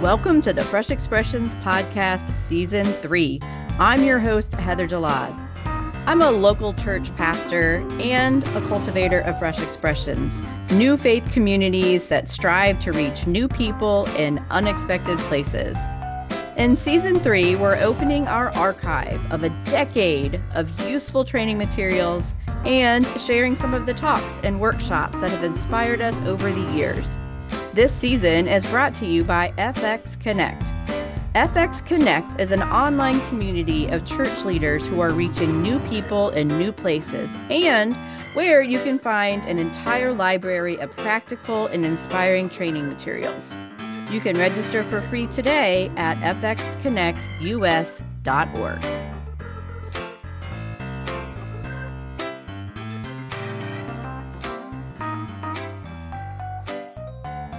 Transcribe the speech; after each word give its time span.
Welcome 0.00 0.40
to 0.42 0.54
the 0.54 0.64
Fresh 0.64 0.90
Expressions 0.90 1.54
Podcast, 1.56 2.34
Season 2.34 2.86
3. 2.86 3.38
I'm 3.78 4.02
your 4.02 4.18
host, 4.18 4.54
Heather 4.54 4.88
Jalad. 4.88 5.30
I'm 6.06 6.22
a 6.22 6.30
local 6.30 6.72
church 6.72 7.14
pastor 7.16 7.86
and 8.00 8.42
a 8.56 8.66
cultivator 8.66 9.20
of 9.20 9.38
fresh 9.38 9.62
expressions, 9.62 10.40
new 10.70 10.96
faith 10.96 11.30
communities 11.30 12.08
that 12.08 12.30
strive 12.30 12.78
to 12.78 12.92
reach 12.92 13.26
new 13.26 13.46
people 13.46 14.06
in 14.16 14.38
unexpected 14.48 15.18
places. 15.18 15.76
In 16.56 16.76
season 16.76 17.20
three, 17.20 17.54
we're 17.54 17.76
opening 17.76 18.26
our 18.26 18.48
archive 18.56 19.20
of 19.30 19.44
a 19.44 19.50
decade 19.66 20.40
of 20.54 20.80
useful 20.88 21.26
training 21.26 21.58
materials 21.58 22.34
and 22.64 23.06
sharing 23.20 23.54
some 23.54 23.74
of 23.74 23.84
the 23.84 23.92
talks 23.92 24.40
and 24.44 24.60
workshops 24.60 25.20
that 25.20 25.30
have 25.30 25.44
inspired 25.44 26.00
us 26.00 26.18
over 26.22 26.50
the 26.50 26.72
years. 26.72 27.18
This 27.72 27.94
season 27.94 28.48
is 28.48 28.66
brought 28.66 28.96
to 28.96 29.06
you 29.06 29.22
by 29.22 29.52
FX 29.56 30.20
Connect. 30.20 30.72
FX 31.36 31.86
Connect 31.86 32.40
is 32.40 32.50
an 32.50 32.64
online 32.64 33.20
community 33.28 33.86
of 33.86 34.04
church 34.04 34.44
leaders 34.44 34.88
who 34.88 34.98
are 34.98 35.12
reaching 35.12 35.62
new 35.62 35.78
people 35.78 36.30
in 36.30 36.48
new 36.48 36.72
places 36.72 37.30
and 37.48 37.96
where 38.34 38.60
you 38.60 38.80
can 38.80 38.98
find 38.98 39.46
an 39.46 39.60
entire 39.60 40.12
library 40.12 40.80
of 40.80 40.90
practical 40.96 41.68
and 41.68 41.86
inspiring 41.86 42.48
training 42.48 42.88
materials. 42.88 43.54
You 44.10 44.18
can 44.18 44.36
register 44.36 44.82
for 44.82 45.00
free 45.02 45.28
today 45.28 45.92
at 45.96 46.18
fxconnectus.org. 46.40 49.19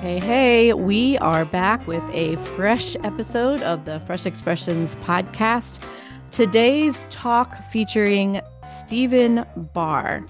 Hey, 0.02 0.18
hey, 0.18 0.74
we 0.74 1.20
are 1.20 1.46
back 1.46 1.86
with 1.86 2.02
a 2.12 2.36
fresh 2.38 2.96
episode 3.04 3.62
of 3.62 3.86
the 3.86 4.00
Fresh 4.00 4.26
Expressions 4.26 4.96
podcast. 4.96 5.86
Today's 6.32 7.04
talk 7.12 7.64
featuring 7.66 8.42
Steven 8.64 9.46
Barr. 9.56 10.26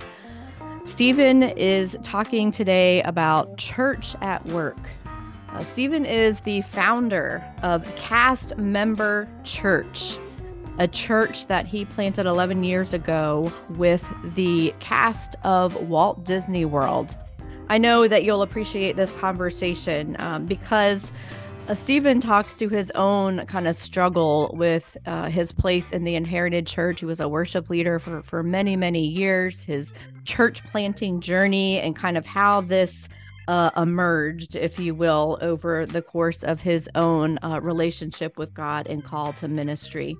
Steven 0.81 1.43
is 1.43 1.97
talking 2.03 2.51
today 2.51 3.01
about 3.03 3.55
church 3.57 4.13
at 4.19 4.45
work. 4.47 4.89
Uh, 5.53 5.63
Steven 5.63 6.03
is 6.03 6.41
the 6.41 6.59
founder 6.63 7.41
of 7.63 7.95
Cast 7.95 8.57
Member 8.57 9.25
Church, 9.45 10.17
a 10.79 10.87
church 10.89 11.47
that 11.47 11.65
he 11.65 11.85
planted 11.85 12.25
11 12.25 12.65
years 12.65 12.93
ago 12.93 13.49
with 13.69 14.05
the 14.35 14.73
cast 14.81 15.37
of 15.45 15.87
Walt 15.87 16.25
Disney 16.25 16.65
World. 16.65 17.15
I 17.71 17.77
know 17.77 18.05
that 18.05 18.25
you'll 18.25 18.41
appreciate 18.41 18.97
this 18.97 19.13
conversation 19.13 20.17
um, 20.19 20.45
because 20.45 21.13
uh, 21.69 21.73
Steven 21.73 22.19
talks 22.19 22.53
to 22.55 22.67
his 22.67 22.91
own 22.95 23.45
kind 23.45 23.65
of 23.65 23.77
struggle 23.77 24.53
with 24.57 24.97
uh, 25.05 25.29
his 25.29 25.53
place 25.53 25.93
in 25.93 26.03
the 26.03 26.15
inherited 26.15 26.67
church. 26.67 26.99
He 26.99 27.05
was 27.05 27.21
a 27.21 27.29
worship 27.29 27.69
leader 27.69 27.97
for, 27.97 28.21
for 28.23 28.43
many, 28.43 28.75
many 28.75 29.07
years, 29.07 29.63
his 29.63 29.93
church 30.25 30.65
planting 30.65 31.21
journey, 31.21 31.79
and 31.79 31.95
kind 31.95 32.17
of 32.17 32.25
how 32.25 32.59
this 32.59 33.07
uh, 33.47 33.71
emerged, 33.77 34.57
if 34.57 34.77
you 34.77 34.93
will, 34.93 35.37
over 35.41 35.85
the 35.85 36.01
course 36.01 36.43
of 36.43 36.59
his 36.59 36.89
own 36.95 37.39
uh, 37.41 37.61
relationship 37.61 38.37
with 38.37 38.53
God 38.53 38.85
and 38.87 39.01
call 39.01 39.31
to 39.31 39.47
ministry. 39.47 40.17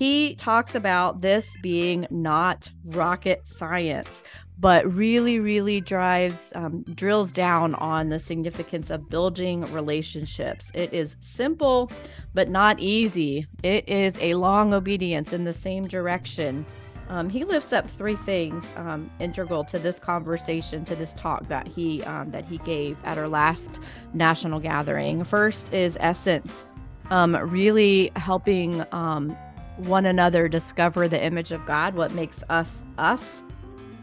He 0.00 0.34
talks 0.34 0.74
about 0.74 1.20
this 1.20 1.56
being 1.62 2.06
not 2.10 2.72
rocket 2.86 3.46
science, 3.46 4.24
but 4.60 4.90
really, 4.92 5.40
really 5.40 5.80
drives, 5.80 6.52
um, 6.54 6.82
drills 6.94 7.32
down 7.32 7.74
on 7.76 8.10
the 8.10 8.18
significance 8.18 8.90
of 8.90 9.08
building 9.08 9.62
relationships. 9.72 10.70
It 10.74 10.92
is 10.92 11.16
simple, 11.20 11.90
but 12.34 12.50
not 12.50 12.78
easy. 12.78 13.46
It 13.62 13.88
is 13.88 14.18
a 14.20 14.34
long 14.34 14.74
obedience 14.74 15.32
in 15.32 15.44
the 15.44 15.54
same 15.54 15.88
direction. 15.88 16.66
Um, 17.08 17.30
he 17.30 17.42
lifts 17.44 17.72
up 17.72 17.88
three 17.88 18.16
things 18.16 18.72
um, 18.76 19.10
integral 19.18 19.64
to 19.64 19.78
this 19.78 19.98
conversation, 19.98 20.84
to 20.84 20.94
this 20.94 21.14
talk 21.14 21.48
that 21.48 21.66
he 21.66 22.04
um, 22.04 22.30
that 22.30 22.44
he 22.44 22.58
gave 22.58 23.02
at 23.04 23.18
our 23.18 23.28
last 23.28 23.80
national 24.14 24.60
gathering. 24.60 25.24
First 25.24 25.72
is 25.72 25.96
essence, 26.00 26.66
um, 27.08 27.34
really 27.34 28.12
helping 28.14 28.84
um, 28.92 29.36
one 29.78 30.06
another 30.06 30.48
discover 30.48 31.08
the 31.08 31.20
image 31.20 31.50
of 31.50 31.66
God, 31.66 31.94
what 31.94 32.12
makes 32.12 32.44
us 32.48 32.84
us 32.96 33.42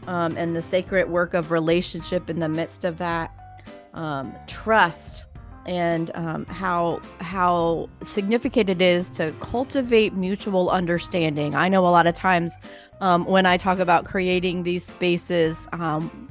um, 0.08 0.36
and 0.38 0.56
the 0.56 0.62
sacred 0.62 1.10
work 1.10 1.34
of 1.34 1.52
relationship 1.52 2.30
in 2.30 2.40
the 2.40 2.50
midst 2.50 2.86
of 2.86 2.98
that 2.98 3.32
um, 3.94 4.34
trust 4.48 5.26
and 5.66 6.12
um, 6.16 6.46
how 6.46 7.02
how 7.20 7.90
significant 8.02 8.70
it 8.70 8.82
is 8.82 9.10
to 9.12 9.34
cultivate 9.42 10.14
mutual 10.14 10.70
understanding. 10.70 11.54
I 11.56 11.68
know 11.68 11.86
a 11.86 11.90
lot 11.90 12.08
of 12.08 12.16
times 12.16 12.54
um, 13.02 13.26
when 13.26 13.46
I 13.46 13.58
talk 13.58 13.80
about 13.80 14.06
creating 14.06 14.64
these 14.64 14.86
spaces 14.86 15.68
um, 15.74 16.30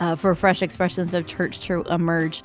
uh, 0.00 0.16
for 0.16 0.34
fresh 0.34 0.62
expressions 0.62 1.14
of 1.14 1.26
church 1.26 1.60
to 1.60 1.82
emerge, 1.82 2.42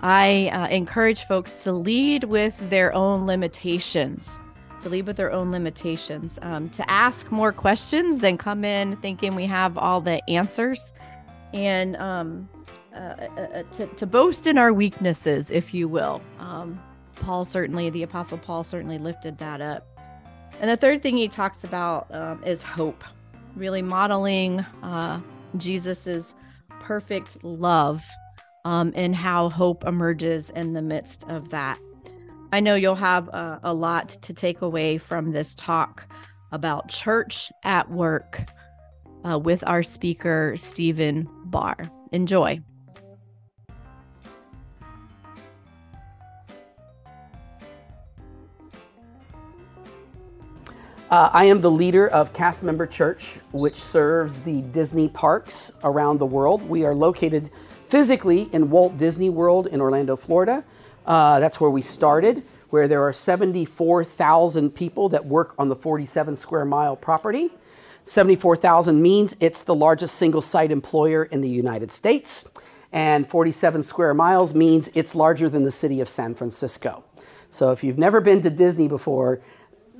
I 0.00 0.50
uh, 0.52 0.68
encourage 0.68 1.22
folks 1.24 1.62
to 1.64 1.72
lead 1.72 2.24
with 2.24 2.70
their 2.70 2.94
own 2.94 3.26
limitations 3.26 4.40
to 4.82 4.88
lead 4.88 5.06
with 5.06 5.16
their 5.16 5.32
own 5.32 5.50
limitations, 5.50 6.38
um, 6.42 6.68
to 6.70 6.88
ask 6.90 7.30
more 7.30 7.52
questions 7.52 8.18
than 8.18 8.36
come 8.36 8.64
in 8.64 8.96
thinking 8.96 9.34
we 9.34 9.46
have 9.46 9.78
all 9.78 10.00
the 10.00 10.22
answers, 10.28 10.92
and 11.54 11.96
um, 11.96 12.48
uh, 12.94 12.98
uh, 12.98 13.40
uh, 13.40 13.62
to, 13.72 13.86
to, 13.86 14.06
boast 14.06 14.46
in 14.46 14.58
our 14.58 14.72
weaknesses, 14.72 15.50
if 15.50 15.72
you 15.72 15.88
will. 15.88 16.20
Um, 16.38 16.80
Paul 17.16 17.44
certainly, 17.44 17.90
the 17.90 18.02
Apostle 18.02 18.38
Paul 18.38 18.64
certainly 18.64 18.98
lifted 18.98 19.38
that 19.38 19.60
up. 19.60 19.86
And 20.60 20.70
the 20.70 20.76
third 20.76 21.02
thing 21.02 21.16
he 21.16 21.28
talks 21.28 21.64
about 21.64 22.12
um, 22.14 22.42
is 22.44 22.62
hope, 22.62 23.04
really 23.56 23.82
modeling 23.82 24.60
uh, 24.82 25.20
Jesus's 25.56 26.34
perfect 26.80 27.42
love 27.44 28.04
um, 28.64 28.92
and 28.94 29.14
how 29.14 29.48
hope 29.48 29.84
emerges 29.84 30.50
in 30.50 30.72
the 30.72 30.82
midst 30.82 31.24
of 31.28 31.50
that. 31.50 31.78
I 32.54 32.60
know 32.60 32.74
you'll 32.74 32.94
have 32.96 33.28
a, 33.28 33.60
a 33.62 33.72
lot 33.72 34.10
to 34.10 34.34
take 34.34 34.60
away 34.60 34.98
from 34.98 35.32
this 35.32 35.54
talk 35.54 36.06
about 36.52 36.90
church 36.90 37.50
at 37.64 37.90
work 37.90 38.42
uh, 39.24 39.38
with 39.38 39.64
our 39.66 39.82
speaker, 39.82 40.52
Steven 40.58 41.26
Barr. 41.46 41.90
Enjoy. 42.12 42.60
Uh, 51.08 51.30
I 51.32 51.44
am 51.44 51.62
the 51.62 51.70
leader 51.70 52.08
of 52.08 52.34
Cast 52.34 52.62
Member 52.62 52.86
Church, 52.86 53.38
which 53.52 53.76
serves 53.76 54.40
the 54.40 54.60
Disney 54.60 55.08
parks 55.08 55.72
around 55.84 56.18
the 56.18 56.26
world. 56.26 56.68
We 56.68 56.84
are 56.84 56.94
located 56.94 57.50
physically 57.88 58.50
in 58.52 58.68
Walt 58.68 58.98
Disney 58.98 59.30
World 59.30 59.68
in 59.68 59.80
Orlando, 59.80 60.16
Florida. 60.16 60.62
Uh, 61.06 61.40
that's 61.40 61.60
where 61.60 61.70
we 61.70 61.82
started, 61.82 62.42
where 62.70 62.88
there 62.88 63.02
are 63.06 63.12
74,000 63.12 64.70
people 64.70 65.08
that 65.10 65.26
work 65.26 65.54
on 65.58 65.68
the 65.68 65.76
47 65.76 66.36
square 66.36 66.64
mile 66.64 66.96
property. 66.96 67.50
74,000 68.04 69.00
means 69.00 69.36
it's 69.40 69.62
the 69.62 69.74
largest 69.74 70.16
single 70.16 70.40
site 70.40 70.70
employer 70.70 71.24
in 71.24 71.40
the 71.40 71.48
United 71.48 71.90
States. 71.90 72.48
And 72.92 73.28
47 73.28 73.82
square 73.82 74.12
miles 74.12 74.54
means 74.54 74.90
it's 74.94 75.14
larger 75.14 75.48
than 75.48 75.64
the 75.64 75.70
city 75.70 76.00
of 76.00 76.08
San 76.08 76.34
Francisco. 76.34 77.04
So 77.50 77.70
if 77.70 77.84
you've 77.84 77.98
never 77.98 78.20
been 78.20 78.42
to 78.42 78.50
Disney 78.50 78.88
before, 78.88 79.40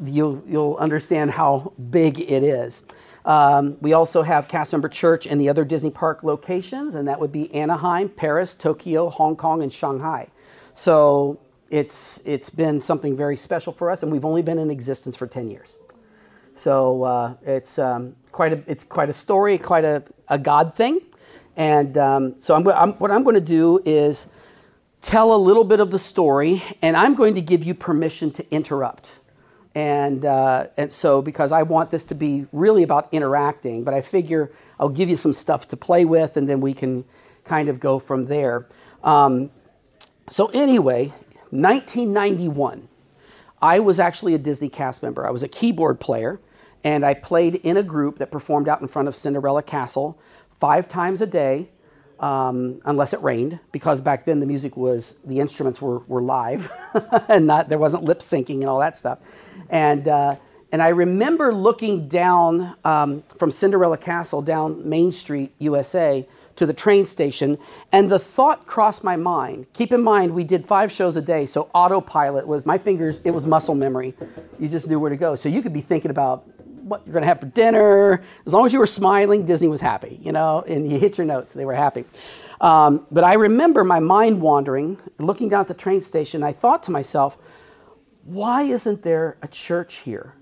you'll, 0.05 0.43
you'll 0.47 0.77
understand 0.77 1.31
how 1.31 1.73
big 1.91 2.21
it 2.21 2.43
is. 2.43 2.83
Um, 3.25 3.77
we 3.81 3.93
also 3.93 4.23
have 4.23 4.49
cast 4.49 4.73
member 4.73 4.89
church 4.89 5.27
in 5.27 5.39
the 5.39 5.49
other 5.49 5.65
Disney 5.65 5.91
park 5.91 6.23
locations, 6.23 6.95
and 6.95 7.07
that 7.09 7.21
would 7.21 7.31
be 7.31 7.55
Anaheim, 7.55 8.09
Paris, 8.09 8.55
Tokyo, 8.55 9.09
Hong 9.11 9.37
Kong, 9.37 9.63
and 9.63 9.73
Shanghai. 9.73 10.29
So 10.75 11.41
it's, 11.71 12.21
it's 12.25 12.51
been 12.51 12.81
something 12.81 13.17
very 13.17 13.37
special 13.37 13.73
for 13.73 13.91
us, 13.91 14.03
and 14.03 14.11
we've 14.11 14.25
only 14.25 14.43
been 14.43 14.59
in 14.59 14.71
existence 14.71 15.17
for 15.17 15.27
10 15.27 15.51
years. 15.51 15.77
So 16.55 17.03
uh, 17.03 17.35
it's, 17.43 17.79
um, 17.79 18.17
quite 18.31 18.53
a, 18.53 18.63
it's 18.67 18.85
quite 18.85 19.09
a 19.09 19.13
story, 19.13 19.59
quite 19.59 19.85
a, 19.85 20.03
a 20.29 20.39
God 20.39 20.75
thing. 20.75 21.01
And 21.57 21.97
um, 21.99 22.35
so 22.41 22.55
I'm, 22.55 22.67
I'm, 22.69 22.93
what 22.95 23.11
I'm 23.11 23.23
going 23.23 23.35
to 23.35 23.41
do 23.41 23.83
is 23.85 24.27
tell 25.01 25.35
a 25.35 25.37
little 25.37 25.65
bit 25.65 25.81
of 25.81 25.91
the 25.91 25.99
story, 25.99 26.63
and 26.81 26.97
I'm 26.97 27.15
going 27.15 27.35
to 27.35 27.43
give 27.43 27.65
you 27.65 27.75
permission 27.75 28.31
to 28.33 28.51
interrupt. 28.51 29.19
And, 29.75 30.25
uh, 30.25 30.69
and 30.77 30.93
so, 30.93 31.23
because 31.23 31.53
I 31.53 31.63
want 31.63 31.91
this 31.91 32.05
to 32.07 32.15
be 32.15 32.47
really 32.53 32.83
about 32.83 33.09
interacting, 33.13 33.85
but 33.85 33.95
I 33.95 34.03
figure 34.03 34.53
I'll 34.79 34.91
give 34.91 35.09
you 35.09 35.17
some 35.17 35.33
stuff 35.33 35.69
to 35.69 35.77
play 35.77 36.05
with, 36.05 36.37
and 36.37 36.49
then 36.49 36.61
we 36.61 36.75
can 36.75 37.05
kind 37.45 37.69
of 37.69 37.81
go 37.81 37.99
from 37.99 38.27
there. 38.27 38.67
Um, 39.03 39.51
so, 40.31 40.47
anyway, 40.49 41.09
1991, 41.51 42.89
I 43.61 43.79
was 43.79 44.01
actually 44.01 44.35
a 44.35 44.39
Disney 44.39 44.69
cast 44.69 45.03
member. 45.03 45.27
I 45.27 45.31
was 45.31 45.43
a 45.43 45.49
keyboard 45.49 46.01
player, 46.01 46.41
and 46.85 47.05
I 47.05 47.15
played 47.15 47.57
in 47.57 47.77
a 47.77 47.83
group 47.83 48.19
that 48.19 48.31
performed 48.31 48.69
out 48.69 48.81
in 48.81 48.89
front 48.89 49.09
of 49.09 49.15
Cinderella 49.15 49.63
Castle 49.63 50.19
five 50.59 50.89
times 50.89 51.21
a 51.21 51.27
day 51.27 51.69
um, 52.21 52.81
unless 52.85 53.13
it 53.13 53.21
rained, 53.21 53.59
because 53.73 54.01
back 54.01 54.25
then 54.25 54.41
the 54.41 54.47
music 54.47 54.77
was 54.77 55.17
the 55.25 55.41
instruments 55.41 55.83
were, 55.83 55.99
were 56.01 56.23
live, 56.23 56.71
and 57.29 57.47
not 57.47 57.69
there 57.69 57.79
wasn't 57.79 58.05
lip 58.05 58.21
syncing 58.21 58.61
and 58.61 58.67
all 58.67 58.79
that 58.79 58.97
stuff. 58.97 59.19
And 59.69 60.07
uh, 60.07 60.37
and 60.71 60.81
I 60.81 60.89
remember 60.89 61.53
looking 61.53 62.09
down 62.09 62.77
um, 62.85 63.25
from 63.37 63.51
Cinderella 63.51 63.99
Castle 63.99 64.41
down 64.41 64.89
Main 64.89 65.13
Street, 65.13 65.53
USA, 65.59 66.27
to 66.57 66.67
the 66.67 66.73
train 66.73 67.07
station, 67.07 67.59
and 67.93 68.11
the 68.11 68.19
thought 68.19 68.67
crossed 68.67 69.05
my 69.05 69.17
mind. 69.17 69.67
Keep 69.73 69.93
in 69.93 70.03
mind, 70.03 70.35
we 70.35 70.45
did 70.45 70.67
five 70.67 70.93
shows 70.93 71.17
a 71.17 71.23
day, 71.23 71.47
so 71.47 71.71
autopilot 71.75 72.47
was 72.47 72.67
my 72.67 72.79
fingers, 72.79 73.23
it 73.25 73.31
was 73.31 73.47
muscle 73.47 73.75
memory. 73.75 74.15
You 74.59 74.69
just 74.69 74.89
knew 74.89 74.99
where 74.99 75.11
to 75.11 75.17
go. 75.17 75.35
So 75.35 75.49
you 75.49 75.63
could 75.63 75.73
be 75.73 75.81
thinking 75.81 76.11
about 76.11 76.47
what 76.83 77.03
you're 77.07 77.13
going 77.13 77.23
to 77.23 77.29
have 77.29 77.41
for 77.41 77.47
dinner. 77.47 78.23
As 78.45 78.53
long 78.53 78.67
as 78.67 78.73
you 78.73 78.79
were 78.79 78.87
smiling, 78.87 79.47
Disney 79.47 79.69
was 79.69 79.81
happy, 79.81 80.19
you 80.23 80.33
know, 80.33 80.65
and 80.67 80.91
you 80.91 80.99
hit 80.99 81.17
your 81.17 81.27
notes, 81.27 81.55
they 81.55 81.65
were 81.65 81.75
happy. 81.75 82.05
Um, 82.61 83.07
but 83.11 83.25
I 83.25 83.35
remember 83.35 83.85
my 83.85 84.01
mind 84.01 84.41
wandering, 84.41 84.99
looking 85.19 85.49
down 85.49 85.61
at 85.63 85.69
the 85.69 85.75
train 85.75 86.01
station. 86.01 86.43
I 86.43 86.53
thought 86.53 86.83
to 86.85 86.91
myself, 86.91 87.39
why 88.25 88.63
isn't 88.63 89.03
there 89.03 89.37
a 89.43 89.49
church 89.49 89.97
here? 89.97 90.35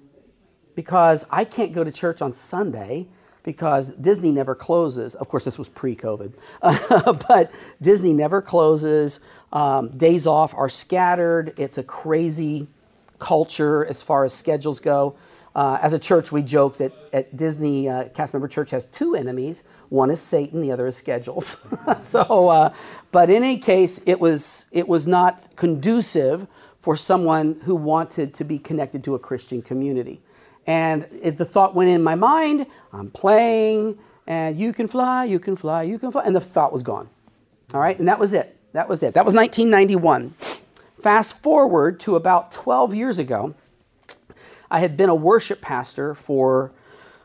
Because 0.74 1.26
I 1.30 1.44
can't 1.44 1.72
go 1.72 1.84
to 1.84 1.92
church 1.92 2.20
on 2.20 2.32
Sunday 2.32 3.08
because 3.42 3.90
Disney 3.90 4.31
never 4.31 4.54
closes. 4.54 5.14
Of 5.14 5.28
course, 5.28 5.44
this 5.44 5.58
was 5.58 5.69
pre 5.69 5.96
COVID, 5.96 6.32
but 7.28 7.52
Disney 7.81 8.12
never 8.12 8.42
closes. 8.42 9.20
Um, 9.52 9.90
days 9.90 10.26
off 10.26 10.54
are 10.54 10.69
scattered. 10.69 11.54
It's 11.56 11.78
a 11.78 11.82
crazy 11.82 12.69
culture 13.19 13.84
as 13.87 14.02
far 14.02 14.25
as 14.25 14.32
schedules 14.32 14.81
go. 14.81 15.16
Uh, 15.54 15.78
as 15.82 15.92
a 15.92 15.98
church, 15.98 16.31
we 16.31 16.42
joke 16.42 16.78
that 16.78 16.92
at 17.12 17.37
Disney, 17.37 17.88
uh, 17.88 18.08
cast 18.10 18.34
member 18.34 18.46
church 18.46 18.70
has 18.70 18.87
two 18.87 19.16
enemies. 19.16 19.64
One 19.88 20.10
is 20.10 20.20
Satan, 20.20 20.60
the 20.60 20.70
other 20.70 20.86
is 20.86 20.96
schedules. 20.96 21.56
so, 22.02 22.48
uh, 22.48 22.72
but 23.10 23.31
in 23.31 23.43
any 23.43 23.58
case, 23.58 24.00
it 24.06 24.20
was 24.20 24.66
it 24.70 24.86
was 24.86 25.08
not 25.08 25.56
conducive 25.56 26.46
for 26.78 26.96
someone 26.96 27.60
who 27.64 27.75
wanted 27.75 28.32
to 28.34 28.44
be 28.44 28.58
connected 28.58 29.02
to 29.04 29.14
a 29.14 29.19
Christian 29.19 29.60
community. 29.60 30.20
And 30.66 31.06
it, 31.22 31.38
the 31.38 31.44
thought 31.44 31.74
went 31.74 31.90
in 31.90 32.02
my 32.02 32.14
mind 32.14 32.66
I'm 32.92 33.10
playing, 33.10 33.98
and 34.26 34.56
you 34.56 34.72
can 34.72 34.86
fly, 34.86 35.24
you 35.24 35.38
can 35.38 35.56
fly, 35.56 35.82
you 35.82 35.98
can 35.98 36.12
fly. 36.12 36.22
And 36.24 36.34
the 36.36 36.40
thought 36.40 36.72
was 36.72 36.82
gone. 36.82 37.08
All 37.72 37.80
right, 37.80 37.98
and 37.98 38.08
that 38.08 38.18
was 38.18 38.32
it. 38.32 38.56
That 38.72 38.88
was 38.88 39.02
it. 39.02 39.14
That 39.14 39.24
was 39.24 39.34
1991. 39.34 40.34
Fast 41.00 41.42
forward 41.42 41.98
to 42.00 42.14
about 42.14 42.52
12 42.52 42.94
years 42.94 43.18
ago, 43.18 43.54
I 44.70 44.80
had 44.80 44.96
been 44.96 45.08
a 45.08 45.14
worship 45.14 45.60
pastor 45.60 46.14
for, 46.14 46.72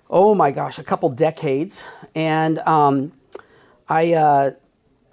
oh 0.09 0.33
my 0.33 0.51
gosh, 0.51 0.79
a 0.79 0.83
couple 0.83 1.09
decades. 1.09 1.83
And 2.15 2.59
um, 2.59 3.11
I, 3.87 4.13
uh, 4.13 4.51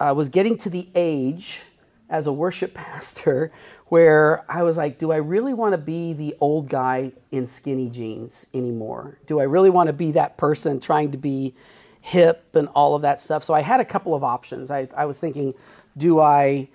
I 0.00 0.12
was 0.12 0.28
getting 0.28 0.56
to 0.58 0.70
the 0.70 0.88
age 0.94 1.60
as 2.08 2.26
a 2.26 2.32
worship 2.32 2.72
pastor 2.74 3.52
where 3.92 4.42
I 4.50 4.62
was 4.62 4.78
like, 4.78 4.98
do 4.98 5.12
I 5.12 5.16
really 5.16 5.52
want 5.52 5.72
to 5.72 5.78
be 5.78 6.14
the 6.14 6.34
old 6.40 6.70
guy 6.70 7.12
in 7.30 7.46
skinny 7.46 7.90
jeans 7.90 8.46
anymore? 8.54 9.18
Do 9.26 9.38
I 9.38 9.42
really 9.42 9.68
want 9.68 9.88
to 9.88 9.92
be 9.92 10.12
that 10.12 10.38
person 10.38 10.80
trying 10.80 11.10
to 11.10 11.18
be 11.18 11.54
hip 12.00 12.56
and 12.56 12.68
all 12.68 12.94
of 12.94 13.02
that 13.02 13.20
stuff? 13.20 13.44
So 13.44 13.52
I 13.52 13.60
had 13.60 13.80
a 13.80 13.84
couple 13.84 14.14
of 14.14 14.24
options. 14.24 14.70
I, 14.70 14.88
I 14.96 15.04
was 15.04 15.20
thinking, 15.20 15.52
do 15.94 16.20
I 16.20 16.70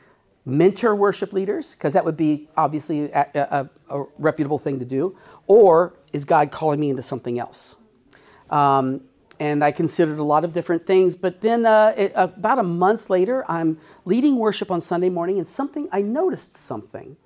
mentor 0.46 0.96
worship 0.96 1.34
leaders? 1.34 1.72
Because 1.72 1.94
that 1.94 2.06
would 2.06 2.18
be 2.18 2.50
obviously 2.56 3.12
a, 3.12 3.26
a, 3.34 3.70
a, 3.90 4.04
reputable 4.20 4.60
thing 4.60 4.78
to 4.78 4.86
do. 4.86 5.18
Or 5.48 5.98
is 6.14 6.24
God 6.24 6.52
calling 6.52 6.80
me 6.80 6.92
into 6.92 7.02
something 7.02 7.40
else? 7.40 7.78
Um, 8.52 9.02
and 9.40 9.64
I 9.64 9.72
considered 9.72 10.20
a 10.20 10.24
lot 10.24 10.44
of 10.44 10.54
different 10.54 10.86
things. 10.86 11.16
But 11.16 11.42
then, 11.42 11.66
uh, 11.66 11.94
it, 11.98 12.12
about 12.16 12.60
a 12.60 12.64
month 12.64 13.10
later, 13.10 13.46
I'm 13.48 13.80
leading 14.06 14.38
worship 14.38 14.72
on 14.72 14.82
Sunday 14.82 15.10
morning, 15.10 15.38
and 15.38 15.48
something 15.48 15.88
I 15.92 16.02
noticed 16.02 16.58
something, 16.58 17.18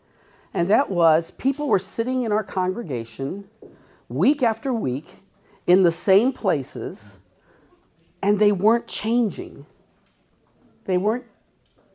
and 0.53 0.67
that 0.67 0.89
was 0.89 1.31
people 1.31 1.67
were 1.67 1.79
sitting 1.79 2.23
in 2.23 2.31
our 2.31 2.43
congregation 2.43 3.45
week 4.09 4.43
after 4.43 4.73
week 4.73 5.07
in 5.67 5.83
the 5.83 5.91
same 5.91 6.33
places, 6.33 7.19
and 8.21 8.39
they 8.39 8.51
weren't 8.51 8.87
changing. 8.87 9.65
They 10.85 10.97
weren't. 10.97 11.25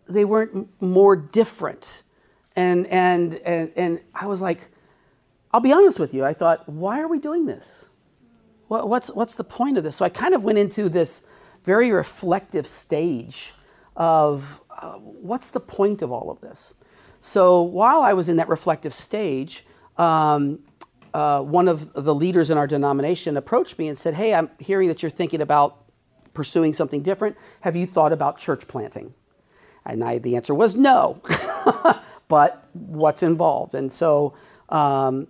They 0.08 0.24
weren't 0.24 0.68
more 0.80 1.16
different, 1.16 2.02
and 2.54 2.86
and 2.86 3.34
and 3.44 3.72
and 3.76 4.00
I 4.14 4.26
was 4.26 4.40
like, 4.40 4.68
I'll 5.52 5.60
be 5.60 5.72
honest 5.72 5.98
with 5.98 6.14
you. 6.14 6.24
I 6.24 6.32
thought, 6.32 6.68
why 6.68 7.00
are 7.00 7.08
we 7.08 7.18
doing 7.18 7.46
this? 7.46 7.86
What's, 8.68 9.08
what's 9.10 9.34
the 9.34 9.44
point 9.44 9.78
of 9.78 9.84
this? 9.84 9.96
So 9.96 10.04
I 10.04 10.08
kind 10.08 10.34
of 10.34 10.44
went 10.44 10.58
into 10.58 10.88
this 10.88 11.26
very 11.64 11.90
reflective 11.90 12.66
stage 12.66 13.52
of 13.96 14.60
uh, 14.70 14.92
what's 14.94 15.50
the 15.50 15.60
point 15.60 16.02
of 16.02 16.12
all 16.12 16.30
of 16.30 16.40
this? 16.40 16.74
So 17.20 17.62
while 17.62 18.02
I 18.02 18.12
was 18.12 18.28
in 18.28 18.36
that 18.36 18.48
reflective 18.48 18.94
stage, 18.94 19.64
um, 19.96 20.60
uh, 21.14 21.42
one 21.42 21.66
of 21.66 21.92
the 21.94 22.14
leaders 22.14 22.50
in 22.50 22.58
our 22.58 22.66
denomination 22.66 23.36
approached 23.36 23.78
me 23.78 23.88
and 23.88 23.96
said, 23.96 24.14
Hey, 24.14 24.34
I'm 24.34 24.50
hearing 24.58 24.88
that 24.88 25.02
you're 25.02 25.10
thinking 25.10 25.40
about 25.40 25.78
pursuing 26.34 26.72
something 26.72 27.02
different. 27.02 27.36
Have 27.62 27.74
you 27.74 27.86
thought 27.86 28.12
about 28.12 28.38
church 28.38 28.68
planting? 28.68 29.14
And 29.86 30.04
I, 30.04 30.18
the 30.18 30.36
answer 30.36 30.54
was 30.54 30.76
no. 30.76 31.22
but 32.28 32.68
what's 32.74 33.22
involved? 33.22 33.74
And 33.74 33.90
so 33.90 34.34
um, 34.68 35.28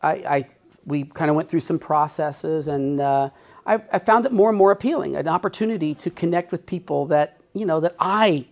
I, 0.00 0.12
I 0.12 0.46
we 0.88 1.04
kind 1.04 1.30
of 1.30 1.36
went 1.36 1.48
through 1.48 1.60
some 1.60 1.78
processes, 1.78 2.66
and 2.66 3.00
uh, 3.00 3.30
I, 3.66 3.80
I, 3.92 3.98
found 3.98 4.26
it 4.26 4.32
more 4.32 4.48
and 4.48 4.56
more 4.56 4.72
appealing, 4.72 5.16
an 5.16 5.28
opportunity 5.28 5.94
to 5.96 6.10
connect 6.10 6.50
with 6.50 6.66
people 6.66 7.06
that 7.06 7.40
you 7.52 7.66
know 7.66 7.80
that 7.80 7.94
I 8.00 8.46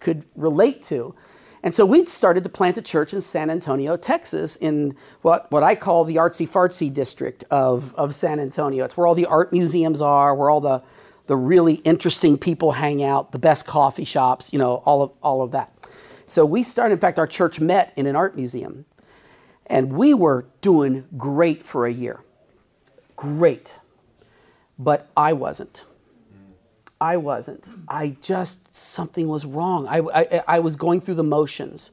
could 0.00 0.24
relate 0.34 0.82
to. 0.84 1.14
And 1.62 1.72
so 1.72 1.86
we 1.86 2.04
started 2.06 2.42
to 2.42 2.50
plant 2.50 2.76
a 2.76 2.82
church 2.82 3.14
in 3.14 3.20
San 3.20 3.48
Antonio, 3.48 3.96
Texas, 3.96 4.56
in 4.56 4.96
what, 5.22 5.50
what 5.52 5.62
I 5.62 5.76
call 5.76 6.04
the 6.04 6.16
artsy 6.16 6.48
fartsy 6.48 6.92
district 6.92 7.44
of, 7.50 7.94
of 7.94 8.16
San 8.16 8.40
Antonio. 8.40 8.84
It's 8.84 8.96
where 8.96 9.06
all 9.06 9.14
the 9.14 9.26
art 9.26 9.52
museums 9.52 10.02
are, 10.02 10.34
where 10.34 10.50
all 10.50 10.60
the, 10.60 10.82
the 11.28 11.36
really 11.36 11.74
interesting 11.74 12.36
people 12.36 12.72
hang 12.72 13.04
out, 13.04 13.30
the 13.30 13.38
best 13.38 13.64
coffee 13.64 14.04
shops, 14.04 14.52
you 14.52 14.58
know, 14.58 14.82
all 14.84 15.02
of, 15.02 15.12
all 15.22 15.40
of 15.40 15.52
that. 15.52 15.72
So 16.26 16.44
we 16.44 16.64
started, 16.64 16.94
in 16.94 16.98
fact, 16.98 17.20
our 17.20 17.28
church 17.28 17.60
met 17.60 17.92
in 17.94 18.06
an 18.06 18.16
art 18.16 18.34
museum. 18.34 18.84
And 19.72 19.94
we 19.94 20.12
were 20.12 20.44
doing 20.60 21.06
great 21.16 21.64
for 21.64 21.86
a 21.86 21.92
year. 21.92 22.20
Great. 23.16 23.80
But 24.78 25.08
I 25.16 25.32
wasn't. 25.32 25.86
I 27.00 27.16
wasn't. 27.16 27.66
I 27.88 28.10
just, 28.20 28.76
something 28.76 29.26
was 29.28 29.46
wrong. 29.46 29.88
I, 29.88 30.00
I, 30.00 30.44
I, 30.46 30.58
was 30.60 30.76
going 30.76 31.00
through 31.00 31.14
the 31.14 31.24
motions. 31.24 31.90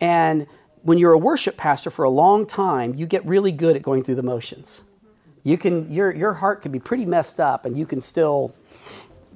And 0.00 0.48
when 0.82 0.98
you're 0.98 1.12
a 1.12 1.18
worship 1.18 1.56
pastor 1.56 1.90
for 1.90 2.04
a 2.04 2.10
long 2.10 2.44
time, 2.44 2.92
you 2.96 3.06
get 3.06 3.24
really 3.24 3.52
good 3.52 3.76
at 3.76 3.82
going 3.82 4.02
through 4.02 4.16
the 4.16 4.22
motions. 4.24 4.82
You 5.44 5.56
can, 5.56 5.90
your, 5.92 6.12
your 6.12 6.34
heart 6.34 6.60
can 6.60 6.72
be 6.72 6.80
pretty 6.80 7.06
messed 7.06 7.38
up 7.38 7.64
and 7.64 7.78
you 7.78 7.86
can 7.86 8.00
still 8.00 8.52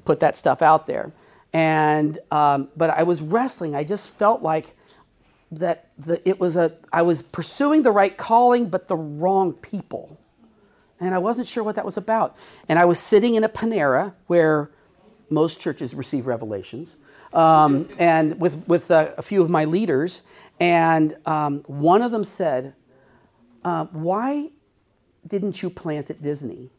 put 0.04 0.18
that 0.20 0.36
stuff 0.36 0.60
out 0.60 0.88
there. 0.88 1.12
And, 1.52 2.18
um, 2.32 2.68
but 2.76 2.90
I 2.90 3.04
was 3.04 3.22
wrestling. 3.22 3.76
I 3.76 3.84
just 3.84 4.10
felt 4.10 4.42
like 4.42 4.75
that 5.50 5.88
the, 5.98 6.26
it 6.28 6.40
was 6.40 6.56
a 6.56 6.72
I 6.92 7.02
was 7.02 7.22
pursuing 7.22 7.82
the 7.82 7.90
right 7.90 8.16
calling 8.16 8.68
but 8.68 8.88
the 8.88 8.96
wrong 8.96 9.52
people. 9.52 10.18
And 10.98 11.14
I 11.14 11.18
wasn't 11.18 11.46
sure 11.46 11.62
what 11.62 11.76
that 11.76 11.84
was 11.84 11.96
about. 11.96 12.36
And 12.68 12.78
I 12.78 12.86
was 12.86 12.98
sitting 12.98 13.34
in 13.34 13.44
a 13.44 13.48
Panera 13.48 14.14
where 14.28 14.70
most 15.28 15.60
churches 15.60 15.94
receive 15.94 16.26
revelations, 16.26 16.90
um, 17.32 17.88
and 17.98 18.40
with 18.40 18.66
with 18.66 18.90
a, 18.90 19.14
a, 19.18 19.22
few 19.22 19.42
of 19.42 19.50
my 19.50 19.64
leaders, 19.64 20.22
and 20.58 21.16
um, 21.26 21.60
one 21.66 22.00
of 22.00 22.12
them 22.12 22.24
said, 22.24 22.74
uh, 23.64 23.86
"Why 23.86 24.50
didn't 25.26 25.62
you 25.62 25.68
plant 25.68 26.10
at 26.10 26.22
Disney?" 26.22 26.70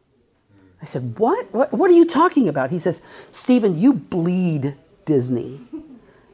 I 0.82 0.86
said, 0.86 1.20
"What? 1.20 1.54
What? 1.54 1.74
What 1.74 1.92
are 1.92 1.96
you 1.96 2.06
talking 2.06 2.48
about?" 2.48 2.72
He 2.72 2.80
says, 2.80 3.02
"Steven, 3.32 3.78
you 3.78 3.94
bleed 3.94 4.76
Disney." 5.06 5.60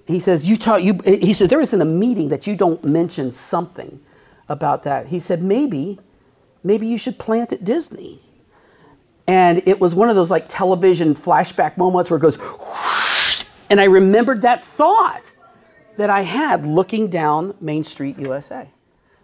He 0.05 0.19
says, 0.19 0.47
you 0.47 0.57
talk, 0.57 0.81
you, 0.81 0.99
he 1.05 1.33
said, 1.33 1.49
there 1.49 1.61
isn't 1.61 1.81
a 1.81 1.85
meeting 1.85 2.29
that 2.29 2.45
you 2.45 2.55
don't 2.55 2.83
mention 2.83 3.31
something 3.31 4.01
about 4.49 4.83
that. 4.83 5.07
He 5.07 5.19
said, 5.19 5.41
maybe, 5.41 5.99
maybe 6.63 6.87
you 6.87 6.97
should 6.97 7.17
plant 7.17 7.53
at 7.53 7.63
Disney. 7.63 8.21
And 9.25 9.65
it 9.65 9.79
was 9.79 9.95
one 9.95 10.09
of 10.09 10.15
those 10.15 10.29
like 10.29 10.45
television 10.49 11.15
flashback 11.15 11.77
moments 11.77 12.09
where 12.09 12.17
it 12.17 12.21
goes, 12.21 12.35
whoosh, 12.35 13.45
and 13.69 13.79
I 13.79 13.85
remembered 13.85 14.41
that 14.41 14.63
thought 14.63 15.31
that 15.95 16.09
I 16.09 16.21
had 16.21 16.65
looking 16.65 17.07
down 17.07 17.55
Main 17.61 17.83
Street, 17.83 18.19
USA. 18.19 18.67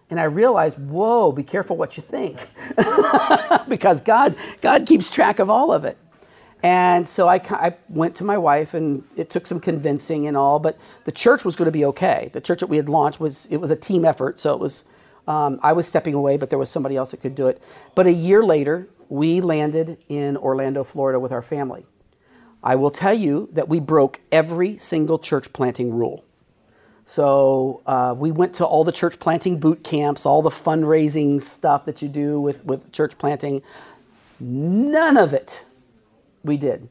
And 0.08 0.18
I 0.18 0.24
realized, 0.24 0.78
whoa, 0.78 1.30
be 1.30 1.42
careful 1.42 1.76
what 1.76 1.96
you 1.96 2.02
think. 2.02 2.48
because 3.68 4.00
God, 4.00 4.34
God 4.60 4.86
keeps 4.86 5.10
track 5.10 5.38
of 5.38 5.50
all 5.50 5.72
of 5.72 5.84
it. 5.84 5.96
And 6.62 7.08
so 7.08 7.28
I, 7.28 7.36
I, 7.50 7.74
went 7.88 8.14
to 8.16 8.24
my 8.24 8.36
wife, 8.36 8.74
and 8.74 9.02
it 9.16 9.30
took 9.30 9.46
some 9.46 9.60
convincing 9.60 10.26
and 10.26 10.36
all. 10.36 10.58
But 10.58 10.78
the 11.04 11.12
church 11.12 11.44
was 11.44 11.56
going 11.56 11.66
to 11.66 11.72
be 11.72 11.84
okay. 11.86 12.30
The 12.32 12.40
church 12.40 12.60
that 12.60 12.66
we 12.66 12.76
had 12.76 12.88
launched 12.88 13.18
was 13.18 13.46
it 13.46 13.56
was 13.56 13.70
a 13.70 13.76
team 13.76 14.04
effort, 14.04 14.38
so 14.38 14.54
it 14.54 14.60
was. 14.60 14.84
Um, 15.28 15.60
I 15.62 15.74
was 15.74 15.86
stepping 15.86 16.14
away, 16.14 16.38
but 16.38 16.50
there 16.50 16.58
was 16.58 16.70
somebody 16.70 16.96
else 16.96 17.12
that 17.12 17.18
could 17.18 17.34
do 17.34 17.46
it. 17.46 17.62
But 17.94 18.06
a 18.06 18.12
year 18.12 18.42
later, 18.42 18.88
we 19.08 19.40
landed 19.40 19.98
in 20.08 20.36
Orlando, 20.36 20.82
Florida, 20.82 21.20
with 21.20 21.30
our 21.30 21.42
family. 21.42 21.84
I 22.64 22.74
will 22.76 22.90
tell 22.90 23.14
you 23.14 23.48
that 23.52 23.68
we 23.68 23.80
broke 23.80 24.20
every 24.32 24.78
single 24.78 25.18
church 25.18 25.52
planting 25.52 25.94
rule. 25.94 26.24
So 27.06 27.82
uh, 27.86 28.14
we 28.16 28.30
went 28.30 28.54
to 28.56 28.66
all 28.66 28.84
the 28.84 28.92
church 28.92 29.18
planting 29.18 29.58
boot 29.58 29.82
camps, 29.82 30.24
all 30.24 30.42
the 30.42 30.50
fundraising 30.50 31.40
stuff 31.40 31.84
that 31.86 32.02
you 32.02 32.08
do 32.08 32.40
with, 32.40 32.64
with 32.64 32.92
church 32.92 33.18
planting. 33.18 33.62
None 34.38 35.16
of 35.16 35.32
it 35.32 35.64
we 36.42 36.56
did. 36.56 36.88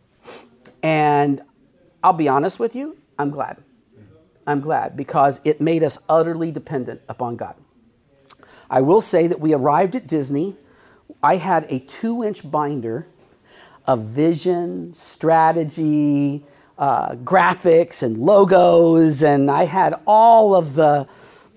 And 0.81 1.41
I'll 2.03 2.13
be 2.13 2.27
honest 2.27 2.59
with 2.59 2.75
you, 2.75 2.97
I'm 3.17 3.29
glad. 3.31 3.57
I'm 4.47 4.61
glad 4.61 4.97
because 4.97 5.41
it 5.43 5.61
made 5.61 5.83
us 5.83 5.99
utterly 6.09 6.51
dependent 6.51 7.01
upon 7.07 7.35
God. 7.35 7.55
I 8.69 8.81
will 8.81 9.01
say 9.01 9.27
that 9.27 9.39
we 9.39 9.53
arrived 9.53 9.95
at 9.95 10.07
Disney. 10.07 10.55
I 11.21 11.35
had 11.35 11.65
a 11.69 11.79
two 11.79 12.23
inch 12.23 12.49
binder 12.49 13.07
of 13.85 14.05
vision, 14.05 14.93
strategy, 14.93 16.43
uh, 16.77 17.15
graphics, 17.15 18.01
and 18.03 18.17
logos, 18.17 19.21
and 19.21 19.51
I 19.51 19.65
had 19.65 19.99
all 20.05 20.55
of 20.55 20.75
the 20.75 21.07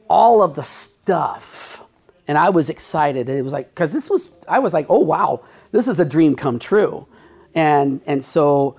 all 0.08 0.42
of 0.42 0.54
the 0.54 0.62
stuff, 0.62 1.82
and 2.26 2.36
I 2.36 2.50
was 2.50 2.68
excited. 2.70 3.28
And 3.28 3.38
it 3.38 3.42
was 3.42 3.52
like 3.52 3.74
because 3.74 3.92
this 3.92 4.10
was 4.10 4.30
I 4.48 4.58
was 4.58 4.72
like, 4.72 4.86
oh 4.88 5.00
wow, 5.00 5.42
this 5.70 5.88
is 5.88 6.00
a 6.00 6.04
dream 6.04 6.34
come 6.34 6.58
true, 6.58 7.06
and 7.54 8.00
and 8.06 8.24
so 8.24 8.76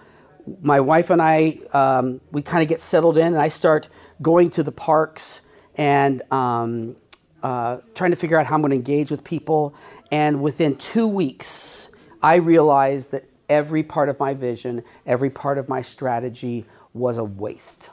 my 0.62 0.80
wife 0.80 1.10
and 1.10 1.22
I 1.22 1.60
um, 1.74 2.22
we 2.32 2.42
kind 2.42 2.62
of 2.62 2.70
get 2.70 2.80
settled 2.80 3.18
in, 3.18 3.28
and 3.28 3.38
I 3.38 3.48
start 3.48 3.90
going 4.22 4.50
to 4.52 4.64
the 4.64 4.72
parks 4.72 5.42
and 5.76 6.22
um, 6.32 6.96
uh, 7.42 7.78
trying 7.96 8.12
to 8.12 8.18
figure 8.18 8.40
out 8.40 8.46
how 8.46 8.56
I'm 8.56 8.62
going 8.62 8.72
to 8.72 8.76
engage 8.76 9.12
with 9.12 9.24
people. 9.24 9.74
And 10.12 10.42
within 10.42 10.76
two 10.76 11.08
weeks, 11.08 11.90
I 12.22 12.36
realized 12.36 13.12
that 13.12 13.26
every 13.50 13.84
part 13.84 14.10
of 14.10 14.20
my 14.20 14.34
vision, 14.34 14.84
every 15.06 15.30
part 15.30 15.58
of 15.58 15.68
my 15.68 15.82
strategy 15.82 16.66
was 16.94 17.18
a 17.18 17.24
waste 17.24 17.90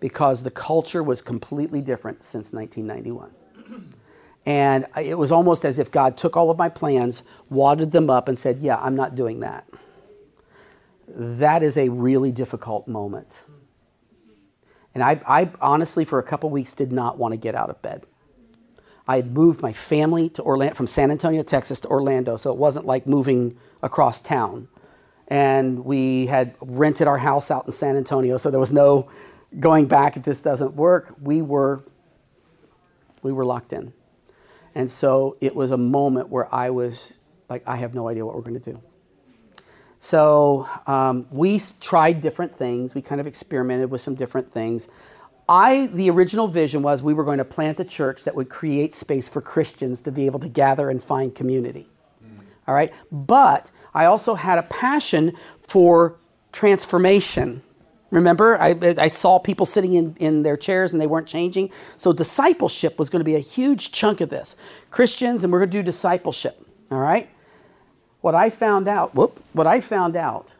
because 0.00 0.42
the 0.42 0.50
culture 0.50 1.02
was 1.02 1.22
completely 1.22 1.80
different 1.80 2.22
since 2.22 2.52
1991. 2.52 3.30
And 4.46 4.86
it 5.00 5.16
was 5.16 5.32
almost 5.32 5.64
as 5.64 5.78
if 5.78 5.90
God 5.90 6.18
took 6.18 6.36
all 6.36 6.50
of 6.50 6.58
my 6.58 6.68
plans, 6.68 7.22
wadded 7.48 7.92
them 7.92 8.10
up, 8.10 8.28
and 8.28 8.38
said, 8.38 8.58
Yeah, 8.58 8.76
I'm 8.76 8.94
not 8.94 9.14
doing 9.14 9.40
that. 9.40 9.66
That 11.08 11.62
is 11.62 11.76
a 11.78 11.88
really 11.88 12.32
difficult 12.32 12.86
moment. 12.86 13.42
And 14.94 15.02
I, 15.02 15.20
I 15.26 15.50
honestly, 15.60 16.04
for 16.04 16.18
a 16.18 16.22
couple 16.22 16.50
weeks, 16.50 16.74
did 16.74 16.92
not 16.92 17.18
want 17.18 17.32
to 17.32 17.38
get 17.38 17.54
out 17.54 17.70
of 17.70 17.80
bed. 17.82 18.06
I 19.06 19.16
had 19.16 19.32
moved 19.32 19.60
my 19.60 19.72
family 19.72 20.28
to 20.30 20.42
Orlando, 20.42 20.74
from 20.74 20.86
San 20.86 21.10
Antonio, 21.10 21.42
Texas 21.42 21.80
to 21.80 21.88
Orlando, 21.88 22.36
so 22.36 22.50
it 22.50 22.56
wasn't 22.56 22.86
like 22.86 23.06
moving 23.06 23.56
across 23.82 24.20
town. 24.20 24.68
And 25.28 25.84
we 25.84 26.26
had 26.26 26.54
rented 26.60 27.06
our 27.06 27.18
house 27.18 27.50
out 27.50 27.66
in 27.66 27.72
San 27.72 27.96
Antonio, 27.96 28.36
so 28.36 28.50
there 28.50 28.60
was 28.60 28.72
no 28.72 29.08
going 29.58 29.86
back 29.86 30.16
if 30.16 30.22
this 30.22 30.42
doesn't 30.42 30.74
work. 30.74 31.14
We 31.20 31.42
were, 31.42 31.82
we 33.22 33.32
were 33.32 33.44
locked 33.44 33.72
in. 33.72 33.92
And 34.74 34.90
so 34.90 35.36
it 35.40 35.54
was 35.54 35.70
a 35.70 35.76
moment 35.76 36.28
where 36.28 36.52
I 36.54 36.70
was 36.70 37.14
like, 37.48 37.62
I 37.66 37.76
have 37.76 37.94
no 37.94 38.08
idea 38.08 38.24
what 38.26 38.34
we're 38.34 38.42
going 38.42 38.60
to 38.60 38.72
do. 38.72 38.80
So 40.00 40.68
um, 40.86 41.26
we 41.30 41.60
tried 41.80 42.20
different 42.20 42.56
things. 42.56 42.94
We 42.94 43.00
kind 43.00 43.20
of 43.20 43.26
experimented 43.26 43.90
with 43.90 44.00
some 44.00 44.14
different 44.14 44.52
things. 44.52 44.88
I, 45.48 45.86
the 45.86 46.10
original 46.10 46.48
vision 46.48 46.82
was 46.82 47.02
we 47.02 47.14
were 47.14 47.24
going 47.24 47.38
to 47.38 47.44
plant 47.44 47.80
a 47.80 47.84
church 47.84 48.24
that 48.24 48.34
would 48.34 48.48
create 48.48 48.94
space 48.94 49.28
for 49.28 49.40
Christians 49.40 50.00
to 50.02 50.12
be 50.12 50.26
able 50.26 50.40
to 50.40 50.48
gather 50.48 50.90
and 50.90 51.02
find 51.02 51.34
community. 51.34 51.88
Mm. 52.22 52.44
All 52.66 52.74
right. 52.74 52.92
But 53.12 53.70
I 53.94 54.06
also 54.06 54.34
had 54.34 54.58
a 54.58 54.62
passion 54.62 55.32
for 55.60 56.16
transformation. 56.52 57.62
Remember, 58.10 58.60
I, 58.60 58.76
I 58.98 59.08
saw 59.08 59.38
people 59.38 59.66
sitting 59.66 59.94
in, 59.94 60.14
in 60.20 60.42
their 60.42 60.56
chairs 60.56 60.92
and 60.92 61.00
they 61.00 61.06
weren't 61.06 61.26
changing. 61.26 61.70
So, 61.96 62.12
discipleship 62.12 62.98
was 62.98 63.10
going 63.10 63.20
to 63.20 63.24
be 63.24 63.34
a 63.34 63.40
huge 63.40 63.90
chunk 63.92 64.20
of 64.20 64.30
this. 64.30 64.56
Christians, 64.90 65.42
and 65.42 65.52
we're 65.52 65.60
going 65.60 65.70
to 65.70 65.78
do 65.78 65.82
discipleship. 65.82 66.64
All 66.90 67.00
right. 67.00 67.28
What 68.20 68.34
I 68.34 68.50
found 68.50 68.88
out, 68.88 69.14
whoop, 69.14 69.42
what 69.52 69.66
I 69.66 69.80
found 69.80 70.16
out, 70.16 70.54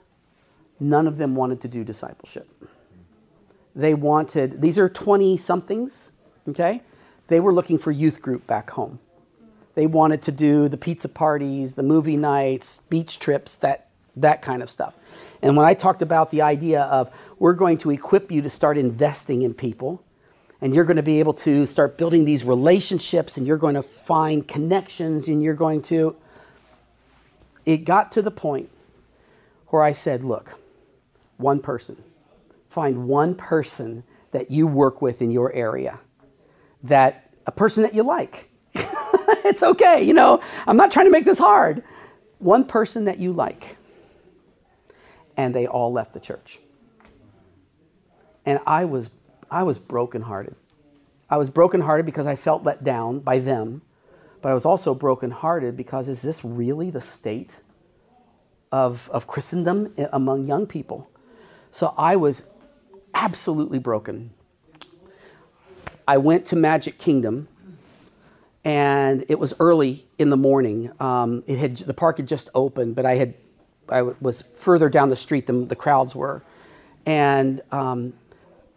none 0.81 1.07
of 1.07 1.17
them 1.17 1.35
wanted 1.35 1.61
to 1.63 1.69
do 1.69 1.85
discipleship. 1.85 2.49
They 3.75 3.95
wanted, 3.95 4.61
these 4.61 4.79
are 4.79 4.89
20 4.89 5.37
somethings, 5.37 6.13
okay? 6.49 6.83
They 7.29 7.41
were 7.41 7.53
looking 7.53 7.79
for 7.79 7.91
youth 7.91 8.21
group 8.21 8.47
back 8.47 8.71
home. 8.71 8.99
They 9.75 9.87
wanted 9.87 10.23
to 10.23 10.33
do 10.33 10.69
the 10.69 10.77
pizza 10.77 11.09
parties, 11.09 11.75
the 11.75 11.83
movie 11.83 12.17
nights, 12.17 12.83
beach 12.89 13.19
trips, 13.19 13.57
that, 13.57 13.89
that 14.15 14.43
kind 14.43 14.63
of 14.63 14.71
stuff. 14.71 14.95
And 15.45 15.59
when 15.59 15.67
I 15.67 15.75
talked 15.75 16.01
about 16.01 16.31
the 16.31 16.41
idea 16.41 16.85
of 16.85 17.11
we're 17.39 17.53
going 17.53 17.77
to 17.79 17.91
equip 17.91 18.33
you 18.33 18.41
to 18.41 18.49
start 18.49 18.79
investing 18.79 19.43
in 19.43 19.53
people, 19.53 20.03
and 20.63 20.75
you're 20.75 20.87
going 20.87 20.97
to 20.97 21.03
be 21.03 21.19
able 21.19 21.35
to 21.35 21.67
start 21.67 21.99
building 21.99 22.25
these 22.25 22.45
relationships, 22.45 23.37
and 23.37 23.47
you're 23.47 23.59
going 23.59 23.75
to 23.75 23.83
find 23.83 24.49
connections, 24.49 25.29
and 25.29 25.43
you're 25.43 25.53
going 25.53 25.83
to, 25.83 26.17
it 27.67 27.85
got 27.85 28.11
to 28.13 28.23
the 28.23 28.31
point 28.31 28.71
where 29.67 29.83
I 29.83 29.93
said, 29.93 30.25
look, 30.25 30.59
one 31.37 31.61
person, 31.61 32.03
find 32.71 33.07
one 33.07 33.35
person 33.35 34.03
that 34.31 34.51
you 34.51 34.67
work 34.67 35.03
with 35.03 35.21
in 35.21 35.31
your 35.31 35.53
area, 35.53 36.01
that 36.83 37.31
a 37.45 37.53
person 37.53 37.83
that 37.83 37.95
you 37.95 38.03
like. 38.03 38.49
it's 38.75 39.63
okay, 39.63 40.03
you 40.03 40.15
know, 40.15 40.41
I'm 40.67 40.79
not 40.79 40.91
trying 40.91 41.05
to 41.05 41.13
make 41.13 41.27
this 41.27 41.39
hard. 41.39 41.85
One 42.39 42.65
person 42.65 43.05
that 43.05 43.19
you 43.19 43.31
like. 43.31 43.77
And 45.37 45.55
they 45.55 45.67
all 45.67 45.93
left 45.93 46.13
the 46.13 46.21
church. 46.21 46.61
And 48.47 48.61
I 48.67 48.85
was 48.85 49.11
I 49.51 49.63
was 49.63 49.79
brokenhearted. 49.79 50.57
I 51.31 51.37
was 51.37 51.51
brokenhearted 51.51 52.07
because 52.07 52.27
I 52.27 52.37
felt 52.37 52.65
let 52.65 52.85
down 52.85 53.21
by 53.21 53.39
them, 53.39 53.83
but 54.43 54.51
I 54.51 54.55
was 54.55 54.65
also 54.65 54.95
brokenhearted 54.95 55.77
because 55.77 56.09
is 56.09 56.23
this 56.23 56.45
really 56.45 56.91
the 56.91 57.01
state 57.01 57.61
of, 58.71 59.09
of 59.13 59.27
Christendom 59.27 59.95
among 60.13 60.47
young 60.47 60.67
people? 60.67 61.11
So 61.71 61.95
I 61.97 62.17
was 62.17 62.43
absolutely 63.15 63.79
broken. 63.79 64.31
I 66.07 66.19
went 66.19 66.47
to 66.47 66.57
Magic 66.57 66.99
Kingdom, 66.99 67.49
and 68.65 69.25
it 69.29 69.39
was 69.39 69.55
early 69.59 70.07
in 70.19 70.31
the 70.31 70.37
morning. 70.37 70.93
Um, 71.01 71.43
it 71.47 71.59
had 71.59 71.77
the 71.79 71.95
park 71.95 72.19
had 72.19 72.29
just 72.29 72.51
opened, 72.55 72.95
but 72.95 73.07
I 73.07 73.15
had 73.15 73.35
I 73.89 74.03
was 74.03 74.43
further 74.57 74.89
down 74.89 75.09
the 75.09 75.17
street 75.17 75.47
than 75.47 75.69
the 75.69 75.77
crowds 75.77 76.15
were, 76.15 76.43
and 77.07 77.63
um, 77.73 78.15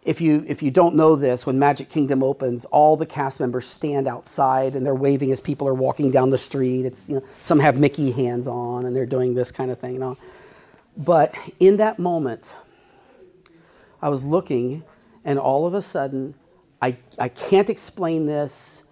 if 0.04 0.20
you 0.20 0.44
if 0.48 0.62
you 0.62 0.70
don't 0.70 0.94
know 0.94 1.16
this, 1.16 1.46
when 1.46 1.58
Magic 1.58 1.88
Kingdom 1.88 2.22
opens, 2.22 2.64
all 2.66 2.96
the 2.96 3.06
cast 3.06 3.40
members 3.40 3.66
stand 3.66 4.08
outside 4.08 4.74
and 4.76 4.84
they're 4.86 4.94
waving 4.94 5.32
as 5.32 5.40
people 5.40 5.68
are 5.68 5.74
walking 5.74 6.10
down 6.10 6.30
the 6.30 6.38
street. 6.38 6.86
It's 6.86 7.08
you 7.08 7.16
know 7.16 7.24
some 7.42 7.60
have 7.60 7.78
Mickey 7.78 8.12
hands 8.12 8.46
on 8.46 8.86
and 8.86 8.96
they're 8.96 9.06
doing 9.06 9.34
this 9.34 9.50
kind 9.50 9.70
of 9.70 9.78
thing. 9.78 9.94
You 9.94 10.00
know, 10.00 10.18
but 10.96 11.34
in 11.60 11.78
that 11.78 11.98
moment, 11.98 12.52
I 14.02 14.08
was 14.08 14.24
looking 14.24 14.84
and 15.24 15.38
all 15.38 15.66
of 15.66 15.74
a 15.74 15.82
sudden, 15.82 16.34
I 16.80 16.96
I 17.18 17.28
can't 17.28 17.68
explain 17.68 18.26
this. 18.26 18.82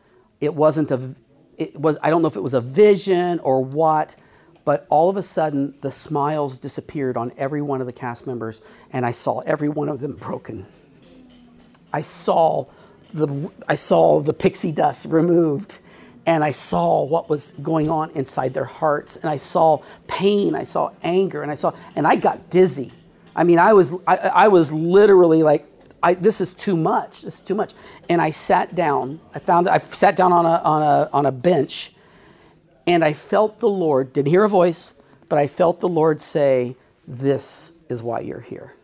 It 0.41 0.55
wasn't 0.55 0.91
a 0.91 1.15
it 1.57 1.79
was 1.81 1.97
I 2.03 2.11
don't 2.11 2.23
know 2.23 2.29
if 2.29 2.37
it 2.37 2.43
was 2.43 2.55
a 2.55 2.61
vision 2.61 3.39
or 3.41 3.65
what, 3.65 4.17
but 4.67 4.87
all 4.91 5.09
of 5.09 5.17
a 5.17 5.23
sudden 5.23 5.75
the 5.81 5.91
smiles 5.91 6.59
disappeared 6.59 7.17
on 7.17 7.33
every 7.39 7.63
one 7.63 7.81
of 7.81 7.87
the 7.87 7.93
cast 7.95 8.27
members 8.27 8.61
and 8.93 9.07
I 9.07 9.13
saw 9.13 9.39
every 9.41 9.71
one 9.71 9.89
of 9.89 10.01
them 10.01 10.13
broken 10.17 10.67
I 11.97 12.03
saw 12.03 12.67
the, 13.15 13.51
I 13.67 13.75
saw 13.75 14.21
the 14.21 14.35
pixie 14.35 14.73
dust 14.73 15.07
removed 15.07 15.79
and 16.27 16.45
I 16.45 16.51
saw 16.51 17.05
what 17.05 17.31
was 17.31 17.53
going 17.63 17.89
on 17.89 18.11
inside 18.11 18.53
their 18.53 18.67
hearts 18.67 19.17
and 19.17 19.31
I 19.31 19.37
saw 19.37 19.83
pain, 20.07 20.55
I 20.55 20.65
saw 20.65 20.91
anger, 21.03 21.43
and 21.43 21.51
I 21.51 21.55
saw, 21.55 21.73
and 21.95 22.07
I 22.07 22.17
got 22.17 22.51
dizzy. 22.51 22.93
I 23.35 23.45
mean, 23.45 23.59
I 23.59 23.73
was, 23.73 23.95
I, 24.07 24.17
I 24.17 24.49
was 24.49 24.73
literally 24.73 25.43
like, 25.43 25.67
I, 26.03 26.15
this 26.15 26.43
is 26.43 26.55
too 26.55 26.77
much. 26.77 27.23
This 27.23 27.37
is 27.37 27.41
too 27.41 27.55
much. 27.55 27.73
And 28.11 28.21
I 28.21 28.29
sat 28.31 28.75
down. 28.75 29.19
I 29.35 29.39
found 29.39 29.69
I 29.69 29.79
sat 29.79 30.17
down 30.17 30.33
on 30.33 30.45
a, 30.45 30.61
on 30.63 30.83
a, 30.83 31.11
on 31.13 31.27
a 31.27 31.33
bench 31.33 31.93
and 32.87 33.05
I 33.05 33.13
felt 33.13 33.59
the 33.59 33.69
Lord, 33.69 34.13
didn't 34.13 34.29
hear 34.29 34.45
a 34.45 34.49
voice, 34.49 34.95
but 35.29 35.39
I 35.39 35.47
felt 35.47 35.81
the 35.81 35.89
Lord 35.89 36.21
say, 36.21 36.77
This 37.07 37.73
is 37.89 38.03
why 38.03 38.21
you're 38.21 38.41
here. 38.41 38.75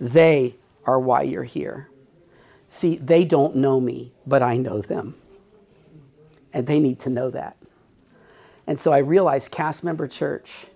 They 0.00 0.56
are 0.84 0.98
why 0.98 1.22
you're 1.22 1.44
here. 1.44 1.88
See, 2.68 2.96
they 2.96 3.24
don't 3.24 3.56
know 3.56 3.80
me, 3.80 4.12
but 4.26 4.42
I 4.42 4.56
know 4.56 4.80
them. 4.80 5.14
And 6.52 6.66
they 6.66 6.80
need 6.80 7.00
to 7.00 7.10
know 7.10 7.30
that. 7.30 7.56
And 8.66 8.78
so 8.78 8.92
I 8.92 8.98
realized 8.98 9.50
cast 9.50 9.84
member 9.84 10.06
church 10.06 10.66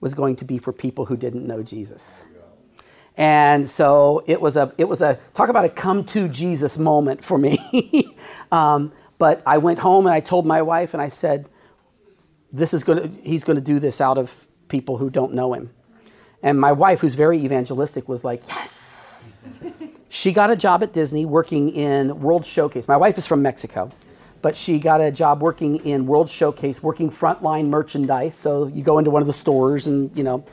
was 0.00 0.14
going 0.14 0.36
to 0.36 0.44
be 0.44 0.58
for 0.58 0.72
people 0.72 1.06
who 1.06 1.16
didn't 1.16 1.46
know 1.46 1.62
Jesus. 1.62 2.24
And 3.16 3.68
so 3.68 4.24
it 4.26 4.40
was 4.40 4.56
a 4.56 4.72
it 4.76 4.84
was 4.84 5.00
a 5.00 5.18
talk 5.34 5.48
about 5.48 5.64
a 5.64 5.68
come 5.68 6.04
to 6.06 6.28
Jesus 6.28 6.78
moment 6.78 7.24
for 7.24 7.38
me. 7.38 8.16
um, 8.52 8.92
but 9.18 9.42
I 9.46 9.58
went 9.58 9.78
home 9.78 10.06
and 10.06 10.14
I 10.14 10.20
told 10.20 10.46
my 10.46 10.62
wife 10.62 10.94
and 10.94 11.02
I 11.02 11.08
said, 11.08 11.48
"This 12.58 12.72
is 12.72 12.84
going 12.84 12.98
to 13.02 13.08
he's 13.30 13.44
going 13.44 13.56
to 13.56 13.72
do 13.72 13.78
this 13.78 14.00
out 14.00 14.18
of 14.18 14.46
people 14.68 14.96
who 14.96 15.10
don't 15.10 15.34
know 15.34 15.52
him." 15.52 15.70
And 16.44 16.60
my 16.60 16.72
wife, 16.72 17.00
who's 17.00 17.14
very 17.14 17.38
evangelistic, 17.42 18.06
was 18.06 18.22
like, 18.22 18.42
yes. 18.48 19.32
she 20.10 20.30
got 20.30 20.50
a 20.50 20.56
job 20.56 20.82
at 20.82 20.92
Disney 20.92 21.24
working 21.24 21.70
in 21.70 22.20
World 22.20 22.44
Showcase. 22.44 22.86
My 22.86 22.98
wife 22.98 23.16
is 23.16 23.26
from 23.26 23.40
Mexico, 23.40 23.90
but 24.42 24.54
she 24.54 24.78
got 24.78 25.00
a 25.00 25.10
job 25.10 25.40
working 25.40 25.76
in 25.86 26.04
World 26.04 26.28
Showcase, 26.28 26.82
working 26.82 27.10
frontline 27.10 27.68
merchandise. 27.68 28.34
So 28.34 28.66
you 28.66 28.82
go 28.82 28.98
into 28.98 29.10
one 29.10 29.22
of 29.22 29.26
the 29.26 29.32
stores 29.32 29.86
and, 29.86 30.14
you 30.14 30.22
know, 30.22 30.44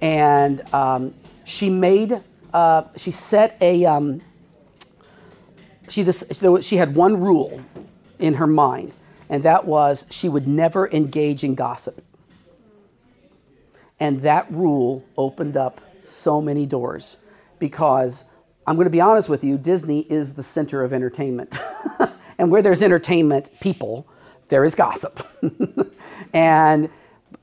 and 0.00 0.62
um, 0.74 1.14
she 1.44 1.70
made, 1.70 2.20
uh, 2.52 2.82
she 2.96 3.12
set 3.12 3.56
a, 3.60 3.84
um, 3.84 4.20
she 5.88 6.02
just, 6.02 6.24
she 6.64 6.76
had 6.76 6.96
one 6.96 7.20
rule 7.20 7.62
in 8.18 8.34
her 8.34 8.48
mind, 8.48 8.92
and 9.28 9.42
that 9.42 9.66
was 9.66 10.04
she 10.10 10.28
would 10.28 10.46
never 10.46 10.88
engage 10.90 11.44
in 11.44 11.54
gossip. 11.54 12.02
And 13.98 14.22
that 14.22 14.50
rule 14.52 15.04
opened 15.16 15.56
up 15.56 15.80
so 16.00 16.40
many 16.40 16.66
doors 16.66 17.16
because 17.58 18.24
I'm 18.66 18.76
going 18.76 18.84
to 18.86 18.90
be 18.90 19.00
honest 19.00 19.28
with 19.28 19.42
you, 19.42 19.56
Disney 19.56 20.00
is 20.00 20.34
the 20.34 20.42
center 20.42 20.82
of 20.82 20.92
entertainment. 20.92 21.56
and 22.38 22.50
where 22.50 22.62
there's 22.62 22.82
entertainment, 22.82 23.50
people, 23.60 24.06
there 24.48 24.64
is 24.64 24.74
gossip. 24.74 25.26
and 26.32 26.90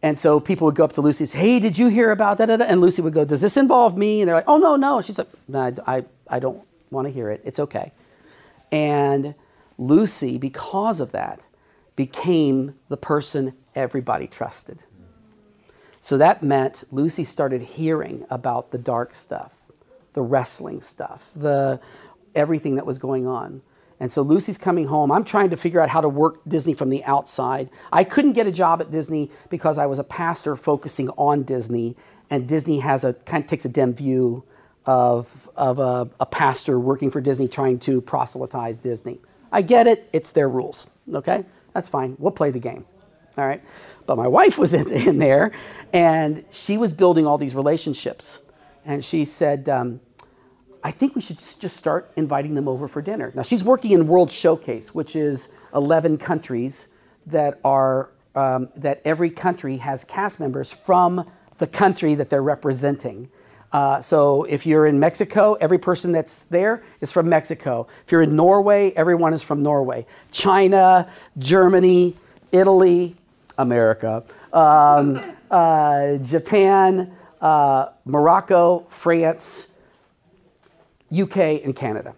and 0.02 0.20
so 0.20 0.42
people 0.42 0.66
would 0.66 0.76
go 0.76 0.84
up 0.84 0.94
to 0.94 1.02
Lucy 1.02 1.24
and 1.24 1.30
say, 1.30 1.40
Hey, 1.40 1.60
did 1.60 1.78
you 1.78 1.88
hear 1.88 2.12
about 2.12 2.38
that? 2.40 2.50
And 2.50 2.82
Lucy 2.82 3.02
would 3.02 3.14
go, 3.14 3.24
Does 3.24 3.42
this 3.42 3.56
involve 3.56 3.98
me? 3.98 4.22
And 4.22 4.28
they're 4.28 4.36
like, 4.36 4.48
Oh, 4.48 4.58
no, 4.58 4.76
no. 4.76 5.02
She's 5.02 5.18
like, 5.18 5.30
No, 5.48 5.74
I, 5.88 6.04
I 6.28 6.40
don't 6.40 6.62
want 6.92 7.08
to 7.08 7.12
hear 7.12 7.30
it. 7.30 7.42
It's 7.46 7.60
okay. 7.60 7.94
And 8.72 9.34
Lucy, 9.78 10.38
because 10.38 11.00
of 11.00 11.14
that, 11.14 11.42
became 11.96 12.76
the 12.90 12.98
person 12.98 13.54
everybody 13.76 14.28
trusted. 14.28 14.80
So 16.00 16.18
that 16.18 16.44
meant 16.44 16.84
Lucy 16.92 17.24
started 17.24 17.62
hearing 17.62 18.26
about 18.30 18.72
the 18.72 18.78
dark 18.78 19.16
stuff, 19.16 19.54
the 20.14 20.22
wrestling 20.22 20.82
stuff, 20.82 21.30
the 21.36 21.80
everything 22.36 22.76
that 22.76 22.86
was 22.86 22.98
going 22.98 23.26
on. 23.26 23.62
And 24.00 24.12
so 24.12 24.22
Lucy's 24.22 24.58
coming 24.58 24.88
home. 24.88 25.12
I'm 25.12 25.24
trying 25.24 25.50
to 25.52 25.56
figure 25.56 25.80
out 25.80 25.88
how 25.88 26.02
to 26.02 26.10
work 26.10 26.42
Disney 26.46 26.74
from 26.74 26.90
the 26.90 27.04
outside. 27.06 27.70
I 27.92 28.04
couldn't 28.04 28.34
get 28.34 28.48
a 28.48 28.52
job 28.52 28.82
at 28.82 28.92
Disney 28.92 29.32
because 29.50 29.78
I 29.78 29.86
was 29.86 29.98
a 29.98 30.04
pastor 30.04 30.58
focusing 30.58 31.10
on 31.12 31.44
Disney, 31.44 31.96
and 32.30 32.48
Disney 32.48 32.80
has 32.80 33.06
a 33.06 33.14
kind 33.14 33.44
of 33.44 33.50
takes 33.50 33.64
a 33.64 33.70
dim 33.70 33.94
view 33.94 34.44
of, 34.86 35.50
of 35.56 35.80
a, 35.80 36.10
a 36.20 36.26
pastor 36.26 36.80
working 36.80 37.12
for 37.12 37.22
Disney 37.22 37.48
trying 37.48 37.80
to 37.80 38.02
proselytize 38.02 38.78
Disney. 38.80 39.20
I 39.54 39.62
get 39.62 39.88
it, 39.88 40.10
it's 40.12 40.32
their 40.32 40.50
rules. 40.50 40.88
Okay? 41.14 41.46
That's 41.74 41.90
fine. 41.90 42.16
We'll 42.20 42.32
play 42.32 42.52
the 42.52 42.60
game. 42.60 42.86
All 43.38 43.46
right. 43.46 43.64
But 44.06 44.18
my 44.18 44.28
wife 44.28 44.58
was 44.58 44.74
in, 44.74 44.92
in 44.92 45.18
there 45.18 45.52
and 45.92 46.46
she 46.52 46.78
was 46.78 46.94
building 46.94 47.26
all 47.26 47.38
these 47.38 47.56
relationships. 47.56 48.40
And 48.86 49.04
she 49.04 49.26
said, 49.26 49.70
um, 49.70 50.02
I 50.84 50.92
think 50.92 51.16
we 51.16 51.22
should 51.22 51.40
just 51.40 51.78
start 51.78 52.12
inviting 52.18 52.56
them 52.56 52.68
over 52.68 52.88
for 52.88 53.02
dinner. 53.02 53.32
Now, 53.34 53.42
she's 53.42 53.64
working 53.64 53.92
in 53.92 54.08
World 54.08 54.30
Showcase, 54.30 54.94
which 54.94 55.16
is 55.16 55.54
11 55.74 56.18
countries 56.18 56.90
that 57.26 57.60
are, 57.64 58.12
um, 58.36 58.70
that 58.76 59.02
every 59.06 59.30
country 59.30 59.78
has 59.78 60.04
cast 60.04 60.42
members 60.42 60.72
from 60.72 61.30
the 61.58 61.68
country 61.68 62.16
that 62.16 62.30
they're 62.30 62.44
representing. 62.44 63.30
Uh, 63.74 64.00
so 64.02 64.44
if 64.44 64.68
you're 64.68 64.86
in 64.86 65.00
Mexico, 65.00 65.56
every 65.56 65.80
person 65.80 66.12
that's 66.12 66.44
there 66.44 66.84
is 67.02 67.12
from 67.12 67.28
Mexico. 67.28 67.88
If 68.06 68.12
you're 68.12 68.22
in 68.22 68.36
Norway, 68.36 68.92
everyone 68.92 69.34
is 69.34 69.42
from 69.42 69.64
Norway. 69.64 70.06
China, 70.32 71.10
Germany, 71.40 72.16
Italy, 72.52 73.16
America, 73.58 74.24
um, 74.54 75.20
uh, 75.52 76.18
Japan, 76.18 77.12
uh, 77.42 77.88
Morocco, 78.06 78.86
France, 78.90 79.72
UK, 81.12 81.38
and 81.64 81.76
Canada. 81.76 82.16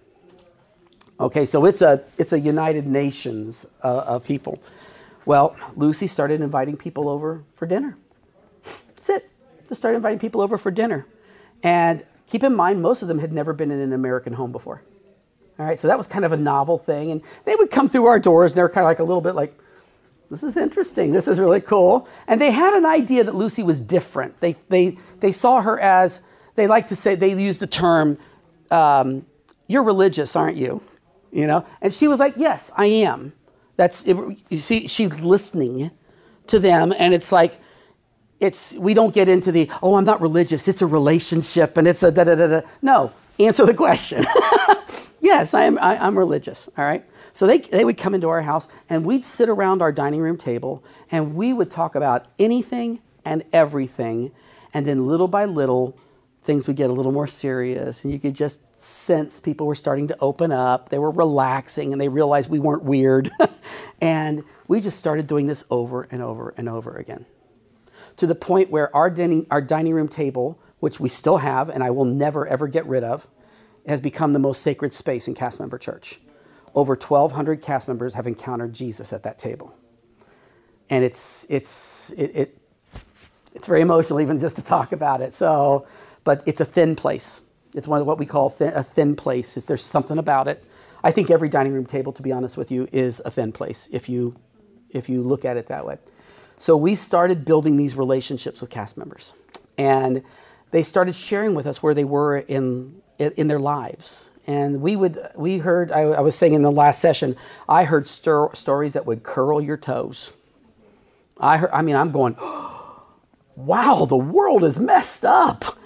Okay, 1.17 1.45
so 1.45 1.63
it's 1.63 1.81
a 1.81 2.03
it's 2.17 2.33
a 2.33 2.39
United 2.39 2.85
Nations 2.85 3.65
uh, 3.81 3.99
of 3.99 4.25
people. 4.25 4.61
Well, 5.25 5.55
Lucy 5.77 6.07
started 6.07 6.41
inviting 6.41 6.75
people 6.75 7.07
over 7.07 7.43
for 7.55 7.65
dinner. 7.65 7.97
That's 8.63 9.09
it. 9.09 9.29
Just 9.69 9.79
started 9.79 9.95
inviting 9.95 10.19
people 10.19 10.41
over 10.41 10.57
for 10.57 10.71
dinner, 10.71 11.07
and 11.63 12.05
keep 12.27 12.43
in 12.43 12.55
mind 12.55 12.81
most 12.81 13.01
of 13.01 13.07
them 13.07 13.19
had 13.19 13.33
never 13.33 13.53
been 13.53 13.71
in 13.71 13.79
an 13.79 13.93
American 13.93 14.33
home 14.33 14.51
before. 14.51 14.81
All 15.57 15.65
right, 15.65 15.79
so 15.79 15.87
that 15.87 15.97
was 15.97 16.07
kind 16.07 16.25
of 16.25 16.31
a 16.31 16.37
novel 16.37 16.77
thing, 16.77 17.11
and 17.11 17.21
they 17.45 17.55
would 17.55 17.71
come 17.71 17.87
through 17.87 18.05
our 18.05 18.19
doors, 18.19 18.51
and 18.51 18.57
they 18.57 18.61
were 18.61 18.69
kind 18.69 18.83
of 18.83 18.89
like 18.89 18.99
a 18.99 19.03
little 19.03 19.21
bit 19.21 19.35
like, 19.35 19.57
this 20.29 20.43
is 20.43 20.57
interesting. 20.57 21.11
This 21.11 21.27
is 21.27 21.39
really 21.39 21.61
cool. 21.61 22.07
And 22.27 22.41
they 22.41 22.51
had 22.51 22.73
an 22.73 22.85
idea 22.85 23.23
that 23.23 23.35
Lucy 23.35 23.63
was 23.63 23.79
different. 23.79 24.39
They, 24.39 24.55
they, 24.69 24.97
they 25.19 25.31
saw 25.31 25.61
her 25.61 25.79
as, 25.79 26.19
they 26.55 26.67
like 26.67 26.87
to 26.87 26.95
say, 26.95 27.15
they 27.15 27.33
use 27.33 27.59
the 27.59 27.67
term, 27.67 28.17
um, 28.71 29.25
you're 29.67 29.83
religious, 29.83 30.35
aren't 30.35 30.57
you? 30.57 30.81
You 31.31 31.47
know? 31.47 31.65
And 31.81 31.93
she 31.93 32.07
was 32.07 32.19
like, 32.19 32.33
yes, 32.37 32.71
I 32.75 32.87
am. 32.87 33.33
That's, 33.77 34.07
you 34.07 34.57
see, 34.57 34.87
she's 34.87 35.23
listening 35.23 35.91
to 36.47 36.59
them. 36.59 36.93
And 36.97 37.13
it's 37.13 37.31
like, 37.31 37.59
it's, 38.39 38.73
we 38.73 38.93
don't 38.93 39.13
get 39.13 39.29
into 39.29 39.51
the, 39.51 39.69
oh, 39.81 39.95
I'm 39.95 40.03
not 40.03 40.21
religious. 40.21 40.67
It's 40.67 40.81
a 40.81 40.85
relationship 40.87 41.77
and 41.77 41.87
it's 41.87 42.03
a 42.03 42.11
da 42.11 42.25
da 42.25 42.35
da 42.35 42.47
da. 42.47 42.61
No, 42.81 43.11
answer 43.39 43.65
the 43.65 43.73
question. 43.73 44.25
yes, 45.21 45.53
I 45.53 45.63
am, 45.63 45.77
I, 45.79 45.97
I'm 45.97 46.17
religious. 46.17 46.69
All 46.77 46.85
right. 46.85 47.07
So 47.33 47.47
they, 47.47 47.59
they 47.59 47.85
would 47.85 47.97
come 47.97 48.13
into 48.13 48.29
our 48.29 48.41
house 48.41 48.67
and 48.89 49.05
we'd 49.05 49.23
sit 49.23 49.49
around 49.49 49.81
our 49.81 49.91
dining 49.91 50.21
room 50.21 50.37
table 50.37 50.83
and 51.11 51.35
we 51.35 51.53
would 51.53 51.71
talk 51.71 51.95
about 51.95 52.25
anything 52.37 53.01
and 53.23 53.43
everything. 53.53 54.31
And 54.73 54.85
then 54.85 55.07
little 55.07 55.27
by 55.27 55.45
little, 55.45 55.97
things 56.41 56.67
would 56.67 56.75
get 56.75 56.89
a 56.89 56.93
little 56.93 57.11
more 57.13 57.27
serious 57.27 58.03
and 58.03 58.11
you 58.11 58.19
could 58.19 58.35
just 58.35 58.61
sense 58.81 59.39
people 59.39 59.65
were 59.65 59.75
starting 59.75 60.09
to 60.09 60.17
open 60.19 60.51
up. 60.51 60.89
They 60.89 60.99
were 60.99 61.11
relaxing 61.11 61.93
and 61.93 62.01
they 62.01 62.09
realized 62.09 62.49
we 62.49 62.59
weren't 62.59 62.83
weird. 62.83 63.31
and 64.01 64.43
we 64.67 64.81
just 64.81 64.99
started 64.99 65.25
doing 65.25 65.47
this 65.47 65.63
over 65.69 66.07
and 66.11 66.21
over 66.21 66.53
and 66.57 66.67
over 66.67 66.97
again 66.97 67.25
to 68.17 68.27
the 68.27 68.35
point 68.35 68.71
where 68.71 68.95
our 68.95 69.09
dining, 69.09 69.47
our 69.51 69.61
dining 69.61 69.93
room 69.93 70.07
table, 70.07 70.59
which 70.79 70.99
we 70.99 71.09
still 71.09 71.37
have 71.37 71.69
and 71.69 71.83
I 71.83 71.91
will 71.91 72.05
never 72.05 72.47
ever 72.47 72.67
get 72.67 72.85
rid 72.87 73.03
of, 73.03 73.27
has 73.87 74.01
become 74.01 74.33
the 74.33 74.39
most 74.39 74.61
sacred 74.61 74.93
space 74.93 75.27
in 75.27 75.35
Cast 75.35 75.59
Member 75.59 75.77
Church 75.77 76.19
over 76.75 76.93
1,200 76.95 77.61
cast 77.61 77.87
members 77.87 78.13
have 78.13 78.27
encountered 78.27 78.73
Jesus 78.73 79.13
at 79.13 79.23
that 79.23 79.39
table. 79.39 79.73
And 80.89 81.03
it's, 81.03 81.45
it's, 81.49 82.11
it, 82.11 82.35
it, 82.35 82.57
it's 83.53 83.67
very 83.67 83.81
emotional 83.81 84.19
even 84.19 84.39
just 84.39 84.57
to 84.57 84.61
talk 84.61 84.91
about 84.91 85.21
it. 85.21 85.33
So, 85.33 85.87
but 86.25 86.43
it's 86.45 86.61
a 86.61 86.65
thin 86.65 86.95
place. 86.95 87.41
It's 87.73 87.87
one 87.87 88.01
of 88.01 88.07
what 88.07 88.19
we 88.19 88.25
call 88.25 88.49
thin, 88.49 88.73
a 88.75 88.83
thin 88.83 89.15
place. 89.15 89.57
Is 89.57 89.65
there's 89.65 89.83
something 89.83 90.17
about 90.17 90.47
it. 90.47 90.63
I 91.03 91.11
think 91.11 91.31
every 91.31 91.49
dining 91.49 91.73
room 91.73 91.85
table, 91.85 92.11
to 92.13 92.21
be 92.21 92.31
honest 92.31 92.57
with 92.57 92.71
you, 92.71 92.87
is 92.91 93.21
a 93.23 93.31
thin 93.31 93.51
place 93.51 93.89
if 93.91 94.09
you, 94.09 94.35
if 94.89 95.07
you 95.07 95.23
look 95.23 95.45
at 95.45 95.57
it 95.57 95.67
that 95.67 95.85
way. 95.85 95.97
So 96.57 96.77
we 96.77 96.95
started 96.95 97.45
building 97.45 97.77
these 97.77 97.95
relationships 97.95 98.61
with 98.61 98.69
cast 98.69 98.97
members. 98.97 99.33
And 99.77 100.23
they 100.71 100.83
started 100.83 101.15
sharing 101.15 101.55
with 101.55 101.67
us 101.67 101.83
where 101.83 101.93
they 101.93 102.03
were 102.03 102.37
in, 102.37 103.01
in 103.17 103.47
their 103.47 103.59
lives. 103.59 104.29
And 104.47 104.81
we 104.81 104.95
would 104.95 105.29
we 105.35 105.57
heard 105.57 105.91
I, 105.91 106.01
I, 106.01 106.19
was 106.19 106.35
saying 106.35 106.53
in 106.53 106.61
the 106.61 106.71
last 106.71 107.01
session 107.01 107.35
i 107.67 107.83
heard 107.83 108.07
stories 108.07 108.93
that 108.93 109.05
would 109.05 109.23
curl 109.23 109.59
your 109.59 109.77
toes. 109.77 110.31
I 111.39 111.57
heard 111.57 111.71
i 111.73 111.81
mean 111.81 111.95
i'm 111.95 112.11
going 112.11 112.35
wow 113.55 114.05
the 114.05 114.17
world 114.17 114.63
is 114.63 114.77
messed 114.77 115.25
up. 115.25 115.77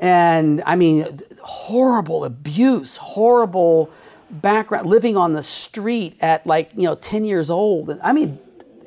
And 0.00 0.60
i 0.66 0.74
mean 0.74 1.20
horrible 1.40 2.24
abuse 2.24 2.96
horrible 2.96 3.90
background 4.30 4.86
living 4.88 5.16
on 5.16 5.34
the 5.34 5.42
street 5.42 6.16
at 6.20 6.46
like 6.46 6.72
you 6.74 6.84
know 6.84 6.96
10 6.96 7.24
years 7.24 7.48
old. 7.48 7.96
I 8.02 8.12
mean 8.12 8.40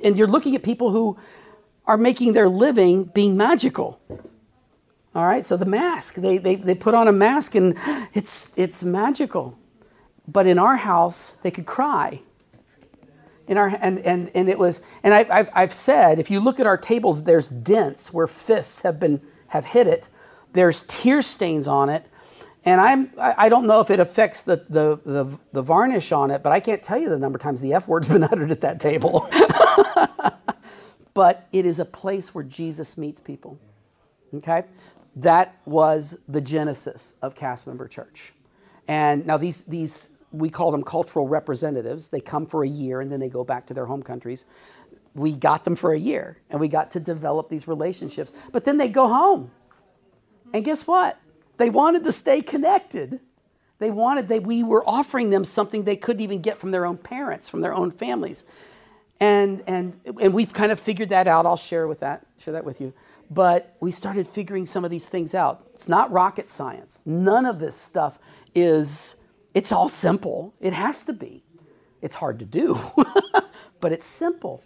and 0.04 0.18
you're 0.18 0.28
looking 0.28 0.56
at 0.56 0.64
people 0.64 0.92
who 0.92 1.18
are 1.86 1.98
making 1.98 2.34
their 2.34 2.50
living 2.50 3.06
being 3.06 3.36
magical 3.38 4.00
all 5.16 5.26
right, 5.26 5.46
so 5.46 5.58
the 5.58 5.66
mask, 5.66 6.16
they, 6.16 6.40
they, 6.40 6.56
they 6.56 6.74
put 6.74 6.96
on 6.96 7.08
a 7.08 7.12
mask 7.12 7.54
and 7.54 7.78
it's, 8.14 8.52
it's 8.56 8.84
magical. 8.84 9.58
But 10.28 10.48
in 10.48 10.58
our 10.58 10.76
house, 10.76 11.38
they 11.44 11.52
could 11.52 11.68
cry. 11.68 12.22
In 13.48 13.58
our, 13.58 13.68
and, 13.68 14.00
and, 14.00 14.32
and 14.34 14.50
it 14.50 14.58
was, 14.58 14.82
and 15.04 15.14
I, 15.14 15.28
I've, 15.30 15.50
I've 15.54 15.74
said, 15.74 16.18
if 16.18 16.32
you 16.32 16.40
look 16.40 16.60
at 16.60 16.66
our 16.66 16.78
tables, 16.78 17.24
there's 17.24 17.50
dents 17.50 18.12
where 18.12 18.26
fists 18.26 18.82
have 18.82 19.00
been, 19.00 19.22
have 19.48 19.66
hit 19.66 19.86
it. 19.86 20.08
There's 20.54 20.84
tear 20.84 21.22
stains 21.22 21.68
on 21.68 21.90
it. 21.90 22.06
And 22.66 22.80
I'm, 22.80 23.12
I 23.20 23.50
don't 23.50 23.68
know 23.68 23.82
if 23.82 23.92
it 23.92 24.00
affects 24.00 24.42
the, 24.42 24.66
the, 24.70 24.98
the, 25.06 25.38
the 25.52 25.62
varnish 25.62 26.14
on 26.14 26.32
it, 26.32 26.42
but 26.42 26.54
I 26.54 26.62
can't 26.62 26.82
tell 26.82 26.98
you 26.98 27.10
the 27.10 27.20
number 27.20 27.36
of 27.36 27.42
times 27.42 27.60
the 27.60 27.74
F 27.74 27.88
word's 27.90 28.08
been 28.10 28.24
uttered 28.24 28.50
at 28.50 28.62
that 28.62 28.80
table. 28.80 29.30
but 31.14 31.48
it 31.52 31.66
is 31.66 31.80
a 31.80 31.86
place 31.86 32.34
where 32.34 32.44
Jesus 32.44 32.98
meets 32.98 33.20
people. 33.20 33.60
Okay? 34.34 34.64
that 35.16 35.58
was 35.66 36.18
the 36.28 36.42
genesis 36.42 37.16
of 37.22 37.36
cast 37.36 37.68
member 37.68 37.88
church. 37.88 38.34
And 38.88 39.26
now 39.26 39.38
these, 39.38 39.62
these, 39.64 40.10
we 40.32 40.50
call 40.50 40.72
them 40.72 40.84
cultural 40.84 41.28
representatives. 41.28 42.10
They 42.10 42.20
come 42.20 42.46
for 42.46 42.64
a 42.64 42.68
year 42.68 43.02
and 43.02 43.12
then 43.12 43.20
they 43.20 43.30
go 43.30 43.44
back 43.44 43.68
to 43.68 43.74
their 43.74 43.86
home 43.86 44.04
countries. 44.04 44.46
We 45.14 45.36
got 45.36 45.64
them 45.64 45.76
for 45.76 45.94
a 45.94 46.00
year 46.00 46.40
and 46.50 46.60
we 46.60 46.68
got 46.68 46.92
to 46.92 47.00
develop 47.00 47.50
these 47.50 47.68
relationships. 47.68 48.34
But 48.52 48.66
then 48.66 48.78
they 48.78 48.88
go 48.88 49.08
home. 49.08 49.52
And 50.54 50.66
guess 50.66 50.88
what? 50.88 51.20
They 51.58 51.70
wanted 51.70 52.04
to 52.06 52.12
stay 52.12 52.42
connected. 52.42 53.20
They 53.78 53.92
wanted 53.92 54.28
they 54.28 54.40
we 54.40 54.64
were 54.64 54.84
offering 54.88 55.30
them 55.30 55.46
something 55.46 55.84
they 55.84 55.96
couldn't 55.96 56.22
even 56.22 56.42
get 56.42 56.60
from 56.60 56.72
their 56.72 56.86
own 56.86 56.98
parents, 56.98 57.50
from 57.50 57.62
their 57.62 57.74
own 57.74 57.92
families. 57.92 58.46
And 59.20 59.64
and 59.68 60.00
and 60.22 60.34
we've 60.34 60.52
kind 60.54 60.72
of 60.72 60.80
figured 60.80 61.10
that 61.10 61.28
out. 61.28 61.46
I'll 61.46 61.58
share 61.58 61.88
with 61.88 62.02
that, 62.02 62.26
share 62.38 62.54
that 62.54 62.66
with 62.66 62.82
you. 62.82 62.94
But 63.32 63.76
we 63.80 63.92
started 63.92 64.28
figuring 64.28 64.66
some 64.66 64.84
of 64.84 64.92
these 64.92 65.10
things 65.10 65.34
out. 65.34 65.68
It's 65.74 65.88
not 65.88 66.12
rocket 66.12 66.50
science. 66.50 67.02
None 67.06 67.46
of 67.46 67.60
this 67.60 67.76
stuff 67.76 68.20
is 68.54 69.16
it's 69.54 69.72
all 69.72 69.90
simple. 69.90 70.54
It 70.60 70.74
has 70.74 71.04
to 71.04 71.14
be. 71.14 71.44
It's 72.02 72.16
hard 72.18 72.40
to 72.40 72.46
do, 72.46 72.78
but 73.80 73.92
it's 73.94 74.06
simple. 74.06 74.64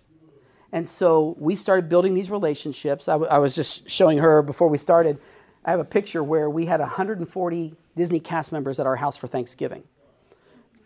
And 0.72 0.88
so 0.90 1.36
we 1.40 1.56
started 1.56 1.88
building 1.88 2.14
these 2.14 2.32
relationships. 2.32 3.08
I, 3.08 3.14
w- 3.14 3.30
I 3.32 3.38
was 3.38 3.56
just 3.56 3.90
showing 3.90 4.18
her 4.18 4.42
before 4.42 4.68
we 4.70 4.78
started. 4.78 5.20
I 5.64 5.72
have 5.72 5.80
a 5.80 5.86
picture 5.86 6.24
where 6.24 6.50
we 6.50 6.66
had 6.66 6.80
140 6.80 7.76
Disney 7.96 8.20
cast 8.20 8.52
members 8.52 8.80
at 8.80 8.86
our 8.86 8.96
house 8.98 9.18
for 9.18 9.28
Thanksgiving. 9.28 9.84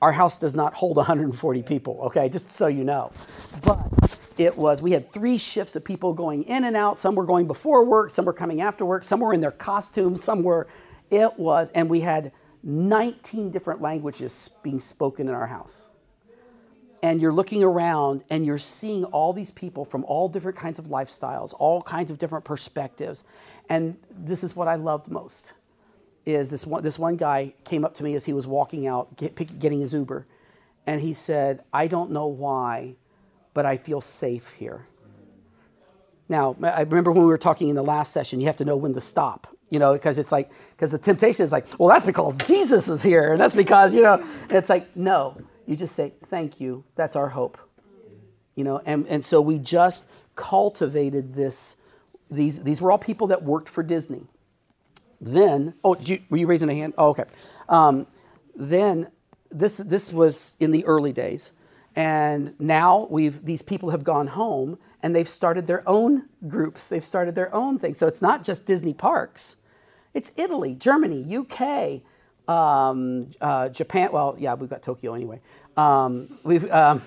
Our 0.02 0.12
house 0.12 0.38
does 0.38 0.56
not 0.56 0.74
hold 0.74 0.98
140 0.98 1.64
people, 1.64 2.00
okay, 2.06 2.28
just 2.28 2.52
so 2.52 2.68
you 2.68 2.84
know. 2.84 3.12
But 3.64 3.80
it 4.38 4.58
was, 4.58 4.82
we 4.82 4.92
had 4.92 5.12
three 5.12 5.38
shifts 5.38 5.76
of 5.76 5.84
people 5.84 6.14
going 6.14 6.44
in 6.44 6.64
and 6.64 6.76
out. 6.76 6.98
Some 6.98 7.16
were 7.16 7.26
going 7.26 7.48
before 7.48 7.86
work, 7.86 8.10
some 8.10 8.26
were 8.26 8.34
coming 8.34 8.62
after 8.62 8.86
work, 8.86 9.04
some 9.04 9.20
were 9.20 9.34
in 9.34 9.42
their 9.42 9.52
costumes, 9.52 10.24
some 10.24 10.42
were, 10.44 10.68
it 11.12 11.38
was, 11.38 11.70
and 11.76 11.90
we 11.90 12.00
had 12.00 12.32
19 12.64 13.52
different 13.52 13.82
languages 13.82 14.50
being 14.64 14.80
spoken 14.80 15.28
in 15.28 15.34
our 15.34 15.48
house 15.48 15.88
and 17.04 17.22
you're 17.22 17.34
looking 17.34 17.64
around 17.64 18.24
and 18.30 18.46
you're 18.46 18.58
seeing 18.58 19.04
all 19.06 19.34
these 19.34 19.52
people 19.52 19.84
from 19.84 20.04
all 20.06 20.30
different 20.30 20.58
kinds 20.58 20.78
of 20.78 20.86
lifestyles 20.86 21.54
all 21.58 21.82
kinds 21.82 22.12
of 22.12 22.20
different 22.20 22.46
perspectives 22.46 23.24
and 23.70 23.98
this 24.12 24.44
is 24.44 24.56
what 24.56 24.68
i 24.68 24.76
loved 24.76 25.10
most 25.10 25.54
is 26.26 26.50
this 26.50 26.66
one, 26.66 26.84
this 26.84 27.00
one 27.00 27.16
guy 27.16 27.54
came 27.64 27.84
up 27.84 27.94
to 27.96 28.04
me 28.04 28.16
as 28.16 28.26
he 28.26 28.34
was 28.34 28.48
walking 28.48 28.88
out 28.88 29.16
get, 29.18 29.36
getting 29.60 29.80
his 29.80 29.94
uber 29.94 30.26
and 30.86 31.02
he 31.02 31.14
said 31.14 31.64
i 31.74 31.88
don't 31.88 32.12
know 32.12 32.28
why 32.28 32.96
but 33.54 33.66
i 33.66 33.78
feel 33.78 34.02
safe 34.02 34.54
here 34.54 34.86
now 36.30 36.56
i 36.64 36.82
remember 36.82 37.12
when 37.12 37.24
we 37.24 37.30
were 37.30 37.38
talking 37.38 37.70
in 37.70 37.76
the 37.76 37.84
last 37.84 38.12
session 38.12 38.40
you 38.40 38.46
have 38.46 38.58
to 38.58 38.66
know 38.66 38.76
when 38.76 38.94
to 38.94 39.02
stop 39.02 39.48
you 39.70 39.80
know 39.80 39.94
because 39.94 40.18
it's 40.18 40.32
like 40.32 40.52
because 40.76 40.92
the 40.92 40.98
temptation 40.98 41.44
is 41.44 41.52
like 41.52 41.66
well 41.80 41.90
that's 41.90 42.06
because 42.06 42.36
jesus 42.46 42.88
is 42.88 43.02
here 43.02 43.32
and 43.32 43.42
that's 43.42 43.56
because 43.56 43.94
you 43.94 44.02
know 44.02 44.24
it's 44.50 44.70
like 44.70 44.96
no 44.96 45.36
you 45.72 45.78
just 45.78 45.96
say, 45.96 46.14
Thank 46.28 46.60
you. 46.60 46.84
That's 46.96 47.16
our 47.16 47.30
hope. 47.30 47.58
You 48.56 48.66
know, 48.66 48.82
and, 48.86 49.08
and 49.08 49.24
so 49.24 49.40
we 49.42 49.58
just 49.58 50.06
cultivated 50.36 51.34
this. 51.34 51.78
These, 52.30 52.64
these 52.64 52.82
were 52.82 52.92
all 52.92 52.98
people 52.98 53.28
that 53.28 53.44
worked 53.44 53.70
for 53.70 53.82
Disney. 53.84 54.28
Then, 55.22 55.76
oh, 55.84 55.96
you, 56.00 56.22
were 56.30 56.38
you 56.38 56.48
raising 56.48 56.70
a 56.70 56.74
hand? 56.74 56.96
Oh, 56.98 57.10
okay. 57.10 57.26
Um, 57.70 58.08
then 58.56 59.12
this, 59.52 59.78
this 59.78 60.12
was 60.12 60.58
in 60.60 60.72
the 60.72 60.84
early 60.86 61.14
days. 61.14 61.52
And 61.96 62.60
now 62.60 63.08
we've, 63.10 63.46
these 63.46 63.62
people 63.62 63.92
have 63.92 64.04
gone 64.04 64.28
home 64.28 64.80
and 65.04 65.16
they've 65.16 65.30
started 65.30 65.68
their 65.68 65.88
own 65.88 66.30
groups. 66.48 66.90
They've 66.90 67.04
started 67.04 67.36
their 67.36 67.54
own 67.54 67.78
thing. 67.78 67.94
So 67.94 68.08
it's 68.08 68.22
not 68.22 68.44
just 68.44 68.66
Disney 68.66 68.94
parks. 68.94 69.58
It's 70.14 70.32
Italy, 70.38 70.74
Germany, 70.74 71.38
UK, 71.38 72.02
um, 72.54 73.30
uh, 73.40 73.70
Japan. 73.70 74.10
Well, 74.12 74.36
yeah, 74.40 74.56
we've 74.56 74.70
got 74.70 74.82
Tokyo 74.82 75.14
anyway. 75.14 75.40
Um, 75.78 76.38
we've, 76.44 76.70
um, 76.72 77.02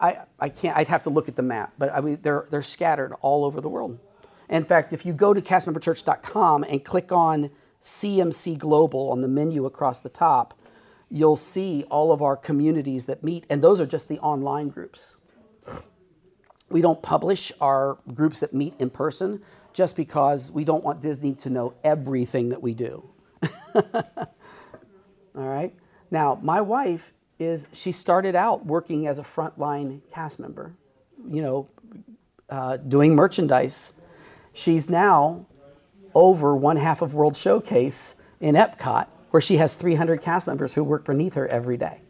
I, 0.00 0.18
I 0.38 0.48
can't. 0.48 0.76
I'd 0.76 0.88
have 0.88 1.02
to 1.04 1.10
look 1.10 1.28
at 1.28 1.36
the 1.36 1.42
map, 1.42 1.72
but 1.78 1.92
I 1.92 2.00
mean, 2.00 2.18
they're 2.22 2.46
they're 2.50 2.62
scattered 2.62 3.12
all 3.20 3.44
over 3.44 3.60
the 3.60 3.68
world. 3.68 3.98
In 4.48 4.64
fact, 4.64 4.92
if 4.92 5.04
you 5.04 5.12
go 5.12 5.34
to 5.34 5.40
castmemberchurch.com 5.40 6.64
and 6.64 6.84
click 6.84 7.12
on 7.12 7.50
CMC 7.82 8.58
Global 8.58 9.10
on 9.10 9.20
the 9.20 9.28
menu 9.28 9.66
across 9.66 10.00
the 10.00 10.08
top, 10.08 10.58
you'll 11.10 11.36
see 11.36 11.84
all 11.90 12.12
of 12.12 12.22
our 12.22 12.36
communities 12.36 13.06
that 13.06 13.22
meet, 13.22 13.44
and 13.48 13.62
those 13.62 13.80
are 13.80 13.86
just 13.86 14.08
the 14.08 14.18
online 14.20 14.68
groups. 14.68 15.16
We 16.70 16.82
don't 16.82 17.02
publish 17.02 17.50
our 17.60 17.98
groups 18.12 18.40
that 18.40 18.52
meet 18.52 18.74
in 18.78 18.90
person 18.90 19.42
just 19.72 19.96
because 19.96 20.50
we 20.50 20.64
don't 20.64 20.84
want 20.84 21.00
Disney 21.00 21.34
to 21.34 21.50
know 21.50 21.74
everything 21.84 22.50
that 22.50 22.62
we 22.62 22.74
do. 22.74 23.08
All 23.74 23.84
right. 25.34 25.74
Now, 26.10 26.38
my 26.42 26.60
wife 26.60 27.12
is, 27.38 27.68
she 27.72 27.92
started 27.92 28.34
out 28.34 28.66
working 28.66 29.06
as 29.06 29.18
a 29.18 29.22
frontline 29.22 30.00
cast 30.12 30.40
member, 30.40 30.74
you 31.30 31.42
know, 31.42 31.68
uh, 32.50 32.76
doing 32.78 33.14
merchandise. 33.14 33.94
She's 34.58 34.90
now 34.90 35.46
over 36.16 36.56
one 36.56 36.78
half 36.78 37.00
of 37.00 37.14
World 37.14 37.36
Showcase 37.36 38.20
in 38.40 38.56
Epcot, 38.56 39.06
where 39.30 39.40
she 39.40 39.58
has 39.58 39.76
300 39.76 40.20
cast 40.20 40.48
members 40.48 40.74
who 40.74 40.82
work 40.82 41.04
beneath 41.04 41.34
her 41.34 41.46
every 41.46 41.76
day. 41.76 42.00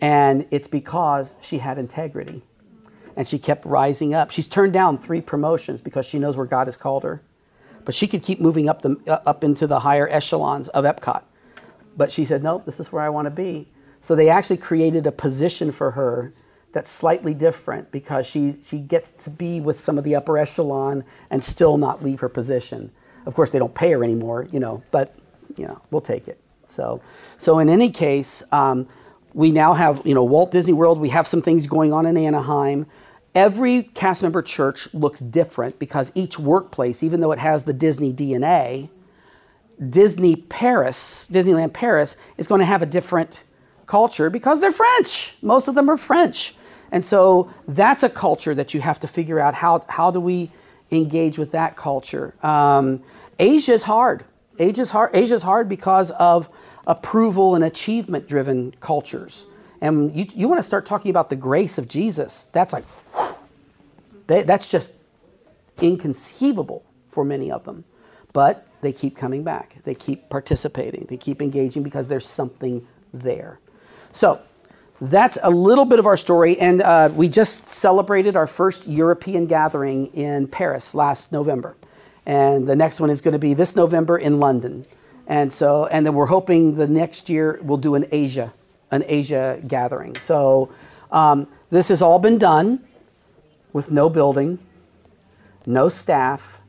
And 0.00 0.48
it's 0.50 0.66
because 0.66 1.36
she 1.40 1.58
had 1.58 1.78
integrity 1.78 2.42
and 3.14 3.24
she 3.24 3.38
kept 3.38 3.64
rising 3.64 4.14
up. 4.14 4.32
She's 4.32 4.48
turned 4.48 4.72
down 4.72 4.98
three 4.98 5.20
promotions 5.20 5.80
because 5.80 6.04
she 6.04 6.18
knows 6.18 6.36
where 6.36 6.44
God 6.44 6.66
has 6.66 6.76
called 6.76 7.04
her. 7.04 7.22
But 7.84 7.94
she 7.94 8.08
could 8.08 8.24
keep 8.24 8.40
moving 8.40 8.68
up, 8.68 8.82
the, 8.82 8.96
uh, 9.06 9.20
up 9.24 9.44
into 9.44 9.68
the 9.68 9.78
higher 9.78 10.08
echelons 10.08 10.66
of 10.70 10.84
Epcot. 10.84 11.22
But 11.96 12.10
she 12.10 12.24
said, 12.24 12.42
nope, 12.42 12.64
this 12.66 12.80
is 12.80 12.90
where 12.90 13.02
I 13.02 13.10
want 13.10 13.26
to 13.26 13.30
be. 13.30 13.68
So 14.00 14.16
they 14.16 14.28
actually 14.28 14.56
created 14.56 15.06
a 15.06 15.12
position 15.12 15.70
for 15.70 15.92
her 15.92 16.32
that's 16.72 16.90
slightly 16.90 17.34
different 17.34 17.90
because 17.90 18.26
she, 18.26 18.56
she 18.62 18.78
gets 18.78 19.10
to 19.10 19.30
be 19.30 19.60
with 19.60 19.80
some 19.80 19.98
of 19.98 20.04
the 20.04 20.14
upper 20.14 20.36
echelon 20.38 21.04
and 21.30 21.42
still 21.42 21.78
not 21.78 22.04
leave 22.04 22.20
her 22.20 22.28
position. 22.28 22.90
Of 23.26 23.34
course, 23.34 23.50
they 23.50 23.58
don't 23.58 23.74
pay 23.74 23.92
her 23.92 24.04
anymore, 24.04 24.46
you 24.52 24.60
know, 24.60 24.82
but, 24.90 25.14
you 25.56 25.66
know, 25.66 25.80
we'll 25.90 26.00
take 26.00 26.28
it. 26.28 26.38
So, 26.66 27.00
so 27.38 27.58
in 27.58 27.68
any 27.68 27.90
case, 27.90 28.42
um, 28.52 28.86
we 29.32 29.50
now 29.50 29.74
have, 29.74 30.02
you 30.04 30.14
know, 30.14 30.24
Walt 30.24 30.50
Disney 30.52 30.74
World, 30.74 31.00
we 31.00 31.08
have 31.10 31.26
some 31.26 31.42
things 31.42 31.66
going 31.66 31.92
on 31.92 32.06
in 32.06 32.16
Anaheim. 32.16 32.86
Every 33.34 33.82
cast 33.82 34.22
member 34.22 34.42
church 34.42 34.92
looks 34.92 35.20
different 35.20 35.78
because 35.78 36.12
each 36.14 36.38
workplace, 36.38 37.02
even 37.02 37.20
though 37.20 37.32
it 37.32 37.38
has 37.38 37.64
the 37.64 37.72
Disney 37.72 38.12
DNA, 38.12 38.88
Disney 39.88 40.36
Paris, 40.36 41.28
Disneyland 41.30 41.72
Paris, 41.72 42.16
is 42.36 42.48
going 42.48 42.58
to 42.58 42.64
have 42.64 42.82
a 42.82 42.86
different 42.86 43.44
culture 43.86 44.28
because 44.28 44.60
they're 44.60 44.72
French. 44.72 45.34
Most 45.40 45.68
of 45.68 45.74
them 45.74 45.88
are 45.88 45.96
French. 45.96 46.54
And 46.90 47.04
so 47.04 47.52
that's 47.66 48.02
a 48.02 48.08
culture 48.08 48.54
that 48.54 48.74
you 48.74 48.80
have 48.80 49.00
to 49.00 49.08
figure 49.08 49.38
out 49.38 49.54
how, 49.54 49.84
how 49.88 50.10
do 50.10 50.20
we 50.20 50.50
engage 50.90 51.38
with 51.38 51.52
that 51.52 51.76
culture. 51.76 52.34
Um, 52.42 53.02
Asia 53.38 53.72
is 53.72 53.84
hard. 53.84 54.24
Asia's 54.58 54.90
hard. 54.90 55.14
Asia's 55.14 55.42
hard 55.42 55.68
because 55.68 56.10
of 56.12 56.48
approval 56.86 57.54
and 57.54 57.62
achievement 57.62 58.28
driven 58.28 58.72
cultures. 58.80 59.44
And 59.80 60.14
you, 60.14 60.26
you 60.34 60.48
want 60.48 60.58
to 60.58 60.64
start 60.64 60.86
talking 60.86 61.10
about 61.10 61.30
the 61.30 61.36
grace 61.36 61.78
of 61.78 61.86
Jesus. 61.88 62.46
That's 62.46 62.72
like, 62.72 62.84
they, 64.26 64.42
that's 64.42 64.68
just 64.68 64.90
inconceivable 65.80 66.84
for 67.10 67.24
many 67.24 67.50
of 67.50 67.64
them. 67.64 67.84
But 68.32 68.66
they 68.80 68.92
keep 68.92 69.16
coming 69.16 69.44
back. 69.44 69.76
They 69.84 69.94
keep 69.94 70.28
participating. 70.28 71.06
They 71.08 71.16
keep 71.16 71.40
engaging 71.40 71.82
because 71.82 72.08
there's 72.08 72.26
something 72.26 72.86
there. 73.12 73.60
So 74.12 74.40
that's 75.00 75.38
a 75.42 75.50
little 75.50 75.84
bit 75.84 75.98
of 75.98 76.06
our 76.06 76.16
story. 76.16 76.58
And 76.58 76.82
uh, 76.82 77.10
we 77.14 77.28
just 77.28 77.68
celebrated 77.68 78.36
our 78.36 78.46
first 78.46 78.86
European 78.86 79.46
gathering 79.46 80.06
in 80.14 80.48
Paris 80.48 80.94
last 80.94 81.32
November. 81.32 81.76
And 82.26 82.68
the 82.68 82.76
next 82.76 83.00
one 83.00 83.10
is 83.10 83.20
going 83.20 83.32
to 83.32 83.38
be 83.38 83.54
this 83.54 83.76
November 83.76 84.18
in 84.18 84.40
London. 84.40 84.86
And 85.26 85.52
so, 85.52 85.86
and 85.86 86.04
then 86.04 86.14
we're 86.14 86.26
hoping 86.26 86.76
the 86.76 86.86
next 86.86 87.28
year 87.28 87.58
we'll 87.62 87.78
do 87.78 87.94
an 87.94 88.06
Asia, 88.10 88.52
an 88.90 89.04
Asia 89.06 89.60
gathering. 89.66 90.16
So 90.16 90.72
um, 91.12 91.46
this 91.70 91.88
has 91.88 92.02
all 92.02 92.18
been 92.18 92.38
done 92.38 92.84
with 93.72 93.90
no 93.90 94.08
building, 94.08 94.58
no 95.66 95.88
staff, 95.88 96.60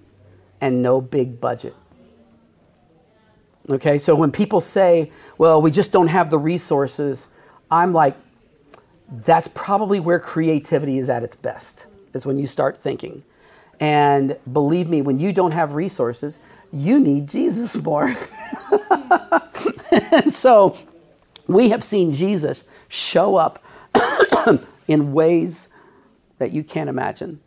and 0.62 0.82
no 0.82 1.02
big 1.02 1.40
budget. 1.40 1.76
Okay, 3.70 3.98
so 3.98 4.16
when 4.16 4.32
people 4.32 4.62
say, 4.62 5.12
well, 5.38 5.62
we 5.62 5.72
just 5.72 5.92
don't 5.92 6.08
have 6.08 6.32
the 6.32 6.40
resources, 6.40 7.28
I'm 7.72 7.94
like, 7.94 8.16
that's 9.26 9.48
probably 9.48 10.00
where 10.00 10.20
creativity 10.20 10.98
is 10.98 11.10
at 11.10 11.24
its 11.24 11.36
best, 11.36 11.86
is 12.14 12.26
when 12.26 12.38
you 12.38 12.48
start 12.48 12.78
thinking. 12.78 13.24
And 13.80 14.38
believe 14.52 14.90
me, 14.90 15.02
when 15.02 15.20
you 15.20 15.34
don't 15.34 15.54
have 15.54 15.74
resources, 15.74 16.40
you 16.72 17.00
need 17.00 17.28
Jesus 17.28 17.82
more. 17.82 18.14
and 19.92 20.34
so 20.34 20.78
we 21.48 21.70
have 21.70 21.84
seen 21.84 22.12
Jesus 22.12 22.64
show 22.88 23.36
up 23.36 23.64
in 24.88 25.14
ways 25.14 25.70
that 26.38 26.52
you 26.52 26.64
can't 26.64 26.90
imagine. 26.90 27.40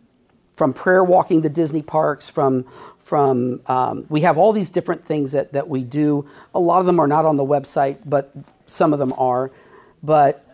From 0.56 0.72
prayer 0.72 1.02
walking 1.02 1.40
the 1.40 1.48
Disney 1.48 1.82
parks, 1.82 2.28
from 2.28 2.64
from 2.98 3.60
um, 3.66 4.06
we 4.08 4.20
have 4.20 4.38
all 4.38 4.52
these 4.52 4.70
different 4.70 5.04
things 5.04 5.32
that, 5.32 5.52
that 5.52 5.68
we 5.68 5.82
do 5.82 6.24
a 6.54 6.60
lot 6.60 6.78
of 6.78 6.86
them 6.86 7.00
are 7.00 7.08
not 7.08 7.24
on 7.24 7.36
the 7.36 7.44
website 7.44 7.98
but 8.06 8.32
some 8.66 8.92
of 8.92 9.00
them 9.00 9.12
are 9.18 9.50
but 10.02 10.44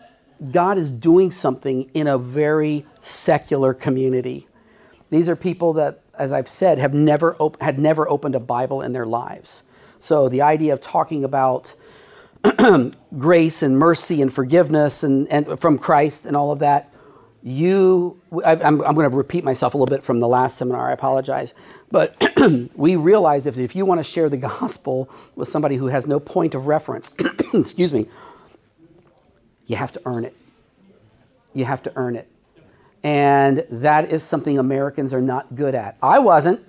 god 0.51 0.77
is 0.77 0.91
doing 0.91 1.31
something 1.31 1.89
in 1.93 2.07
a 2.07 2.17
very 2.17 2.85
secular 2.99 3.73
community 3.73 4.47
these 5.09 5.27
are 5.27 5.35
people 5.35 5.73
that 5.73 6.01
as 6.19 6.33
I've 6.33 6.49
said, 6.49 6.77
have 6.77 6.93
never 6.93 7.35
op- 7.37 7.59
had 7.61 7.79
never 7.79 8.07
opened 8.09 8.35
a 8.35 8.39
Bible 8.39 8.81
in 8.81 8.91
their 8.91 9.05
lives. 9.05 9.63
So 9.99 10.27
the 10.29 10.41
idea 10.41 10.73
of 10.73 10.81
talking 10.81 11.23
about 11.23 11.73
grace 13.17 13.63
and 13.63 13.79
mercy 13.79 14.21
and 14.21 14.31
forgiveness 14.31 15.01
and, 15.03 15.27
and 15.29 15.59
from 15.59 15.79
Christ 15.79 16.25
and 16.25 16.35
all 16.35 16.51
of 16.51 16.59
that, 16.59 16.93
you, 17.41 18.21
I, 18.45 18.53
am 18.55 18.81
I'm 18.81 18.95
going 18.95 19.09
to 19.09 19.15
repeat 19.15 19.45
myself 19.45 19.73
a 19.73 19.77
little 19.77 19.93
bit 19.93 20.03
from 20.03 20.19
the 20.19 20.27
last 20.27 20.57
seminar. 20.57 20.89
I 20.89 20.91
apologize, 20.91 21.53
but 21.89 22.33
we 22.75 22.97
realize 22.97 23.47
if 23.47 23.57
if 23.57 23.75
you 23.75 23.85
want 23.85 23.99
to 23.99 24.03
share 24.03 24.27
the 24.27 24.37
gospel 24.37 25.09
with 25.35 25.47
somebody 25.47 25.77
who 25.77 25.87
has 25.87 26.05
no 26.05 26.19
point 26.19 26.53
of 26.53 26.67
reference, 26.67 27.13
excuse 27.53 27.93
me, 27.93 28.07
you 29.69 29.75
have 29.75 29.93
to 29.93 30.01
earn 30.05 30.25
it. 30.25 30.35
You 31.53 31.63
have 31.63 31.83
to 31.83 31.93
earn 31.95 32.15
it. 32.15 32.27
And 33.03 33.65
that 33.69 34.11
is 34.11 34.23
something 34.23 34.57
Americans 34.57 35.13
are 35.13 35.21
not 35.21 35.55
good 35.55 35.75
at. 35.75 35.95
I 36.01 36.17
wasn't. 36.17 36.61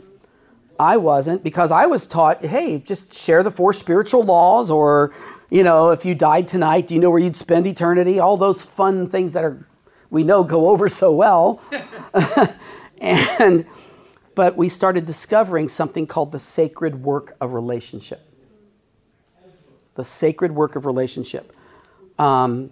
I 0.78 0.98
wasn't 0.98 1.42
because 1.42 1.72
I 1.72 1.86
was 1.86 2.06
taught, 2.06 2.44
hey, 2.44 2.78
just 2.78 3.14
share 3.14 3.42
the 3.42 3.50
four 3.50 3.72
spiritual 3.72 4.22
laws, 4.22 4.70
or, 4.70 5.14
you 5.48 5.62
know, 5.62 5.90
if 5.90 6.04
you 6.04 6.14
died 6.14 6.46
tonight, 6.46 6.88
do 6.88 6.94
you 6.94 7.00
know 7.00 7.10
where 7.10 7.18
you'd 7.18 7.36
spend 7.36 7.66
eternity? 7.66 8.20
All 8.20 8.36
those 8.36 8.60
fun 8.60 9.08
things 9.08 9.32
that 9.32 9.44
are, 9.44 9.66
we 10.10 10.22
know 10.22 10.44
go 10.44 10.68
over 10.68 10.88
so 10.88 11.10
well. 11.10 11.62
and, 12.98 13.66
but 14.34 14.56
we 14.58 14.68
started 14.68 15.06
discovering 15.06 15.70
something 15.70 16.06
called 16.06 16.32
the 16.32 16.38
sacred 16.38 17.02
work 17.02 17.34
of 17.40 17.54
relationship. 17.54 18.20
The 19.94 20.04
sacred 20.04 20.52
work 20.52 20.76
of 20.76 20.84
relationship. 20.84 21.54
Um, 22.18 22.70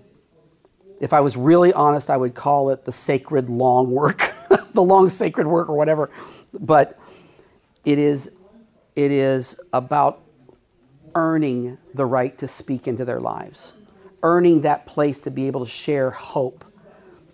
if 1.01 1.13
I 1.13 1.21
was 1.21 1.37
really 1.37 1.73
honest, 1.73 2.11
I 2.11 2.17
would 2.17 2.35
call 2.35 2.71
it 2.71 2.85
the 2.85 2.93
sacred 2.93 3.49
long 3.49 3.91
work, 3.91 4.35
the 4.75 4.83
long 4.83 5.09
sacred 5.09 5.47
work 5.47 5.69
or 5.69 5.77
whatever. 5.77 6.11
But 6.53 6.99
it 7.85 7.99
is, 7.99 8.33
it 8.97 9.13
is 9.13 9.61
about 9.73 10.21
earning 11.15 11.79
the 11.95 12.07
right 12.07 12.37
to 12.39 12.49
speak 12.49 12.89
into 12.89 13.05
their 13.05 13.21
lives, 13.21 13.73
earning 14.23 14.63
that 14.63 14.87
place 14.87 15.21
to 15.23 15.31
be 15.31 15.47
able 15.47 15.65
to 15.65 15.71
share 15.71 16.11
hope. 16.11 16.65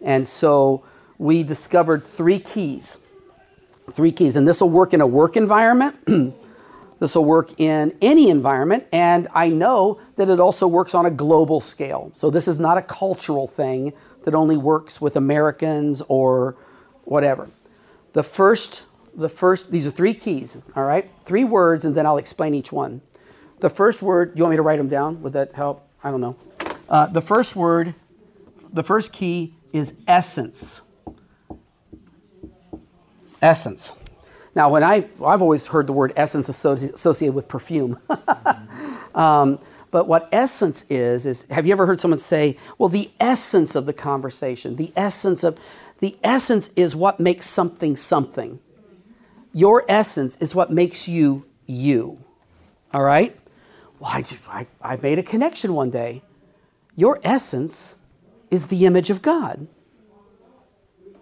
And 0.03 0.29
so 0.29 0.85
we 1.18 1.42
discovered 1.42 2.05
three 2.05 2.38
keys. 2.38 2.98
Three 3.92 4.12
keys. 4.12 4.37
And 4.37 4.46
this 4.46 4.61
will 4.61 4.70
work 4.70 4.94
in 4.94 5.00
a 5.00 5.07
work 5.07 5.37
environment. 5.37 5.96
This 7.00 7.16
will 7.16 7.24
work 7.24 7.59
in 7.61 7.96
any 8.00 8.30
environment, 8.30 8.87
and 8.92 9.28
I 9.35 9.48
know 9.48 10.00
that 10.16 10.28
it 10.28 10.40
also 10.40 10.66
works 10.66 10.94
on 10.94 11.07
a 11.07 11.11
global 11.11 11.61
scale. 11.61 12.11
So 12.14 12.30
this 12.30 12.46
is 12.46 12.61
not 12.61 12.78
a 12.78 12.83
cultural 12.83 13.46
thing 13.46 13.92
that 14.24 14.35
only 14.35 14.57
works 14.57 15.00
with 15.00 15.16
Americans 15.16 16.02
or 16.09 16.57
whatever. 17.04 17.48
The 18.12 18.22
first, 18.22 18.87
the 19.14 19.28
first, 19.28 19.70
these 19.70 19.87
are 19.87 19.90
three 19.90 20.14
keys, 20.14 20.57
all 20.76 20.85
right? 20.85 21.11
Three 21.24 21.44
words, 21.44 21.85
and 21.85 21.94
then 21.94 22.07
I'll 22.07 22.16
explain 22.16 22.54
each 22.54 22.72
one. 22.72 23.02
The 23.61 23.70
first 23.70 24.02
word, 24.02 24.33
you 24.37 24.42
want 24.42 24.52
me 24.52 24.57
to 24.57 24.62
write 24.62 24.78
them 24.78 24.88
down? 24.88 25.20
Would 25.22 25.33
that 25.33 25.52
help? 25.52 25.87
I 26.02 26.11
don't 26.11 26.20
know. 26.20 26.37
Uh, 26.88 27.07
the 27.07 27.20
first 27.20 27.57
word, 27.57 27.94
the 28.72 28.83
first 28.83 29.12
key 29.12 29.54
is 29.72 29.98
essence. 30.07 30.80
Essence. 33.42 33.92
Now, 34.54 34.70
when 34.70 34.84
I, 34.84 35.08
I've 35.24 35.42
always 35.42 35.66
heard 35.66 35.86
the 35.86 35.92
word 35.92 36.12
essence 36.16 36.48
associated 36.48 37.34
with 37.34 37.48
perfume. 37.48 37.98
um, 39.14 39.58
but 39.90 40.08
what 40.08 40.28
essence 40.32 40.84
is, 40.90 41.26
is 41.26 41.42
have 41.50 41.66
you 41.66 41.72
ever 41.72 41.86
heard 41.86 42.00
someone 42.00 42.18
say, 42.18 42.56
well, 42.78 42.88
the 42.88 43.10
essence 43.20 43.74
of 43.74 43.86
the 43.86 43.92
conversation, 43.92 44.76
the 44.76 44.92
essence 44.96 45.44
of, 45.44 45.58
the 46.00 46.16
essence 46.22 46.70
is 46.76 46.96
what 46.96 47.20
makes 47.20 47.46
something 47.46 47.96
something. 47.96 48.58
Your 49.52 49.84
essence 49.88 50.36
is 50.38 50.54
what 50.54 50.70
makes 50.70 51.06
you 51.06 51.44
you. 51.66 52.18
All 52.92 53.04
right? 53.04 53.36
Well, 53.98 54.10
I, 54.10 54.24
I, 54.48 54.66
I 54.82 54.96
made 54.96 55.18
a 55.18 55.22
connection 55.22 55.74
one 55.74 55.90
day. 55.90 56.22
Your 56.96 57.20
essence 57.22 57.96
is 58.50 58.66
the 58.66 58.86
image 58.86 59.10
of 59.10 59.22
God. 59.22 59.66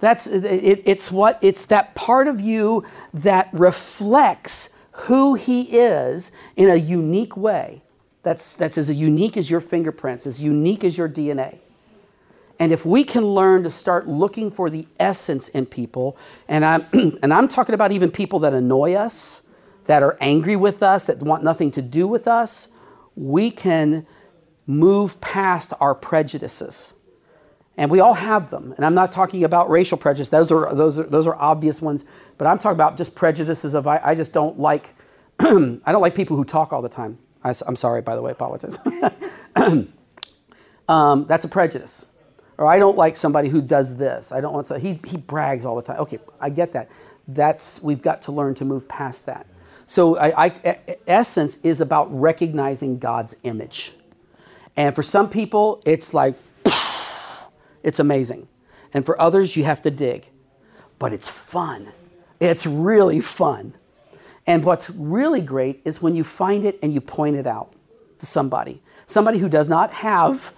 That's 0.03 0.27
it, 0.27 0.83
it's 0.85 1.13
what 1.13 1.39
it's 1.43 1.67
that 1.67 1.95
part 1.95 2.27
of 2.27 2.41
you 2.41 2.85
that 3.15 3.49
reflects 3.53 4.71
who 5.07 5.35
he 5.35 5.63
is 5.79 6.33
in 6.57 6.69
a 6.69 6.75
unique 6.75 7.37
way. 7.37 7.83
That's 8.25 8.57
that's 8.57 8.77
as 8.77 8.93
unique 8.93 9.37
as 9.37 9.49
your 9.49 9.61
fingerprints, 9.61 10.27
as 10.27 10.41
unique 10.41 10.83
as 10.83 10.99
your 10.99 11.09
DNA. 11.09 11.59
And 12.59 12.73
if 12.73 12.85
we 12.85 13.05
can 13.05 13.25
learn 13.25 13.63
to 13.63 13.71
start 13.71 14.09
looking 14.09 14.51
for 14.51 14.69
the 14.69 14.89
essence 14.99 15.47
in 15.47 15.67
people, 15.67 16.17
and 16.49 16.65
I'm 16.65 16.85
and 17.23 17.33
I'm 17.33 17.47
talking 17.47 17.77
about 17.77 17.93
even 17.93 18.11
people 18.11 18.41
that 18.41 18.53
annoy 18.53 18.95
us, 18.95 19.43
that 19.85 20.03
are 20.03 20.19
angry 20.21 20.57
with 20.57 20.83
us, 20.83 21.05
that 21.05 21.21
want 21.21 21.45
nothing 21.45 21.71
to 21.71 21.81
do 21.81 22.09
with 22.09 22.27
us, 22.27 22.73
we 23.15 23.53
can 23.53 24.05
move 24.67 25.21
past 25.21 25.73
our 25.79 25.95
prejudices 25.95 26.95
and 27.77 27.91
we 27.91 28.01
all 28.01 28.15
have 28.15 28.51
them. 28.51 28.73
And 28.77 28.85
I'm 28.85 28.95
not 28.95 29.13
talking 29.13 29.45
about 29.45 29.71
racial 29.71 29.99
prejudice; 29.99 30.29
those 30.29 30.53
are 30.53 30.75
those 30.75 30.99
are 30.99 31.05
those 31.05 31.27
are 31.27 31.37
obvious 31.37 31.81
ones. 31.81 32.05
But 32.39 32.47
I'm 32.47 32.59
talking 32.59 32.77
about 32.77 32.97
just 32.97 33.15
prejudices 33.15 33.75
of 33.75 33.87
I, 33.87 34.01
I 34.03 34.15
just 34.15 34.33
don't 34.33 34.59
like 34.59 34.95
I 35.41 35.45
don't 35.87 36.03
like 36.03 36.15
people 36.15 36.37
who 36.37 36.45
talk 36.45 36.73
all 36.73 36.83
the 36.83 36.89
time. 36.89 37.19
I, 37.45 37.53
am 37.67 37.77
sorry, 37.77 38.03
by 38.03 38.15
the 38.15 38.23
way, 38.23 38.31
apologize. 38.31 38.79
um, 40.89 41.27
that's 41.27 41.45
a 41.45 41.49
prejudice. 41.49 42.07
Or 42.59 42.67
I 42.67 42.79
don't 42.79 42.97
like 42.97 43.17
somebody 43.17 43.49
who 43.49 43.61
does 43.61 43.97
this. 43.97 44.31
I 44.31 44.41
don't 44.41 44.53
want 44.53 44.67
to. 44.69 44.79
He 44.79 45.01
he 45.07 45.17
brags 45.17 45.65
all 45.65 45.77
the 45.77 45.83
time. 45.83 45.99
Okay, 46.01 46.19
I 46.41 46.51
get 46.51 46.73
that. 46.75 46.91
That's 47.27 47.83
we've 47.83 48.03
got 48.03 48.23
to 48.23 48.33
learn 48.33 48.55
to 48.57 48.65
move 48.65 48.87
past 48.89 49.27
that. 49.27 49.47
So 49.87 50.17
I, 50.17 50.47
I, 50.47 50.79
essence 51.07 51.59
is 51.59 51.81
about 51.81 52.09
recognizing 52.19 52.99
God's 52.99 53.35
image. 53.43 53.95
And 54.77 54.95
for 54.95 55.03
some 55.03 55.29
people, 55.29 55.83
it's 55.85 56.15
like 56.15 56.35
it's 57.83 57.99
amazing. 57.99 58.49
And 58.95 59.07
for 59.07 59.21
others, 59.21 59.57
you 59.57 59.65
have 59.65 59.83
to 59.83 59.91
dig. 59.91 60.29
But 60.99 61.13
it's 61.13 61.29
fun. 61.29 61.93
It's 62.41 62.67
really 62.67 63.21
fun. 63.21 63.75
And 64.47 64.65
what's 64.65 64.91
really 64.91 65.41
great 65.41 65.81
is 65.85 66.03
when 66.03 66.15
you 66.15 66.25
find 66.25 66.65
it 66.65 66.79
and 66.83 66.93
you 66.93 67.01
point 67.01 67.37
it 67.37 67.47
out 67.47 67.73
to 68.19 68.27
somebody, 68.27 68.83
somebody 69.07 69.39
who 69.39 69.49
does 69.49 69.69
not 69.69 69.93
have 69.93 70.53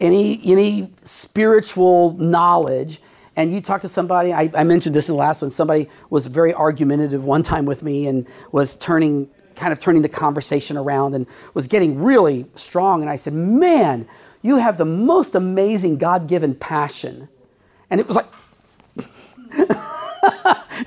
any, 0.00 0.40
any 0.44 0.92
spiritual 1.04 2.12
knowledge. 2.14 3.00
And 3.36 3.54
you 3.54 3.62
talk 3.62 3.80
to 3.82 3.88
somebody, 3.88 4.32
I, 4.32 4.50
I 4.54 4.64
mentioned 4.64 4.94
this 4.94 5.08
in 5.08 5.14
the 5.14 5.18
last 5.18 5.40
one, 5.40 5.50
somebody 5.50 5.88
was 6.10 6.26
very 6.26 6.52
argumentative 6.52 7.24
one 7.24 7.42
time 7.42 7.64
with 7.64 7.82
me 7.82 8.06
and 8.06 8.26
was 8.50 8.76
turning, 8.76 9.30
kind 9.56 9.72
of 9.72 9.78
turning 9.78 10.02
the 10.02 10.08
conversation 10.08 10.76
around 10.76 11.14
and 11.14 11.26
was 11.54 11.66
getting 11.66 12.02
really 12.02 12.44
strong. 12.56 13.00
And 13.00 13.10
I 13.10 13.16
said, 13.16 13.32
Man, 13.32 14.06
you 14.42 14.56
have 14.56 14.76
the 14.76 14.84
most 14.84 15.34
amazing 15.34 15.96
God 15.96 16.26
given 16.26 16.54
passion. 16.54 17.28
And 17.88 18.00
it 18.00 18.06
was 18.06 18.16
like, 18.16 18.26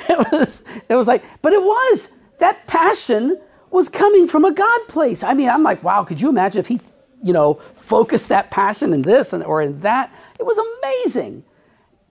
it 0.10 0.32
was, 0.32 0.64
it 0.90 0.96
was 0.96 1.08
like, 1.08 1.24
but 1.42 1.54
it 1.54 1.62
was. 1.62 2.14
That 2.40 2.68
passion 2.68 3.40
was 3.72 3.88
coming 3.88 4.28
from 4.28 4.46
a 4.46 4.52
God 4.52 4.88
place. 4.88 5.24
I 5.24 5.34
mean, 5.34 5.50
I'm 5.50 5.64
like, 5.64 5.84
wow, 5.84 6.04
could 6.04 6.20
you 6.20 6.30
imagine 6.30 6.60
if 6.60 6.68
he, 6.68 6.82
you 7.24 7.34
know, 7.34 7.56
focused 7.76 8.30
that 8.30 8.52
passion 8.52 8.94
in 8.94 9.02
this 9.02 9.34
and, 9.34 9.44
or 9.44 9.62
in 9.62 9.80
that? 9.80 10.14
It 10.38 10.46
was 10.46 10.58
amazing. 10.58 11.44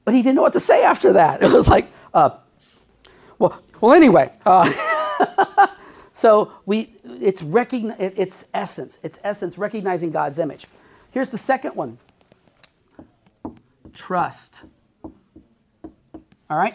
But 0.04 0.14
he 0.14 0.22
didn't 0.22 0.37
know 0.37 0.42
what 0.42 0.54
to 0.54 0.61
say 0.61 0.83
after 0.83 1.12
that. 1.14 1.42
It 1.42 1.52
was 1.52 1.68
like, 1.68 1.90
uh, 2.14 2.30
well, 3.38 3.61
well, 3.80 3.92
anyway. 3.92 4.33
Uh, 4.46 5.66
so 6.12 6.52
we, 6.64 6.94
it's, 7.04 7.42
recogni- 7.42 7.96
it's 7.98 8.46
essence. 8.54 8.98
It's 9.02 9.18
essence, 9.22 9.59
recognizing 9.59 10.11
God's 10.11 10.38
image. 10.38 10.66
Here's 11.14 11.31
the 11.31 11.38
second 11.38 11.77
one 11.77 11.98
trust. 13.92 14.62
All 15.05 16.59
right? 16.59 16.74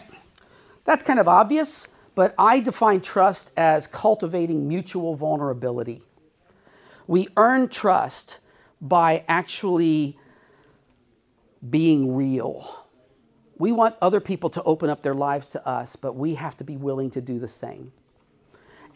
That's 0.86 1.02
kind 1.02 1.18
of 1.18 1.28
obvious, 1.28 1.88
but 2.14 2.34
I 2.38 2.60
define 2.60 3.02
trust 3.02 3.50
as 3.54 3.86
cultivating 3.86 4.66
mutual 4.66 5.14
vulnerability. 5.14 6.00
We 7.06 7.28
earn 7.36 7.68
trust 7.68 8.38
by 8.80 9.24
actually 9.28 10.18
being 11.68 12.16
real. 12.16 12.86
We 13.58 13.72
want 13.72 13.96
other 14.00 14.20
people 14.20 14.48
to 14.50 14.62
open 14.62 14.88
up 14.88 15.02
their 15.02 15.14
lives 15.14 15.50
to 15.50 15.68
us, 15.68 15.96
but 15.96 16.16
we 16.16 16.36
have 16.36 16.56
to 16.56 16.64
be 16.64 16.78
willing 16.78 17.10
to 17.10 17.20
do 17.20 17.38
the 17.38 17.46
same. 17.46 17.92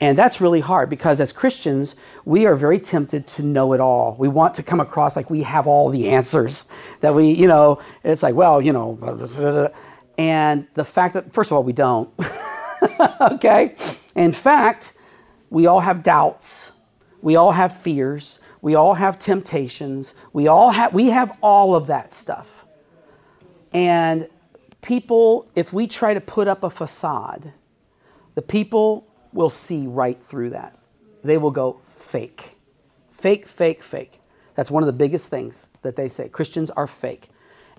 And 0.01 0.19
that's 0.19 0.41
really 0.41 0.61
hard 0.61 0.91
because 0.91 1.21
as 1.21 1.33
Christians, 1.33 1.95
we 2.25 2.47
are 2.47 2.57
very 2.57 2.81
tempted 2.81 3.27
to 3.29 3.43
know 3.43 3.73
it 3.73 3.81
all. 3.81 4.17
We 4.19 4.29
want 4.29 4.55
to 4.55 4.63
come 4.63 4.81
across 4.81 5.15
like 5.17 5.31
we 5.31 5.43
have 5.43 5.67
all 5.67 5.89
the 5.89 6.09
answers. 6.09 6.67
That 7.01 7.15
we, 7.15 7.31
you 7.31 7.47
know, 7.47 7.81
it's 8.03 8.23
like, 8.23 8.35
well, 8.35 8.61
you 8.61 8.73
know, 8.73 9.73
and 10.19 10.67
the 10.75 10.85
fact 10.85 11.15
that, 11.15 11.33
first 11.33 11.51
of 11.51 11.57
all, 11.57 11.63
we 11.63 11.73
don't. 11.73 12.11
okay? 13.21 13.77
In 14.15 14.33
fact, 14.33 14.95
we 15.51 15.67
all 15.67 15.81
have 15.81 16.03
doubts. 16.03 16.73
We 17.23 17.37
all 17.37 17.53
have 17.53 17.77
fears. 17.77 18.41
We 18.61 18.75
all 18.75 18.95
have 18.95 19.19
temptations. 19.19 20.15
We 20.33 20.49
all 20.49 20.71
have, 20.71 20.93
we 20.93 21.09
have 21.09 21.37
all 21.41 21.75
of 21.75 21.87
that 21.87 22.13
stuff. 22.13 22.65
And 23.73 24.29
people, 24.83 25.49
if 25.55 25.73
we 25.73 25.87
try 25.87 26.15
to 26.15 26.21
put 26.21 26.49
up 26.49 26.63
a 26.63 26.71
facade, 26.71 27.53
the 28.35 28.43
people 28.43 29.07
will 29.35 29.51
see 29.51 29.87
right 29.87 30.19
through 30.23 30.51
that. 30.51 30.79
They 31.23 31.37
will 31.37 31.51
go 31.51 31.81
fake. 31.91 32.57
Fake, 33.13 33.47
fake, 33.47 33.83
fake. 33.83 34.21
That's 34.55 34.71
one 34.71 34.83
of 34.83 34.87
the 34.87 34.93
biggest 34.93 35.29
things 35.29 35.67
that 35.83 35.97
they 35.97 36.09
say. 36.09 36.29
Christians 36.29 36.71
are 36.71 36.87
fake. 36.87 37.29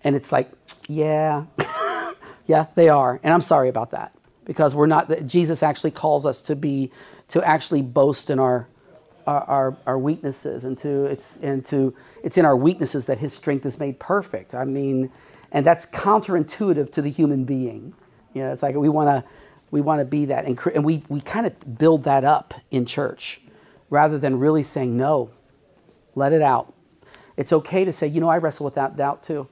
And 0.03 0.15
it's 0.15 0.31
like, 0.31 0.51
yeah, 0.87 1.45
yeah, 2.45 2.67
they 2.75 2.89
are. 2.89 3.19
And 3.23 3.33
I'm 3.33 3.41
sorry 3.41 3.69
about 3.69 3.91
that 3.91 4.13
because 4.43 4.75
we're 4.75 4.85
not, 4.85 5.25
Jesus 5.25 5.63
actually 5.63 5.91
calls 5.91 6.25
us 6.25 6.41
to 6.41 6.55
be, 6.55 6.91
to 7.29 7.43
actually 7.47 7.81
boast 7.81 8.29
in 8.29 8.37
our, 8.37 8.67
our, 9.25 9.75
our, 9.87 9.97
weaknesses 9.97 10.65
and 10.65 10.77
to, 10.77 11.05
it's, 11.05 11.37
and 11.37 11.65
to, 11.65 11.95
it's 12.23 12.37
in 12.37 12.45
our 12.45 12.55
weaknesses 12.55 13.07
that 13.07 13.17
his 13.17 13.33
strength 13.33 13.65
is 13.65 13.79
made 13.79 13.99
perfect. 13.99 14.53
I 14.53 14.65
mean, 14.65 15.11
and 15.51 15.65
that's 15.65 15.87
counterintuitive 15.87 16.91
to 16.91 17.01
the 17.01 17.09
human 17.09 17.43
being. 17.45 17.95
You 18.33 18.43
know, 18.43 18.51
it's 18.51 18.61
like 18.61 18.75
we 18.75 18.89
want 18.89 19.09
to, 19.09 19.29
we 19.75 19.81
want 19.81 19.99
to 19.99 20.05
be 20.05 20.23
that. 20.23 20.45
And, 20.45 20.57
and 20.73 20.85
we, 20.85 21.03
we 21.09 21.19
kind 21.19 21.45
of 21.45 21.77
build 21.77 22.05
that 22.05 22.23
up 22.23 22.53
in 22.71 22.85
church 22.85 23.41
rather 23.89 24.17
than 24.17 24.39
really 24.39 24.63
saying, 24.63 24.95
no, 24.95 25.31
let 26.15 26.31
it 26.31 26.41
out. 26.41 26.73
It's 27.35 27.51
okay 27.51 27.83
to 27.83 27.91
say, 27.91 28.07
you 28.07 28.21
know, 28.21 28.29
I 28.29 28.37
wrestle 28.37 28.63
with 28.63 28.75
that 28.75 28.95
doubt 28.95 29.21
too. 29.21 29.49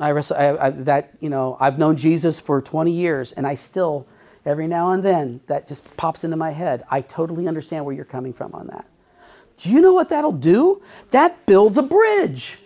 I 0.00 0.12
wrestle 0.12 0.38
I, 0.38 0.56
I, 0.56 0.70
that 0.70 1.12
you 1.20 1.28
know 1.28 1.58
I've 1.60 1.78
known 1.78 1.98
Jesus 1.98 2.40
for 2.40 2.62
20 2.62 2.90
years, 2.90 3.32
and 3.32 3.46
I 3.46 3.54
still 3.54 4.06
every 4.46 4.66
now 4.66 4.92
and 4.92 5.02
then 5.02 5.40
that 5.46 5.68
just 5.68 5.94
pops 5.98 6.24
into 6.24 6.36
my 6.36 6.52
head. 6.52 6.84
I 6.88 7.02
totally 7.02 7.46
understand 7.46 7.84
where 7.84 7.94
you're 7.94 8.06
coming 8.06 8.32
from 8.32 8.54
on 8.54 8.68
that. 8.68 8.86
Do 9.58 9.68
you 9.68 9.82
know 9.82 9.92
what 9.92 10.08
that'll 10.08 10.32
do? 10.32 10.80
That 11.10 11.44
builds 11.44 11.76
a 11.76 11.82
bridge, 11.82 12.58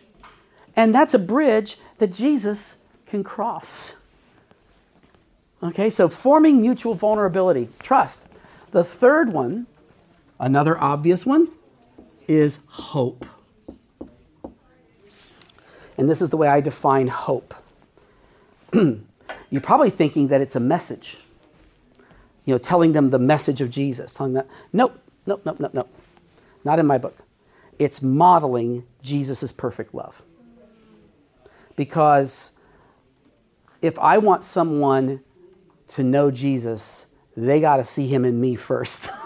and 0.77 0.95
that's 0.95 1.15
a 1.15 1.19
bridge 1.19 1.79
that 1.99 2.13
Jesus 2.13 2.85
can 3.07 3.25
cross. 3.25 3.95
Okay, 5.63 5.91
so 5.91 6.09
forming 6.09 6.61
mutual 6.61 6.95
vulnerability, 6.95 7.69
trust. 7.81 8.27
The 8.73 8.83
third 8.83 9.33
one, 9.33 9.67
another 10.41 10.81
obvious 10.81 11.25
one, 11.25 11.49
is 12.27 12.59
hope. 12.67 13.25
And 15.97 16.11
this 16.11 16.21
is 16.21 16.31
the 16.31 16.37
way 16.37 16.49
I 16.49 16.61
define 16.61 17.07
hope. 17.07 17.55
You're 18.73 19.61
probably 19.63 19.91
thinking 19.91 20.29
that 20.29 20.41
it's 20.41 20.57
a 20.57 20.61
message, 20.61 21.19
you 22.45 22.55
know, 22.55 22.59
telling 22.59 22.93
them 22.93 23.11
the 23.11 23.19
message 23.19 23.61
of 23.61 23.71
Jesus. 23.71 24.15
Telling 24.15 24.33
them, 24.33 24.47
nope, 24.73 24.99
nope, 25.27 25.43
nope, 25.45 25.61
nope, 25.61 25.75
nope. 25.75 25.95
Not 26.65 26.79
in 26.79 26.87
my 26.87 26.99
book. 26.99 27.19
It's 27.79 28.03
modeling 28.03 28.85
Jesus' 29.03 29.53
perfect 29.53 29.95
love. 29.95 30.23
Because 31.77 32.59
if 33.81 33.99
I 33.99 34.19
want 34.19 34.43
someone 34.43 35.21
to 35.95 36.03
know 36.03 36.31
Jesus, 36.31 37.07
they 37.37 37.61
got 37.61 37.79
to 37.79 37.85
see 37.85 38.07
him 38.07 38.25
in 38.25 38.41
me 38.41 38.55
first. 38.55 39.11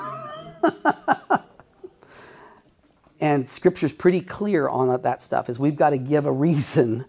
And 3.21 3.49
scripture's 3.49 3.93
pretty 3.93 4.21
clear 4.21 4.69
on 4.69 5.01
that 5.03 5.23
stuff 5.23 5.49
is 5.49 5.59
we've 5.59 5.77
got 5.77 5.91
to 5.91 5.99
give 5.99 6.27
a 6.27 6.33
reason 6.33 7.07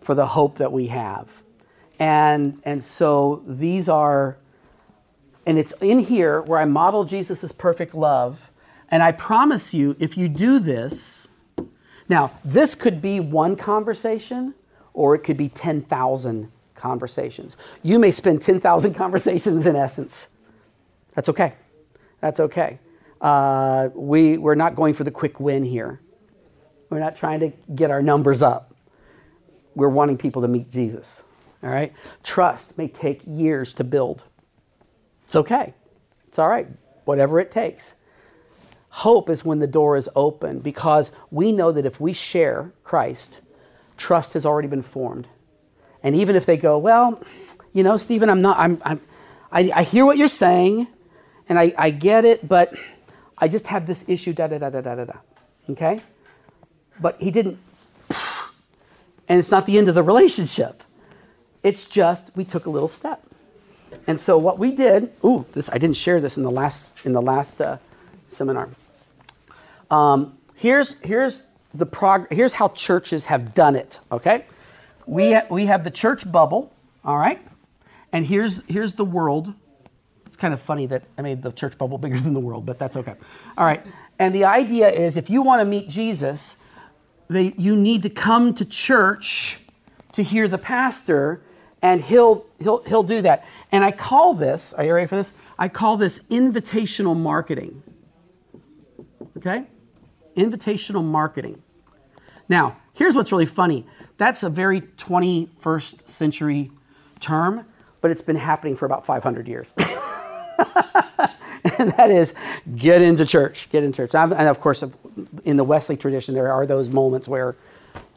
for 0.00 0.14
the 0.14 0.26
hope 0.26 0.58
that 0.58 0.72
we 0.72 0.88
have. 0.88 1.28
And 1.98 2.60
and 2.64 2.84
so 2.84 3.42
these 3.46 3.88
are 3.88 4.36
and 5.46 5.58
it's 5.58 5.72
in 5.80 6.00
here 6.00 6.42
where 6.42 6.58
I 6.58 6.64
model 6.64 7.04
Jesus' 7.04 7.50
perfect 7.52 7.94
love. 7.94 8.50
And 8.88 9.02
I 9.02 9.12
promise 9.12 9.72
you, 9.72 9.96
if 9.98 10.16
you 10.16 10.28
do 10.28 10.58
this, 10.58 11.26
now 12.08 12.32
this 12.44 12.74
could 12.74 13.00
be 13.00 13.18
one 13.18 13.56
conversation 13.56 14.54
or 14.92 15.14
it 15.14 15.20
could 15.20 15.36
be 15.36 15.48
10,000 15.48 16.52
conversations. 16.76 17.56
You 17.82 17.98
may 17.98 18.10
spend 18.10 18.42
10,000 18.42 18.94
conversations 18.96 19.66
in 19.66 19.76
essence. 19.76 20.28
That's 21.14 21.28
okay. 21.28 21.54
That's 22.20 22.40
okay. 22.40 22.78
Uh, 23.20 23.88
we, 23.94 24.36
we're 24.38 24.54
not 24.54 24.74
going 24.74 24.94
for 24.94 25.04
the 25.04 25.10
quick 25.10 25.40
win 25.40 25.64
here. 25.64 26.00
We're 26.90 27.00
not 27.00 27.16
trying 27.16 27.40
to 27.40 27.52
get 27.74 27.90
our 27.90 28.02
numbers 28.02 28.42
up. 28.42 28.74
We're 29.74 29.88
wanting 29.88 30.18
people 30.18 30.42
to 30.42 30.48
meet 30.48 30.70
Jesus. 30.70 31.22
All 31.62 31.70
right? 31.70 31.92
Trust 32.22 32.78
may 32.78 32.88
take 32.88 33.22
years 33.26 33.72
to 33.74 33.84
build. 33.84 34.24
It's 35.26 35.36
okay. 35.36 35.74
It's 36.28 36.38
all 36.38 36.48
right. 36.48 36.68
Whatever 37.04 37.40
it 37.40 37.50
takes. 37.50 37.94
Hope 38.90 39.28
is 39.28 39.44
when 39.44 39.58
the 39.58 39.66
door 39.66 39.96
is 39.96 40.08
open 40.16 40.60
because 40.60 41.12
we 41.30 41.52
know 41.52 41.72
that 41.72 41.84
if 41.84 42.00
we 42.00 42.12
share 42.12 42.72
Christ, 42.82 43.42
trust 43.96 44.32
has 44.34 44.46
already 44.46 44.68
been 44.68 44.82
formed. 44.82 45.28
And 46.06 46.14
even 46.14 46.36
if 46.36 46.46
they 46.46 46.56
go, 46.56 46.78
well, 46.78 47.20
you 47.72 47.82
know, 47.82 47.96
Steven, 47.96 48.30
I'm 48.30 48.40
not, 48.40 48.56
I'm, 48.60 48.80
I'm 48.84 49.00
I, 49.50 49.72
I 49.74 49.82
hear 49.82 50.06
what 50.06 50.16
you're 50.16 50.28
saying 50.28 50.86
and 51.48 51.58
I, 51.58 51.74
I 51.76 51.90
get 51.90 52.24
it, 52.24 52.46
but 52.46 52.72
I 53.36 53.48
just 53.48 53.66
have 53.66 53.88
this 53.88 54.08
issue, 54.08 54.32
da 54.32 54.46
da 54.46 54.58
da 54.58 54.70
da 54.70 54.80
da 54.82 54.94
da 54.94 55.04
da. 55.04 55.12
Okay? 55.70 56.00
But 57.00 57.20
he 57.20 57.32
didn't, 57.32 57.58
and 59.28 59.40
it's 59.40 59.50
not 59.50 59.66
the 59.66 59.78
end 59.78 59.88
of 59.88 59.96
the 59.96 60.02
relationship. 60.04 60.84
It's 61.64 61.86
just 61.86 62.30
we 62.36 62.44
took 62.44 62.66
a 62.66 62.70
little 62.70 62.86
step. 62.86 63.24
And 64.06 64.20
so 64.20 64.38
what 64.38 64.60
we 64.60 64.76
did, 64.76 65.12
ooh, 65.24 65.44
this 65.54 65.68
I 65.72 65.78
didn't 65.78 65.96
share 65.96 66.20
this 66.20 66.36
in 66.36 66.44
the 66.44 66.52
last 66.52 67.04
in 67.04 67.12
the 67.12 67.22
last 67.22 67.60
uh, 67.60 67.78
seminar. 68.28 68.68
Um, 69.90 70.38
here's 70.54 70.92
here's 71.00 71.42
the 71.74 71.86
prog- 71.86 72.32
here's 72.32 72.52
how 72.52 72.68
churches 72.68 73.24
have 73.26 73.54
done 73.54 73.74
it. 73.74 73.98
Okay, 74.12 74.44
we 75.06 75.32
ha- 75.32 75.46
we 75.50 75.66
have 75.66 75.84
the 75.84 75.90
church 75.90 76.30
bubble. 76.30 76.72
All 77.04 77.18
right, 77.18 77.40
and 78.12 78.26
here's 78.26 78.62
here's 78.66 78.94
the 78.94 79.04
world 79.04 79.54
it's 80.36 80.42
kind 80.42 80.52
of 80.52 80.60
funny 80.60 80.84
that 80.84 81.02
I 81.16 81.22
made 81.22 81.40
the 81.40 81.50
church 81.50 81.78
bubble 81.78 81.96
bigger 81.96 82.20
than 82.20 82.34
the 82.34 82.40
world, 82.40 82.66
but 82.66 82.78
that's 82.78 82.94
okay. 82.94 83.14
All 83.56 83.64
right. 83.64 83.82
And 84.18 84.34
the 84.34 84.44
idea 84.44 84.90
is 84.90 85.16
if 85.16 85.30
you 85.30 85.40
want 85.40 85.62
to 85.62 85.64
meet 85.64 85.88
Jesus, 85.88 86.58
they, 87.28 87.54
you 87.56 87.74
need 87.74 88.02
to 88.02 88.10
come 88.10 88.52
to 88.56 88.66
church 88.66 89.60
to 90.12 90.22
hear 90.22 90.46
the 90.46 90.58
pastor, 90.58 91.40
and 91.80 92.02
he'll, 92.02 92.44
he'll, 92.58 92.82
he'll 92.82 93.02
do 93.02 93.22
that. 93.22 93.46
And 93.72 93.82
I 93.82 93.92
call 93.92 94.34
this, 94.34 94.74
are 94.74 94.84
you 94.84 94.92
ready 94.92 95.06
for 95.06 95.16
this? 95.16 95.32
I 95.58 95.68
call 95.68 95.96
this 95.96 96.18
invitational 96.24 97.16
marketing. 97.16 97.82
Okay? 99.38 99.64
Invitational 100.36 101.02
marketing. 101.02 101.62
Now, 102.46 102.76
here's 102.92 103.16
what's 103.16 103.32
really 103.32 103.46
funny 103.46 103.86
that's 104.18 104.42
a 104.42 104.50
very 104.50 104.80
21st 104.80 106.08
century 106.08 106.70
term, 107.20 107.66
but 108.00 108.10
it's 108.10 108.22
been 108.22 108.36
happening 108.36 108.76
for 108.76 108.86
about 108.86 109.04
500 109.04 109.48
years. 109.48 109.74
and 111.78 111.90
that 111.92 112.10
is 112.10 112.34
get 112.76 113.02
into 113.02 113.24
church, 113.24 113.68
get 113.70 113.84
into 113.84 113.96
church. 113.96 114.14
And 114.14 114.48
of 114.48 114.60
course, 114.60 114.84
in 115.44 115.56
the 115.56 115.64
Wesley 115.64 115.96
tradition, 115.96 116.34
there 116.34 116.52
are 116.52 116.66
those 116.66 116.88
moments 116.88 117.28
where, 117.28 117.56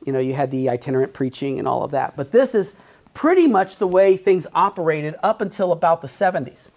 you 0.06 0.14
know, 0.14 0.20
you 0.20 0.34
had 0.34 0.52
the 0.52 0.70
itinerant 0.70 1.14
preaching 1.14 1.60
and 1.60 1.68
all 1.68 1.84
of 1.84 1.92
that. 1.92 2.16
But 2.16 2.32
this 2.32 2.56
is 2.56 2.80
pretty 3.14 3.48
much 3.48 3.78
the 3.78 3.88
way 3.88 4.16
things 4.16 4.48
operated 4.54 5.16
up 5.24 5.42
until 5.42 5.72
about 5.72 6.02
the 6.02 6.08
70s. 6.08 6.70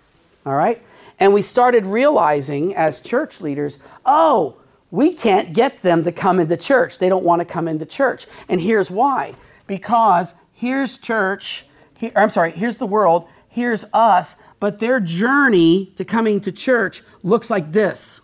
All 0.45 0.55
right? 0.55 0.83
And 1.21 1.33
we 1.33 1.43
started 1.43 1.87
realizing 1.87 2.75
as 2.75 3.01
church 3.01 3.41
leaders, 3.41 3.79
oh, 4.05 4.57
we 4.92 5.14
can't 5.14 5.55
get 5.55 5.81
them 5.81 6.05
to 6.05 6.12
come 6.12 6.38
into 6.38 6.57
church. 6.57 6.98
They 6.98 7.09
don't 7.09 7.24
want 7.24 7.40
to 7.40 7.46
come 7.46 7.66
into 7.66 7.87
church. 7.87 8.26
And 8.48 8.61
here's 8.61 8.90
why 8.90 9.35
because 9.66 10.35
here's 10.52 10.98
church, 10.98 11.64
here, 11.96 12.12
I'm 12.14 12.28
sorry, 12.28 12.52
here's 12.52 12.76
the 12.76 12.87
world, 12.87 13.26
here's 13.48 13.85
us, 13.94 14.37
but 14.61 14.78
their 14.81 15.00
journey 15.00 15.87
to 15.96 16.05
coming 16.05 16.40
to 16.42 16.52
church 16.52 17.02
looks 17.24 17.50
like 17.50 17.72
this 17.72 18.20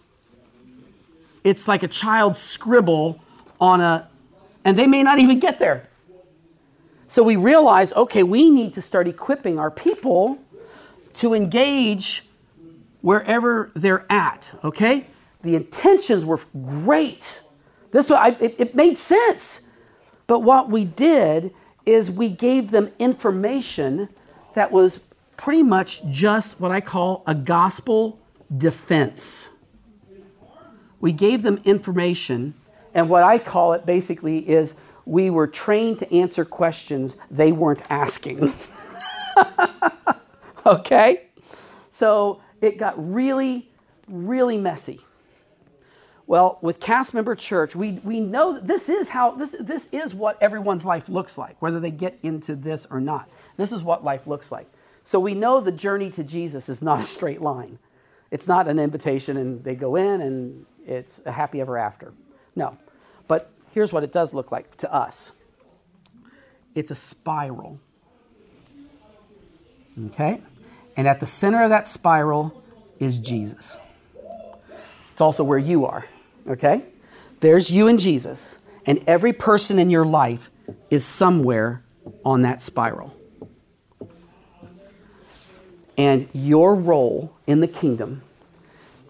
it's 1.42 1.66
like 1.66 1.82
a 1.82 1.88
child's 1.88 2.38
scribble 2.38 3.18
on 3.58 3.80
a, 3.80 4.06
and 4.64 4.78
they 4.78 4.86
may 4.86 5.02
not 5.02 5.18
even 5.18 5.40
get 5.40 5.58
there. 5.58 5.88
So 7.06 7.22
we 7.22 7.36
realize 7.36 7.94
okay, 7.94 8.22
we 8.22 8.50
need 8.50 8.74
to 8.74 8.82
start 8.82 9.08
equipping 9.08 9.58
our 9.58 9.70
people 9.70 10.38
to 11.14 11.32
engage 11.32 12.26
wherever 13.00 13.70
they're 13.74 14.04
at, 14.12 14.50
okay? 14.62 15.06
The 15.42 15.56
intentions 15.56 16.24
were 16.24 16.40
great. 16.66 17.42
This 17.90 18.10
I, 18.10 18.36
it, 18.40 18.56
it 18.58 18.74
made 18.74 18.98
sense. 18.98 19.66
But 20.26 20.40
what 20.40 20.70
we 20.70 20.84
did 20.84 21.54
is 21.86 22.10
we 22.10 22.28
gave 22.28 22.70
them 22.70 22.92
information 22.98 24.08
that 24.54 24.70
was 24.70 25.00
pretty 25.36 25.62
much 25.62 26.04
just 26.10 26.60
what 26.60 26.70
I 26.70 26.80
call 26.80 27.22
a 27.26 27.34
gospel 27.34 28.20
defense. 28.56 29.48
We 31.00 31.12
gave 31.12 31.42
them 31.42 31.60
information, 31.64 32.54
and 32.92 33.08
what 33.08 33.22
I 33.22 33.38
call 33.38 33.72
it 33.72 33.86
basically 33.86 34.48
is 34.48 34.80
we 35.06 35.30
were 35.30 35.46
trained 35.46 36.00
to 36.00 36.14
answer 36.14 36.44
questions 36.44 37.16
they 37.30 37.52
weren't 37.52 37.82
asking. 37.88 38.52
okay? 40.66 41.28
So 41.90 42.42
it 42.60 42.76
got 42.76 42.94
really, 43.12 43.70
really 44.08 44.58
messy. 44.58 45.00
Well, 46.28 46.58
with 46.60 46.78
cast 46.78 47.14
member 47.14 47.34
church, 47.34 47.74
we, 47.74 47.92
we 48.04 48.20
know 48.20 48.60
this 48.60 48.90
is 48.90 49.08
how 49.08 49.30
this, 49.30 49.56
this 49.58 49.88
is 49.92 50.12
what 50.12 50.36
everyone's 50.42 50.84
life 50.84 51.08
looks 51.08 51.38
like, 51.38 51.60
whether 51.62 51.80
they 51.80 51.90
get 51.90 52.18
into 52.22 52.54
this 52.54 52.86
or 52.90 53.00
not. 53.00 53.30
This 53.56 53.72
is 53.72 53.82
what 53.82 54.04
life 54.04 54.26
looks 54.26 54.52
like. 54.52 54.70
So 55.04 55.18
we 55.18 55.32
know 55.32 55.62
the 55.62 55.72
journey 55.72 56.10
to 56.10 56.22
Jesus 56.22 56.68
is 56.68 56.82
not 56.82 57.00
a 57.00 57.04
straight 57.04 57.40
line. 57.40 57.78
It's 58.30 58.46
not 58.46 58.68
an 58.68 58.78
invitation 58.78 59.38
and 59.38 59.64
they 59.64 59.74
go 59.74 59.96
in 59.96 60.20
and 60.20 60.66
it's 60.86 61.22
a 61.24 61.32
happy 61.32 61.62
ever 61.62 61.78
after. 61.78 62.12
No. 62.54 62.76
But 63.26 63.50
here's 63.72 63.90
what 63.90 64.04
it 64.04 64.12
does 64.12 64.34
look 64.34 64.52
like 64.52 64.76
to 64.76 64.92
us 64.92 65.32
it's 66.74 66.90
a 66.90 66.94
spiral. 66.94 67.80
Okay? 70.08 70.42
And 70.94 71.08
at 71.08 71.20
the 71.20 71.26
center 71.26 71.62
of 71.62 71.70
that 71.70 71.88
spiral 71.88 72.62
is 72.98 73.18
Jesus. 73.18 73.78
It's 75.12 75.22
also 75.22 75.42
where 75.42 75.58
you 75.58 75.86
are. 75.86 76.04
Okay? 76.48 76.82
There's 77.40 77.70
you 77.70 77.86
and 77.88 77.98
Jesus. 77.98 78.58
And 78.86 79.02
every 79.06 79.32
person 79.32 79.78
in 79.78 79.90
your 79.90 80.06
life 80.06 80.50
is 80.90 81.04
somewhere 81.04 81.82
on 82.24 82.42
that 82.42 82.62
spiral. 82.62 83.14
And 85.96 86.28
your 86.32 86.74
role 86.74 87.34
in 87.46 87.60
the 87.60 87.68
kingdom 87.68 88.22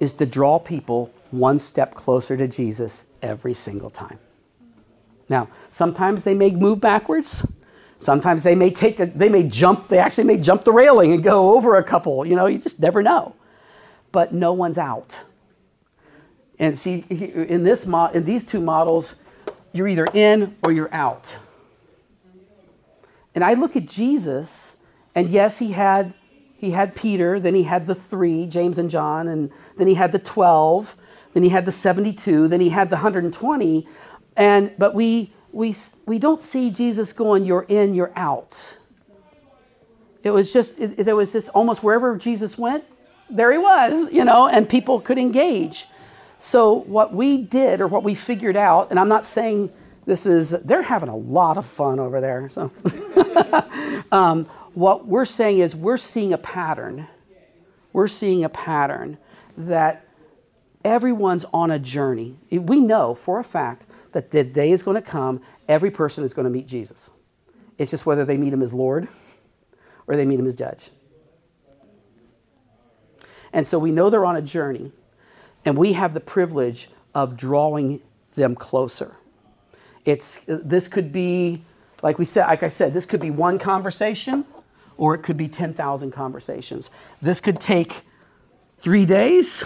is 0.00 0.14
to 0.14 0.26
draw 0.26 0.58
people 0.58 1.12
one 1.30 1.58
step 1.58 1.94
closer 1.94 2.36
to 2.36 2.48
Jesus 2.48 3.06
every 3.22 3.54
single 3.54 3.90
time. 3.90 4.18
Now, 5.28 5.48
sometimes 5.70 6.24
they 6.24 6.34
may 6.34 6.50
move 6.50 6.80
backwards. 6.80 7.46
Sometimes 7.98 8.42
they 8.42 8.54
may 8.54 8.70
take 8.70 8.98
a, 9.00 9.06
they 9.06 9.28
may 9.28 9.42
jump, 9.42 9.88
they 9.88 9.98
actually 9.98 10.24
may 10.24 10.38
jump 10.38 10.64
the 10.64 10.72
railing 10.72 11.12
and 11.12 11.22
go 11.22 11.54
over 11.54 11.76
a 11.76 11.84
couple. 11.84 12.26
You 12.26 12.36
know, 12.36 12.46
you 12.46 12.58
just 12.58 12.80
never 12.80 13.02
know. 13.02 13.34
But 14.10 14.32
no 14.32 14.52
one's 14.52 14.78
out. 14.78 15.20
And 16.58 16.78
see, 16.78 17.04
in 17.08 17.62
this 17.64 17.86
mo- 17.86 18.10
in 18.12 18.24
these 18.24 18.44
two 18.44 18.60
models, 18.60 19.16
you're 19.72 19.88
either 19.88 20.06
in 20.12 20.56
or 20.62 20.72
you're 20.72 20.92
out. 20.92 21.36
And 23.34 23.44
I 23.44 23.54
look 23.54 23.76
at 23.76 23.86
Jesus, 23.86 24.78
and 25.14 25.28
yes, 25.28 25.58
he 25.58 25.72
had 25.72 26.14
he 26.58 26.72
had 26.72 26.96
Peter, 26.96 27.38
then 27.38 27.54
he 27.54 27.62
had 27.62 27.86
the 27.86 27.94
three, 27.94 28.46
James 28.46 28.78
and 28.78 28.90
John, 28.90 29.28
and 29.28 29.50
then 29.76 29.86
he 29.86 29.94
had 29.94 30.10
the 30.10 30.18
12, 30.18 30.96
then 31.32 31.44
he 31.44 31.50
had 31.50 31.64
the 31.64 31.72
72, 31.72 32.48
then 32.48 32.58
he 32.58 32.70
had 32.70 32.90
the 32.90 32.96
120. 32.96 33.86
And, 34.36 34.72
but 34.76 34.92
we, 34.92 35.32
we, 35.52 35.76
we 36.04 36.18
don't 36.18 36.40
see 36.40 36.70
Jesus 36.70 37.12
going, 37.12 37.44
you're 37.44 37.64
in, 37.68 37.94
you're 37.94 38.12
out. 38.16 38.76
It 40.24 40.32
was 40.32 40.52
just, 40.52 40.80
it, 40.80 41.04
there 41.04 41.14
was 41.14 41.32
this 41.32 41.48
almost 41.50 41.84
wherever 41.84 42.16
Jesus 42.16 42.58
went, 42.58 42.82
there 43.30 43.52
he 43.52 43.58
was, 43.58 44.10
you 44.12 44.24
know, 44.24 44.48
and 44.48 44.68
people 44.68 45.00
could 45.00 45.18
engage. 45.18 45.86
So 46.38 46.74
what 46.74 47.12
we 47.12 47.38
did 47.38 47.80
or 47.80 47.88
what 47.88 48.04
we 48.04 48.14
figured 48.14 48.56
out, 48.56 48.90
and 48.90 48.98
I'm 48.98 49.08
not 49.08 49.26
saying 49.26 49.72
this 50.06 50.24
is, 50.24 50.50
they're 50.50 50.82
having 50.82 51.08
a 51.08 51.16
lot 51.16 51.58
of 51.58 51.66
fun 51.66 51.98
over 51.98 52.20
there. 52.20 52.48
So 52.48 52.72
um, 54.12 54.46
what 54.74 55.06
we're 55.06 55.24
saying 55.24 55.58
is 55.58 55.74
we're 55.76 55.96
seeing 55.96 56.32
a 56.32 56.38
pattern. 56.38 57.08
We're 57.92 58.08
seeing 58.08 58.44
a 58.44 58.48
pattern 58.48 59.18
that 59.56 60.06
everyone's 60.84 61.44
on 61.52 61.70
a 61.70 61.78
journey. 61.78 62.38
We 62.50 62.80
know 62.80 63.14
for 63.14 63.38
a 63.38 63.44
fact 63.44 63.84
that 64.12 64.30
the 64.30 64.44
day 64.44 64.70
is 64.70 64.82
going 64.82 64.94
to 64.94 65.02
come, 65.02 65.42
every 65.68 65.90
person 65.90 66.24
is 66.24 66.32
going 66.32 66.44
to 66.44 66.50
meet 66.50 66.66
Jesus. 66.66 67.10
It's 67.76 67.90
just 67.90 68.06
whether 68.06 68.24
they 68.24 68.36
meet 68.36 68.52
him 68.52 68.62
as 68.62 68.72
Lord 68.72 69.08
or 70.06 70.16
they 70.16 70.24
meet 70.24 70.38
him 70.38 70.46
as 70.46 70.54
judge. 70.54 70.90
And 73.52 73.66
so 73.66 73.78
we 73.78 73.90
know 73.90 74.10
they're 74.10 74.26
on 74.26 74.36
a 74.36 74.42
journey, 74.42 74.92
and 75.68 75.76
we 75.76 75.92
have 75.92 76.14
the 76.14 76.20
privilege 76.20 76.88
of 77.14 77.36
drawing 77.36 78.00
them 78.36 78.54
closer. 78.54 79.16
It's, 80.06 80.46
this 80.46 80.88
could 80.88 81.12
be, 81.12 81.62
like 82.02 82.18
we 82.18 82.24
said, 82.24 82.46
like 82.46 82.62
I 82.62 82.68
said, 82.68 82.94
this 82.94 83.04
could 83.04 83.20
be 83.20 83.30
one 83.30 83.58
conversation 83.58 84.46
or 84.96 85.14
it 85.14 85.18
could 85.18 85.36
be 85.36 85.46
10,000 85.46 86.10
conversations. 86.10 86.88
This 87.20 87.38
could 87.38 87.60
take 87.60 88.06
three 88.78 89.04
days, 89.04 89.62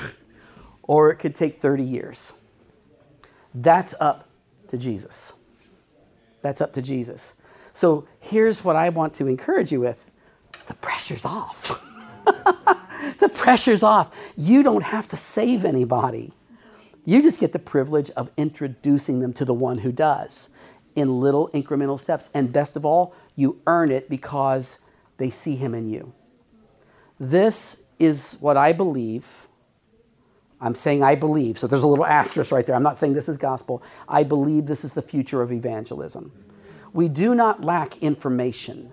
or 0.83 1.13
it 1.13 1.17
could 1.21 1.37
take 1.37 1.63
30 1.63 1.85
years. 1.85 2.33
That's 3.55 3.95
up 4.01 4.29
to 4.71 4.79
Jesus. 4.79 5.35
That's 6.41 6.61
up 6.61 6.73
to 6.73 6.83
Jesus. 6.83 7.37
So 7.75 8.09
here's 8.19 8.65
what 8.65 8.75
I 8.75 8.89
want 8.89 9.15
to 9.15 9.29
encourage 9.29 9.71
you 9.71 9.79
with 9.79 10.05
the 10.67 10.75
pressure's 10.75 11.25
off. 11.25 11.82
the 13.21 13.29
pressure's 13.29 13.83
off. 13.83 14.15
You 14.37 14.63
don't 14.63 14.83
have 14.83 15.09
to 15.09 15.17
save 15.17 15.65
anybody. 15.65 16.33
You 17.05 17.23
just 17.23 17.41
get 17.41 17.53
the 17.53 17.59
privilege 17.59 18.11
of 18.11 18.31
introducing 18.37 19.21
them 19.21 19.33
to 19.35 19.45
the 19.45 19.55
one 19.55 19.79
who 19.79 19.93
does 19.93 20.51
in 20.95 21.21
little 21.21 21.49
incremental 21.49 21.99
steps. 21.99 22.31
And 22.35 22.53
best 22.53 22.77
of 22.77 22.85
all, 22.85 23.15
you 23.35 23.61
earn 23.67 23.91
it 23.91 24.09
because 24.09 24.81
they 25.19 25.31
see 25.31 25.57
him 25.57 25.75
in 25.75 25.89
you. 25.89 26.13
This 27.19 27.85
is 27.99 28.37
what 28.41 28.57
I 28.57 28.73
believe. 28.73 29.49
I'm 30.61 30.75
saying 30.77 31.03
I 31.03 31.17
believe, 31.17 31.59
so 31.59 31.67
there's 31.67 31.83
a 31.83 31.89
little 31.89 32.07
asterisk 32.07 32.53
right 32.53 32.65
there. 32.65 32.77
I'm 32.77 32.85
not 32.85 32.99
saying 32.99 33.15
this 33.15 33.29
is 33.29 33.37
gospel. 33.37 33.83
I 34.09 34.23
believe 34.23 34.67
this 34.67 34.85
is 34.85 34.93
the 34.93 35.03
future 35.03 35.43
of 35.43 35.51
evangelism. 35.53 36.31
We 36.93 37.09
do 37.09 37.35
not 37.35 37.65
lack 37.65 38.01
information. 38.03 38.93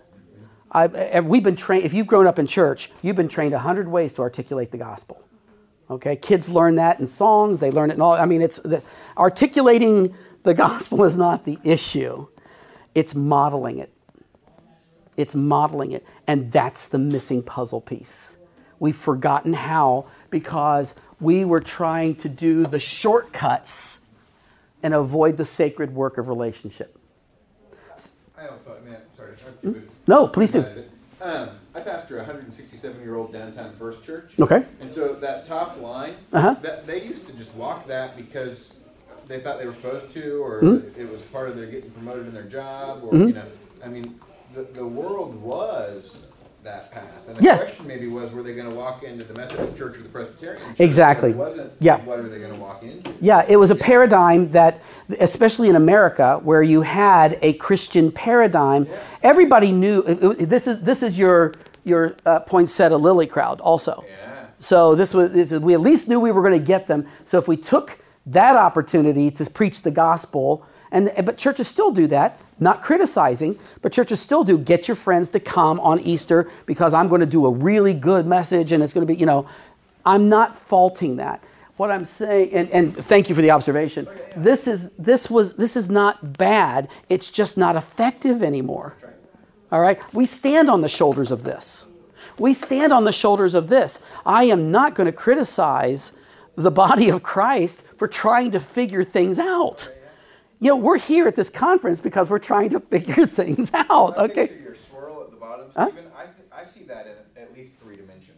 I, 0.72 1.20
we've 1.22 1.44
been 1.44 1.56
trained, 1.56 1.86
if 1.86 1.94
you've 1.94 2.08
grown 2.08 2.28
up 2.28 2.38
in 2.38 2.46
church, 2.46 2.92
you've 3.02 3.16
been 3.16 3.28
trained 3.28 3.54
100 3.54 3.88
ways 3.88 4.14
to 4.16 4.22
articulate 4.22 4.72
the 4.72 4.78
gospel. 4.78 5.24
Okay, 5.90 6.16
kids 6.16 6.50
learn 6.50 6.76
that 6.76 7.00
in 7.00 7.08
songs, 7.08 7.60
they 7.60 7.72
learn 7.72 7.90
it 7.90 7.96
in 7.96 8.02
all. 8.02 8.14
I 8.14 8.26
mean, 8.26 8.44
it's 8.44 8.60
the, 8.60 8.84
articulating 9.18 10.14
the 10.44 10.54
gospel 10.54 11.04
is 11.06 11.18
not 11.18 11.46
the 11.46 11.58
issue, 11.64 12.28
it's 12.94 13.16
modeling 13.16 13.80
it 13.80 13.92
it's 15.20 15.36
modeling 15.36 15.92
it. 15.92 16.06
And 16.28 16.50
that's 16.52 16.86
the 16.86 16.98
missing 16.98 17.44
puzzle 17.44 17.82
piece. 17.82 18.38
We've 18.80 18.96
forgotten 18.96 19.52
how 19.52 20.06
because 20.30 20.96
we 21.20 21.44
were 21.44 21.60
trying 21.60 22.16
to 22.18 22.30
do 22.30 22.66
the 22.66 22.80
shortcuts 22.80 24.00
and 24.82 24.94
avoid 24.94 25.36
the 25.36 25.44
sacred 25.44 25.94
work 25.94 26.18
of 26.18 26.30
relationship. 26.30 26.98
I 28.38 28.48
also, 28.48 28.78
I 28.82 28.86
mean, 28.86 28.96
sorry. 29.18 29.34
I 29.34 29.68
hmm? 29.68 29.80
No, 30.10 30.28
please 30.28 30.52
do. 30.52 30.66
Um, 31.22 31.50
I 31.76 31.82
pastor 31.82 32.16
a 32.16 32.20
167 32.22 33.00
year 33.02 33.16
old 33.16 33.32
downtown 33.32 33.76
First 33.78 34.04
Church. 34.04 34.34
Okay. 34.40 34.66
And 34.82 34.90
so 34.90 35.14
that 35.14 35.46
top 35.46 35.80
line, 35.80 36.16
uh-huh. 36.34 36.56
that, 36.64 36.88
they 36.88 37.04
used 37.04 37.28
to 37.28 37.34
just 37.34 37.54
walk 37.54 37.86
that 37.88 38.18
because 38.18 38.74
they 39.28 39.40
thought 39.40 39.60
they 39.60 39.68
were 39.68 39.74
supposed 39.76 40.12
to, 40.14 40.44
or 40.44 40.62
mm-hmm. 40.62 41.00
it 41.00 41.08
was 41.08 41.22
part 41.24 41.48
of 41.48 41.56
their 41.56 41.68
getting 41.68 41.92
promoted 41.92 42.26
in 42.26 42.34
their 42.34 42.44
job, 42.44 43.04
or, 43.04 43.12
mm-hmm. 43.12 43.28
you 43.28 43.34
know, 43.34 43.46
I 43.86 43.88
mean, 43.88 44.20
the, 44.56 44.64
the 44.64 44.86
world 44.86 45.40
was 45.40 46.29
that 46.64 46.92
path. 46.92 47.04
And 47.28 47.38
the 47.38 47.42
yes. 47.42 47.64
question 47.64 47.88
maybe 47.88 48.08
was, 48.08 48.32
were 48.32 48.44
they 48.44 48.54
going 48.54 48.70
to 48.70 48.76
walk 48.76 49.04
into 49.04 49.24
the 49.24 49.34
Methodist 49.34 49.78
Church 49.78 49.98
or 49.98 50.04
the 50.04 50.10
Presbyterian 50.10 50.62
Church? 50.62 50.80
Exactly. 50.80 51.32
It 51.32 51.38
wasn't, 51.38 51.72
yeah. 51.80 52.04
what 52.04 52.20
are 52.20 52.28
they 52.28 52.40
going 52.40 52.54
to 52.54 52.60
walk 52.60 52.84
into? 52.84 53.14
Yeah, 53.22 53.46
it 53.48 53.56
was 53.56 53.72
a 53.72 53.76
paradigm 53.76 54.50
that, 54.52 54.82
especially 55.20 55.70
in 55.70 55.76
America, 55.76 56.40
where 56.44 56.62
you 56.62 56.82
had 56.82 57.40
a 57.42 57.54
Christian 57.54 58.12
paradigm, 58.12 58.86
yeah. 58.86 59.00
everybody 59.24 59.72
knew, 59.72 60.02
this 60.34 60.68
is, 60.68 60.82
this 60.82 61.02
is 61.02 61.18
your, 61.18 61.54
your 61.86 62.18
uh, 62.26 62.40
poinsettia 62.42 62.98
lily 62.98 63.26
crowd 63.26 63.62
also. 63.62 64.04
Yeah. 64.08 64.48
So 64.60 64.96
this 64.96 65.14
was, 65.14 65.32
this 65.32 65.54
is, 65.54 65.60
we 65.60 65.74
at 65.74 65.80
least 65.80 66.10
knew 66.10 66.20
we 66.20 66.32
were 66.32 66.42
going 66.42 66.60
to 66.60 66.66
get 66.66 66.88
them. 66.88 67.08
So 67.24 67.38
if 67.38 67.48
we 67.48 67.56
took 67.56 68.00
that 68.26 68.58
opportunity 68.58 69.32
to 69.32 69.50
preach 69.50 69.82
the 69.84 69.92
gospel, 69.92 70.66
and, 70.92 71.12
but 71.24 71.38
churches 71.38 71.68
still 71.70 71.92
do 71.92 72.08
that, 72.08 72.42
not 72.60 72.82
criticizing, 72.82 73.58
but 73.82 73.92
churches 73.94 74.20
still 74.20 74.44
do. 74.44 74.58
Get 74.58 74.88
your 74.88 74.96
friends 74.96 75.30
to 75.30 75.40
come 75.40 75.80
on 75.80 76.00
Easter 76.02 76.50
because 76.66 76.94
I'm 76.94 77.08
going 77.08 77.22
to 77.22 77.28
do 77.28 77.46
a 77.46 77.52
really 77.52 77.94
good 77.94 78.26
message 78.26 78.72
and 78.72 78.84
it's 78.84 78.94
going 78.94 79.06
to 79.06 79.14
be, 79.14 79.20
you 79.20 79.26
know, 79.26 79.48
I'm 80.06 80.30
not 80.30 80.58
faulting 80.58 81.18
that. 81.18 81.44
What 81.78 81.92
I'm 81.92 82.06
saying, 82.06 82.52
and, 82.52 82.70
and 82.72 82.96
thank 82.96 83.30
you 83.30 83.36
for 83.36 83.42
the 83.42 83.52
observation. 83.52 84.06
This 84.36 84.68
is 84.68 84.90
this 84.92 85.30
was 85.30 85.54
this 85.54 85.78
is 85.78 85.90
not 85.90 86.38
bad. 86.38 86.90
It's 87.08 87.30
just 87.30 87.58
not 87.58 87.78
effective 87.78 88.44
anymore. 88.44 88.98
All 89.72 89.80
right? 89.80 89.98
We 90.14 90.26
stand 90.26 90.70
on 90.70 90.82
the 90.82 90.90
shoulders 90.90 91.32
of 91.32 91.44
this. 91.44 91.86
We 92.38 92.54
stand 92.54 92.92
on 92.92 93.06
the 93.06 93.12
shoulders 93.12 93.54
of 93.54 93.70
this. 93.70 94.02
I 94.26 94.46
am 94.46 94.72
not 94.72 94.96
going 94.96 95.06
to 95.06 95.14
criticize 95.14 96.14
the 96.56 96.72
body 96.72 97.10
of 97.10 97.24
Christ 97.24 97.84
for 97.98 98.08
trying 98.08 98.52
to 98.52 98.60
figure 98.60 99.04
things 99.04 99.40
out. 99.40 99.90
You 100.62 100.72
know, 100.72 100.76
we're 100.76 100.98
here 100.98 101.28
at 101.28 101.36
this 101.36 101.50
conference 101.50 102.02
because 102.02 102.30
we're 102.30 102.40
trying 102.40 102.70
to 102.72 102.82
figure 102.82 103.26
things 103.40 103.72
out. 103.74 104.18
I 104.18 104.24
okay. 104.24 104.60
Your 104.62 104.76
swirl 104.76 105.24
at 105.24 105.32
the 105.32 105.38
bottom, 105.38 105.72
Steven. 105.72 106.12
Huh? 106.14 106.28
I, 106.54 106.62
I 106.62 106.66
see 106.66 106.84
that 106.84 107.08
in 107.08 107.42
at 107.42 107.56
least 107.56 107.72
three 107.82 107.96
dimensions. 107.96 108.36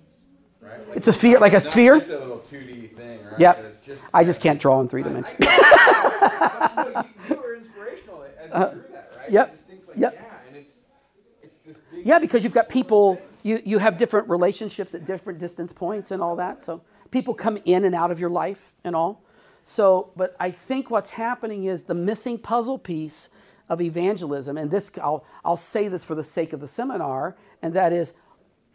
Right? 0.61 0.87
Like 0.87 0.97
it's 0.97 1.07
a 1.07 1.13
sphere, 1.13 1.39
like 1.39 1.53
a 1.53 1.59
sphere. 1.59 1.99
Just 1.99 2.11
a 2.11 2.19
little 2.19 2.43
2D 2.51 2.95
thing, 2.95 3.25
right? 3.25 3.39
Yep. 3.39 3.83
Just, 3.83 4.03
I 4.13 4.23
just 4.23 4.41
can't 4.41 4.61
draw 4.61 4.79
in 4.81 4.87
three 4.87 5.01
dimensions. 5.01 5.35
I, 5.41 6.73
I, 6.77 7.05
you, 7.29 7.35
you, 7.35 7.41
were 7.41 7.55
inspirational 7.55 8.23
as 8.23 8.47
you 8.47 8.53
uh, 8.53 8.71
drew 8.71 8.83
that, 8.91 9.11
right? 9.17 9.31
Yep. 9.31 9.59
Like, 9.87 9.97
yep. 9.97 10.13
Yeah, 10.13 10.47
and 10.47 10.55
it's, 10.55 10.75
it's 11.41 11.57
this 11.65 11.77
big 11.91 12.05
yeah, 12.05 12.19
because 12.19 12.43
you've 12.43 12.53
got 12.53 12.69
people. 12.69 13.19
You, 13.41 13.59
you 13.65 13.79
have 13.79 13.97
different 13.97 14.29
relationships 14.29 14.93
at 14.93 15.05
different 15.05 15.39
distance 15.39 15.73
points 15.73 16.11
and 16.11 16.21
all 16.21 16.35
that. 16.35 16.63
So 16.63 16.83
people 17.09 17.33
come 17.33 17.57
in 17.65 17.85
and 17.85 17.95
out 17.95 18.11
of 18.11 18.19
your 18.19 18.29
life 18.29 18.75
and 18.83 18.95
all. 18.95 19.23
So, 19.71 20.11
but 20.17 20.35
I 20.37 20.51
think 20.51 20.91
what's 20.91 21.11
happening 21.11 21.63
is 21.63 21.85
the 21.85 21.93
missing 21.93 22.37
puzzle 22.37 22.77
piece 22.77 23.29
of 23.69 23.79
evangelism, 23.79 24.57
and 24.57 24.69
this, 24.69 24.91
I'll, 25.01 25.23
I'll 25.45 25.55
say 25.55 25.87
this 25.87 26.03
for 26.03 26.13
the 26.13 26.25
sake 26.25 26.51
of 26.51 26.59
the 26.59 26.67
seminar, 26.67 27.37
and 27.61 27.73
that 27.73 27.93
is 27.93 28.13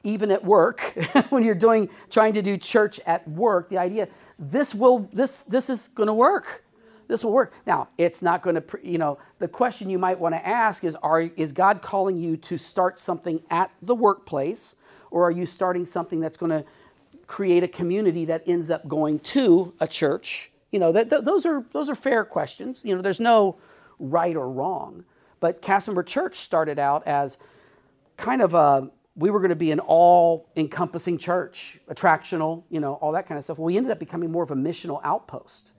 even 0.05 0.31
at 0.31 0.43
work, 0.43 0.81
when 1.29 1.45
you're 1.45 1.55
doing 1.55 1.91
trying 2.09 2.33
to 2.33 2.41
do 2.41 2.57
church 2.57 2.99
at 3.05 3.29
work, 3.29 3.69
the 3.69 3.77
idea 3.77 4.09
this 4.39 4.75
will 4.75 5.01
this 5.13 5.43
this 5.43 5.69
is 5.69 5.89
going 5.89 6.07
to 6.07 6.15
work. 6.15 6.65
This 7.09 7.23
will 7.23 7.33
work. 7.33 7.53
Now, 7.67 7.89
it's 7.99 8.23
not 8.23 8.41
going 8.41 8.57
to, 8.57 8.65
you 8.83 8.97
know, 8.97 9.19
the 9.39 9.49
question 9.49 9.91
you 9.91 9.99
might 9.99 10.19
want 10.19 10.35
to 10.35 10.47
ask 10.47 10.83
is 10.83 10.97
are 11.03 11.21
is 11.21 11.53
God 11.53 11.83
calling 11.83 12.17
you 12.17 12.39
to 12.39 12.57
start 12.57 12.99
something 12.99 13.43
at 13.51 13.71
the 13.83 13.95
workplace 13.95 14.77
or 15.11 15.29
are 15.29 15.31
you 15.31 15.45
starting 15.45 15.85
something 15.85 16.21
that's 16.21 16.39
going 16.39 16.53
to 16.53 16.65
create 17.27 17.63
a 17.63 17.69
community 17.69 18.25
that 18.25 18.43
ends 18.47 18.71
up 18.71 18.89
going 18.89 19.19
to 19.19 19.75
a 19.79 19.87
church? 19.87 20.53
You 20.71 20.79
know, 20.79 20.93
that, 20.93 21.11
those 21.11 21.47
are 21.47 21.65
those 21.73 21.89
are 21.89 21.95
fair 21.95 22.25
questions. 22.25 22.85
You 22.85 22.97
know, 22.97 23.03
there's 23.03 23.21
no 23.21 23.57
right 23.99 24.37
or 24.37 24.51
wrong. 24.51 25.05
But 25.41 25.63
Cast 25.63 25.89
Member 25.89 26.03
Church 26.03 26.37
started 26.37 26.79
out 26.79 27.07
as 27.07 27.39
kind 28.17 28.43
of 28.43 28.55
a 28.55 28.91
we 29.17 29.31
were 29.31 29.41
going 29.41 29.51
to 29.51 29.57
be 29.57 29.73
an 29.73 29.81
all 29.81 30.51
encompassing 30.57 31.17
church, 31.17 31.81
attractional, 31.89 32.65
you 32.69 32.81
know, 32.81 32.95
all 32.95 33.13
that 33.13 33.27
kind 33.27 33.39
of 33.39 33.45
stuff. 33.45 33.59
Well, 33.59 33.65
we 33.65 33.77
ended 33.77 33.91
up 33.91 33.99
becoming 33.99 34.31
more 34.31 34.43
of 34.43 34.51
a 34.51 34.55
missional 34.55 35.01
outpost, 35.03 35.73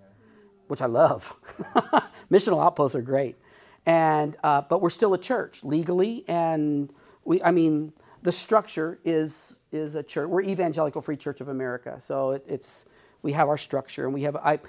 which 0.68 0.82
I 0.82 0.88
love. 0.88 1.36
missional 2.32 2.64
outposts 2.64 2.96
are 2.96 3.02
great. 3.02 3.38
And, 3.86 4.36
uh, 4.44 4.62
but 4.62 4.82
we're 4.82 4.90
still 4.90 5.14
a 5.14 5.20
church 5.20 5.64
legally. 5.64 6.26
And 6.28 6.92
we, 7.26 7.42
I 7.44 7.52
mean, 7.52 7.94
the 8.24 8.32
structure 8.32 9.00
is, 9.06 9.56
is 9.72 9.94
a 9.94 10.02
church. 10.02 10.28
We're 10.28 10.42
Evangelical 10.42 11.02
Free 11.02 11.16
Church 11.16 11.40
of 11.40 11.48
America. 11.48 11.98
So 12.02 12.32
it, 12.32 12.46
it's, 12.48 12.86
we 13.22 13.32
have 13.34 13.48
our 13.50 13.58
structure 13.58 14.06
and 14.06 14.14
we 14.14 14.24
have, 14.24 14.36
I, 14.36 14.60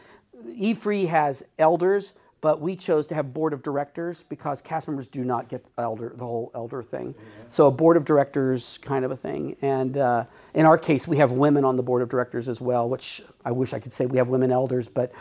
E-Free 0.48 1.06
has 1.06 1.44
elders, 1.58 2.14
but 2.40 2.60
we 2.60 2.76
chose 2.76 3.06
to 3.08 3.14
have 3.14 3.34
board 3.34 3.52
of 3.52 3.62
directors 3.62 4.24
because 4.28 4.60
cast 4.60 4.86
members 4.88 5.08
do 5.08 5.24
not 5.24 5.48
get 5.48 5.64
elder 5.76 6.12
the 6.14 6.24
whole 6.24 6.50
elder 6.54 6.82
thing 6.82 7.14
so 7.50 7.66
a 7.66 7.70
board 7.70 7.96
of 7.96 8.04
directors 8.04 8.78
kind 8.82 9.04
of 9.04 9.10
a 9.10 9.16
thing 9.16 9.56
and 9.62 9.96
uh, 9.96 10.24
in 10.54 10.64
our 10.64 10.78
case 10.78 11.08
we 11.08 11.16
have 11.16 11.32
women 11.32 11.64
on 11.64 11.76
the 11.76 11.82
board 11.82 12.02
of 12.02 12.08
directors 12.08 12.48
as 12.48 12.60
well 12.60 12.88
which 12.88 13.22
i 13.44 13.50
wish 13.50 13.72
i 13.72 13.78
could 13.78 13.92
say 13.92 14.06
we 14.06 14.18
have 14.18 14.28
women 14.28 14.52
elders 14.52 14.88
but 14.88 15.12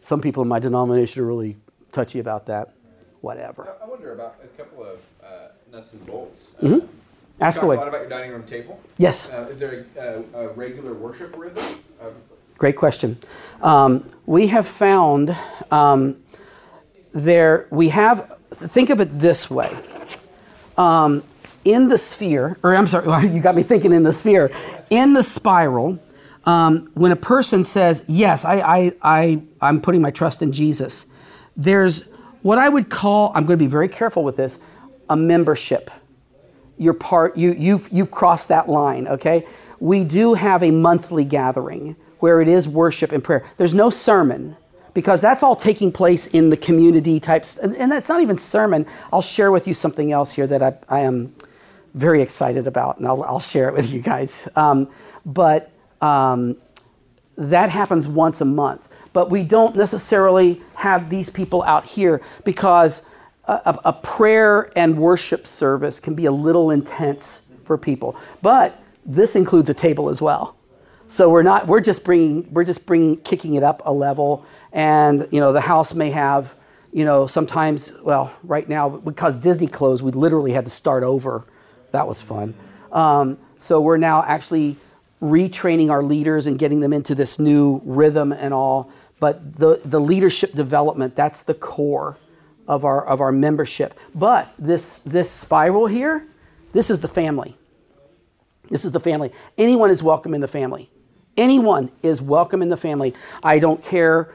some 0.00 0.20
people 0.20 0.42
in 0.42 0.48
my 0.48 0.58
denomination 0.58 1.22
are 1.22 1.26
really 1.26 1.56
touchy 1.92 2.18
about 2.18 2.46
that 2.46 2.74
whatever 3.20 3.74
I 3.82 3.86
wonder 3.86 4.12
about 4.12 4.36
a 4.44 4.46
couple 4.48 4.84
of 4.84 4.98
uh, 5.24 5.48
nuts 5.72 5.92
and 5.92 6.06
bolts. 6.06 6.50
Mm-hmm. 6.62 6.84
Uh, 6.84 6.88
ask 7.40 7.62
away 7.62 7.76
a 7.76 7.78
lot 7.78 7.88
about 7.88 8.02
your 8.02 8.10
dining 8.10 8.30
room 8.30 8.44
table. 8.44 8.80
yes 8.98 9.32
Uh, 9.32 9.48
is 9.50 9.58
there 9.58 9.86
a, 9.96 10.22
a, 10.34 10.44
a 10.44 10.48
regular 10.48 10.92
worship 10.92 11.34
rhythm? 11.36 11.64
Of, 12.00 12.14
Great 12.58 12.76
question. 12.76 13.18
Um, 13.62 14.08
we 14.24 14.46
have 14.48 14.66
found 14.66 15.36
um, 15.70 16.16
there, 17.12 17.66
we 17.70 17.90
have, 17.90 18.38
think 18.52 18.90
of 18.90 19.00
it 19.00 19.18
this 19.18 19.50
way. 19.50 19.76
Um, 20.78 21.22
in 21.64 21.88
the 21.88 21.98
sphere, 21.98 22.58
or 22.62 22.74
I'm 22.76 22.86
sorry, 22.86 23.28
you 23.28 23.40
got 23.40 23.56
me 23.56 23.62
thinking 23.62 23.92
in 23.92 24.02
the 24.02 24.12
sphere. 24.12 24.50
In 24.90 25.12
the 25.12 25.22
spiral, 25.22 25.98
um, 26.44 26.90
when 26.94 27.12
a 27.12 27.16
person 27.16 27.64
says, 27.64 28.04
Yes, 28.06 28.44
I, 28.44 28.60
I, 28.60 28.92
I, 29.02 29.42
I'm 29.60 29.80
putting 29.80 30.00
my 30.00 30.10
trust 30.10 30.42
in 30.42 30.52
Jesus, 30.52 31.06
there's 31.56 32.02
what 32.42 32.58
I 32.58 32.68
would 32.68 32.88
call, 32.88 33.32
I'm 33.34 33.44
going 33.46 33.58
to 33.58 33.64
be 33.64 33.70
very 33.70 33.88
careful 33.88 34.22
with 34.22 34.36
this, 34.36 34.60
a 35.08 35.16
membership 35.16 35.90
you're 36.78 36.94
part 36.94 37.36
you 37.36 37.52
you've 37.52 37.88
you've 37.90 38.10
crossed 38.10 38.48
that 38.48 38.68
line 38.68 39.08
okay 39.08 39.46
we 39.80 40.04
do 40.04 40.34
have 40.34 40.62
a 40.62 40.70
monthly 40.70 41.24
gathering 41.24 41.96
where 42.26 42.40
it 42.40 42.48
is 42.48 42.66
worship 42.66 43.12
and 43.12 43.22
prayer. 43.22 43.44
There's 43.56 43.72
no 43.72 43.88
sermon 43.88 44.56
because 44.94 45.20
that's 45.20 45.44
all 45.44 45.54
taking 45.54 45.92
place 45.92 46.26
in 46.26 46.50
the 46.50 46.56
community 46.56 47.20
types. 47.20 47.56
And, 47.56 47.76
and 47.76 47.92
that's 47.92 48.08
not 48.08 48.20
even 48.20 48.36
sermon. 48.36 48.84
I'll 49.12 49.22
share 49.22 49.52
with 49.52 49.68
you 49.68 49.74
something 49.74 50.10
else 50.10 50.32
here 50.32 50.48
that 50.48 50.60
i, 50.60 50.76
I 50.88 51.00
am 51.02 51.32
very 51.94 52.22
excited 52.22 52.66
about 52.66 52.98
and 52.98 53.06
i'll, 53.06 53.22
I'll 53.22 53.38
share 53.38 53.68
it 53.68 53.74
with 53.74 53.92
you 53.92 54.00
guys. 54.00 54.48
Um, 54.56 54.90
but 55.24 55.70
um, 56.00 56.56
that 57.36 57.70
happens 57.70 58.08
once 58.08 58.40
a 58.40 58.44
month. 58.44 58.88
But 59.12 59.30
we 59.30 59.44
don't 59.44 59.76
necessarily 59.76 60.60
have 60.74 61.08
these 61.08 61.30
people 61.30 61.62
out 61.62 61.84
here 61.84 62.20
because 62.42 63.08
a, 63.44 63.78
a, 63.84 63.92
prayer 63.92 64.72
and 64.74 64.98
worship 64.98 65.46
service 65.46 66.00
can 66.00 66.16
be 66.16 66.24
a 66.24 66.32
little 66.32 66.72
intense 66.72 67.46
for 67.62 67.78
people. 67.78 68.16
But 68.42 68.82
this 69.04 69.36
includes 69.36 69.70
a 69.70 69.74
table 69.74 70.08
as 70.08 70.20
well 70.20 70.55
so 71.08 71.30
we're 71.30 71.42
not 71.42 71.66
we're 71.66 71.80
just 71.80 72.04
bringing 72.04 72.52
we're 72.52 72.64
just 72.64 72.86
bringing 72.86 73.16
kicking 73.18 73.54
it 73.54 73.62
up 73.62 73.82
a 73.84 73.92
level 73.92 74.44
and 74.72 75.28
you 75.30 75.40
know 75.40 75.52
the 75.52 75.60
house 75.60 75.94
may 75.94 76.10
have 76.10 76.54
you 76.92 77.04
know 77.04 77.26
sometimes 77.26 77.92
well 78.02 78.32
right 78.42 78.68
now 78.68 78.88
because 78.88 79.36
disney 79.36 79.66
closed 79.66 80.02
we 80.02 80.10
literally 80.12 80.52
had 80.52 80.64
to 80.64 80.70
start 80.70 81.02
over 81.02 81.44
that 81.92 82.06
was 82.06 82.20
fun 82.20 82.54
um, 82.92 83.38
so 83.58 83.80
we're 83.80 83.96
now 83.96 84.22
actually 84.22 84.76
retraining 85.22 85.90
our 85.90 86.02
leaders 86.02 86.46
and 86.46 86.58
getting 86.58 86.80
them 86.80 86.92
into 86.92 87.14
this 87.14 87.38
new 87.38 87.80
rhythm 87.84 88.32
and 88.32 88.52
all 88.52 88.90
but 89.18 89.56
the, 89.56 89.80
the 89.84 90.00
leadership 90.00 90.52
development 90.52 91.14
that's 91.14 91.42
the 91.42 91.54
core 91.54 92.16
of 92.68 92.84
our 92.84 93.04
of 93.06 93.20
our 93.20 93.32
membership. 93.32 93.98
But 94.14 94.52
this 94.58 94.98
this 94.98 95.30
spiral 95.30 95.86
here, 95.86 96.26
this 96.72 96.90
is 96.90 97.00
the 97.00 97.08
family. 97.08 97.56
This 98.68 98.84
is 98.84 98.92
the 98.92 99.00
family. 99.00 99.32
Anyone 99.56 99.90
is 99.90 100.02
welcome 100.02 100.34
in 100.34 100.40
the 100.40 100.48
family. 100.48 100.90
Anyone 101.36 101.90
is 102.02 102.22
welcome 102.22 102.62
in 102.62 102.68
the 102.68 102.76
family. 102.76 103.14
I 103.42 103.58
don't 103.58 103.82
care 103.82 104.32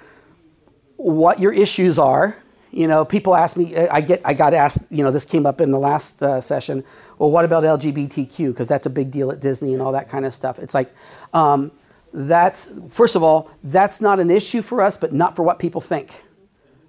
what 0.97 1.39
your 1.39 1.51
issues 1.51 1.97
are. 1.97 2.37
You 2.71 2.87
know, 2.87 3.03
people 3.03 3.35
ask 3.35 3.57
me. 3.57 3.75
I 3.75 3.99
get. 4.01 4.21
I 4.23 4.33
got 4.33 4.53
asked. 4.53 4.79
You 4.89 5.03
know, 5.03 5.11
this 5.11 5.25
came 5.25 5.45
up 5.45 5.59
in 5.59 5.71
the 5.71 5.79
last 5.79 6.23
uh, 6.23 6.39
session. 6.39 6.83
Well, 7.17 7.29
what 7.29 7.43
about 7.43 7.63
LGBTQ? 7.63 8.47
Because 8.47 8.67
that's 8.67 8.85
a 8.85 8.89
big 8.89 9.11
deal 9.11 9.31
at 9.31 9.41
Disney 9.41 9.73
and 9.73 9.81
all 9.81 9.91
that 9.91 10.09
kind 10.09 10.25
of 10.25 10.33
stuff. 10.33 10.57
It's 10.57 10.73
like, 10.73 10.93
um, 11.33 11.71
that's 12.13 12.71
first 12.89 13.15
of 13.15 13.23
all, 13.23 13.49
that's 13.63 13.99
not 13.99 14.19
an 14.19 14.29
issue 14.31 14.61
for 14.61 14.81
us, 14.81 14.95
but 14.95 15.11
not 15.11 15.35
for 15.35 15.43
what 15.43 15.59
people 15.59 15.81
think. 15.81 16.23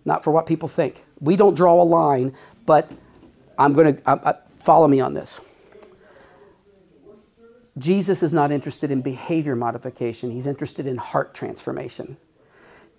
Not 0.04 0.22
for 0.22 0.30
what 0.30 0.46
people 0.46 0.68
think. 0.68 1.04
We 1.20 1.36
don't 1.36 1.54
draw 1.54 1.80
a 1.80 1.84
line, 1.84 2.34
but 2.66 2.90
I'm 3.58 3.72
going 3.72 3.96
to 3.96 4.08
uh, 4.08 4.34
follow 4.62 4.86
me 4.88 5.00
on 5.00 5.14
this. 5.14 5.40
Jesus 7.79 8.23
is 8.23 8.33
not 8.33 8.53
interested 8.53 8.91
in 8.91 9.01
behavior 9.01 9.57
modification, 9.57 10.31
he's 10.31 10.47
interested 10.47 10.87
in 10.87 10.99
heart 10.99 11.35
transformation. 11.35 12.16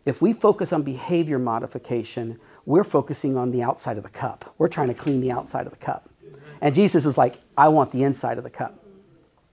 If 0.06 0.22
we 0.22 0.34
focus 0.34 0.74
on 0.74 0.84
behavior 0.84 1.40
modification, 1.40 2.40
we're 2.66 2.84
focusing 2.84 3.38
on 3.38 3.52
the 3.52 3.62
outside 3.62 3.98
of 3.98 4.04
the 4.04 4.10
cup. 4.10 4.54
We're 4.58 4.68
trying 4.68 4.90
to 4.90 4.94
clean 4.94 5.22
the 5.22 5.32
outside 5.32 5.66
of 5.66 5.72
the 5.72 5.86
cup. 5.86 6.10
And 6.62 6.74
Jesus 6.74 7.06
is 7.06 7.18
like, 7.18 7.40
I 7.58 7.68
want 7.68 7.92
the 7.92 8.04
inside 8.04 8.38
of 8.38 8.44
the 8.44 8.50
cup. 8.50 8.84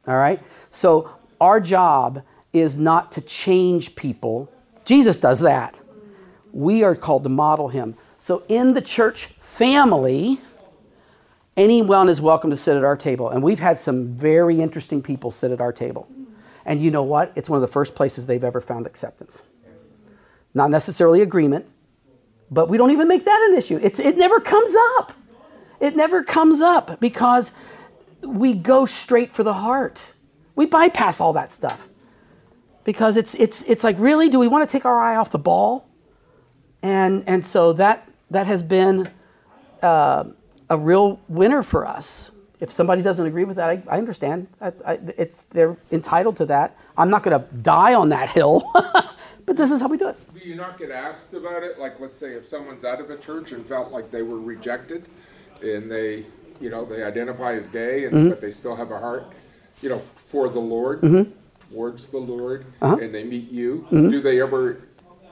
All 0.06 0.16
right? 0.16 0.40
So 0.70 1.10
our 1.40 1.60
job 1.60 2.22
is 2.52 2.78
not 2.78 3.12
to 3.12 3.20
change 3.20 3.94
people. 3.94 4.50
Jesus 4.84 5.18
does 5.18 5.40
that. 5.40 5.80
We 6.52 6.82
are 6.82 6.96
called 6.96 7.22
to 7.24 7.28
model 7.28 7.68
him. 7.68 7.96
So 8.18 8.42
in 8.48 8.74
the 8.74 8.80
church 8.80 9.26
family, 9.40 10.40
anyone 11.56 12.08
is 12.08 12.20
welcome 12.20 12.50
to 12.50 12.56
sit 12.56 12.76
at 12.76 12.84
our 12.84 12.96
table. 12.96 13.28
And 13.28 13.42
we've 13.42 13.60
had 13.60 13.78
some 13.78 14.08
very 14.14 14.60
interesting 14.60 15.02
people 15.02 15.30
sit 15.30 15.50
at 15.50 15.60
our 15.60 15.72
table. 15.72 16.08
And 16.64 16.82
you 16.82 16.90
know 16.90 17.02
what? 17.02 17.32
It's 17.34 17.48
one 17.48 17.56
of 17.56 17.62
the 17.62 17.72
first 17.72 17.94
places 17.94 18.26
they've 18.26 18.44
ever 18.44 18.60
found 18.60 18.86
acceptance. 18.86 19.42
Not 20.54 20.70
necessarily 20.70 21.22
agreement, 21.22 21.66
but 22.50 22.68
we 22.68 22.76
don't 22.76 22.90
even 22.90 23.08
make 23.08 23.24
that 23.24 23.48
an 23.50 23.56
issue. 23.56 23.78
It's, 23.82 23.98
it 23.98 24.16
never 24.16 24.40
comes 24.40 24.74
up. 24.96 25.12
It 25.78 25.96
never 25.96 26.22
comes 26.22 26.60
up 26.60 27.00
because 27.00 27.52
we 28.22 28.54
go 28.54 28.84
straight 28.84 29.34
for 29.34 29.42
the 29.42 29.54
heart. 29.54 30.14
We 30.54 30.66
bypass 30.66 31.20
all 31.20 31.32
that 31.34 31.52
stuff 31.52 31.88
because 32.84 33.16
it's, 33.16 33.34
it's, 33.34 33.62
it's 33.62 33.84
like, 33.84 33.98
really? 33.98 34.28
Do 34.28 34.38
we 34.38 34.48
want 34.48 34.68
to 34.68 34.70
take 34.70 34.84
our 34.84 34.98
eye 34.98 35.16
off 35.16 35.30
the 35.30 35.38
ball? 35.38 35.88
And, 36.82 37.24
and 37.26 37.44
so 37.44 37.72
that, 37.74 38.08
that 38.30 38.46
has 38.46 38.62
been 38.62 39.08
uh, 39.82 40.24
a 40.70 40.78
real 40.78 41.20
winner 41.28 41.62
for 41.62 41.86
us. 41.86 42.30
If 42.60 42.70
somebody 42.70 43.02
doesn't 43.02 43.26
agree 43.26 43.44
with 43.44 43.56
that, 43.56 43.68
I, 43.70 43.82
I 43.88 43.98
understand. 43.98 44.46
I, 44.60 44.72
I, 44.86 44.92
it's, 45.16 45.44
they're 45.44 45.76
entitled 45.90 46.36
to 46.38 46.46
that. 46.46 46.76
I'm 46.96 47.10
not 47.10 47.22
going 47.22 47.38
to 47.40 47.46
die 47.56 47.94
on 47.94 48.10
that 48.10 48.28
hill, 48.30 48.70
but 49.46 49.56
this 49.56 49.70
is 49.70 49.80
how 49.80 49.88
we 49.88 49.96
do 49.96 50.08
it. 50.08 50.16
Do 50.38 50.46
you 50.46 50.54
not 50.54 50.78
get 50.78 50.90
asked 50.90 51.32
about 51.34 51.62
it? 51.62 51.78
Like, 51.78 51.98
let's 52.00 52.18
say 52.18 52.32
if 52.34 52.46
someone's 52.46 52.84
out 52.84 53.00
of 53.00 53.10
a 53.10 53.16
church 53.16 53.52
and 53.52 53.64
felt 53.66 53.90
like 53.90 54.10
they 54.10 54.22
were 54.22 54.38
rejected, 54.38 55.06
and 55.62 55.90
they, 55.90 56.24
you 56.60 56.68
know, 56.70 56.84
they 56.84 57.02
identify 57.02 57.54
as 57.54 57.66
gay, 57.68 58.04
and 58.04 58.12
Mm-hmm. 58.14 58.28
but 58.28 58.40
they 58.42 58.50
still 58.50 58.76
have 58.76 58.90
a 58.90 58.98
heart, 58.98 59.32
you 59.82 59.88
know, 59.88 59.98
for 60.14 60.48
the 60.50 60.60
Lord, 60.60 61.00
Mm-hmm. 61.00 61.30
towards 61.72 62.08
the 62.08 62.18
Lord, 62.18 62.66
Uh-huh. 62.82 62.96
and 63.00 63.14
they 63.14 63.24
meet 63.24 63.50
you. 63.50 63.86
Do 63.90 64.20
they 64.20 64.40
ever, 64.42 64.82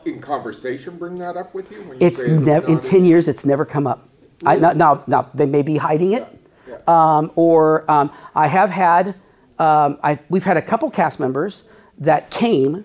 in 0.07 0.20
conversation, 0.22 0.97
bring 0.97 1.16
that 1.18 1.36
up 1.36 1.55
with 1.55 1.70
you? 1.70 1.82
When 1.82 2.01
you 2.01 2.07
It's 2.07 2.26
never 2.26 2.66
in 2.66 2.80
ten 2.80 3.05
years. 3.05 3.28
It's 3.28 3.45
never 3.45 3.66
come 3.66 3.86
up. 3.86 4.07
I, 4.47 4.57
now, 4.57 4.72
now, 4.72 5.05
now, 5.07 5.28
they 5.34 5.47
may 5.47 5.62
be 5.62 5.76
hiding 5.76 6.12
it, 6.12 6.26
Yeah. 6.68 6.76
um, 6.86 7.32
or 7.34 7.91
um, 7.91 8.11
I 8.34 8.47
have 8.49 8.70
had. 8.70 9.14
Um, 9.59 9.99
I, 10.05 10.20
we've 10.28 10.45
had 10.45 10.57
a 10.57 10.62
couple 10.62 10.91
cast 10.91 11.18
members 11.18 11.64
that 11.99 12.30
came. 12.30 12.84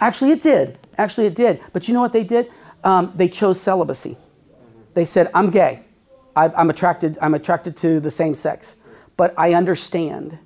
Actually, 0.00 0.30
it 0.30 0.42
did. 0.42 0.78
Actually, 0.96 1.26
it 1.26 1.34
did. 1.34 1.60
But 1.72 1.86
you 1.86 1.94
know 1.94 2.00
what 2.00 2.12
they 2.12 2.24
did? 2.24 2.50
Um, 2.82 3.12
they 3.14 3.28
chose 3.28 3.60
celibacy. 3.60 4.16
They 4.94 5.04
said, 5.04 5.30
"I'm 5.34 5.50
gay. 5.50 5.82
I, 6.36 6.48
I'm 6.48 6.70
attracted. 6.70 7.18
I'm 7.20 7.34
attracted 7.34 7.76
to 7.78 8.00
the 8.00 8.10
same 8.10 8.34
sex, 8.34 8.76
but 9.16 9.34
I 9.36 9.52
understand. 9.54 10.38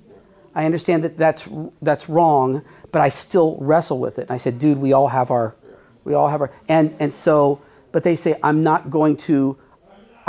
I 0.55 0.65
understand 0.65 1.03
that 1.03 1.17
that's 1.17 1.47
that's 1.81 2.09
wrong, 2.09 2.63
but 2.91 3.01
I 3.01 3.09
still 3.09 3.57
wrestle 3.61 3.99
with 3.99 4.19
it. 4.19 4.23
And 4.23 4.31
I 4.31 4.37
said, 4.37 4.59
dude, 4.59 4.77
we 4.79 4.91
all 4.93 5.07
have 5.07 5.31
our, 5.31 5.55
we 6.03 6.13
all 6.13 6.27
have 6.27 6.41
our, 6.41 6.51
and 6.67 6.93
and 6.99 7.13
so, 7.13 7.61
but 7.91 8.03
they 8.03 8.15
say 8.15 8.37
I'm 8.43 8.63
not 8.63 8.89
going 8.89 9.15
to, 9.17 9.57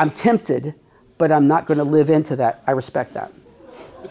I'm 0.00 0.10
tempted, 0.10 0.74
but 1.18 1.30
I'm 1.30 1.46
not 1.46 1.66
going 1.66 1.76
to 1.76 1.84
live 1.84 2.08
into 2.08 2.34
that. 2.36 2.62
I 2.66 2.70
respect 2.70 3.12
that. 3.12 3.30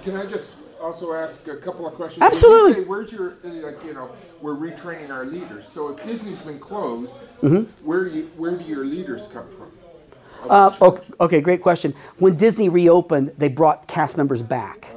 Can 0.03 0.15
I 0.15 0.27
just 0.27 0.53
also 0.79 1.13
ask 1.13 1.47
a 1.47 1.57
couple 1.57 1.87
of 1.87 1.95
questions? 1.95 2.21
Absolutely. 2.21 2.59
When 2.59 2.69
you 2.69 2.83
say, 2.83 2.87
where's 2.87 3.11
your, 3.11 3.37
like, 3.71 3.83
you 3.83 3.95
know, 3.95 4.11
we're 4.39 4.53
retraining 4.53 5.09
our 5.09 5.25
leaders. 5.25 5.67
So 5.67 5.89
if 5.89 6.05
Disney's 6.05 6.43
been 6.43 6.59
closed, 6.59 7.17
where 7.83 8.03
do 8.05 8.11
you, 8.15 8.31
where 8.37 8.55
do 8.55 8.63
your 8.65 8.85
leaders 8.85 9.25
come 9.33 9.49
from? 9.49 9.71
Uh, 10.47 10.71
okay, 10.79 11.07
okay, 11.19 11.41
great 11.41 11.63
question. 11.63 11.95
When 12.19 12.37
Disney 12.37 12.69
reopened, 12.69 13.33
they 13.39 13.49
brought 13.49 13.87
cast 13.87 14.15
members 14.15 14.43
back. 14.43 14.87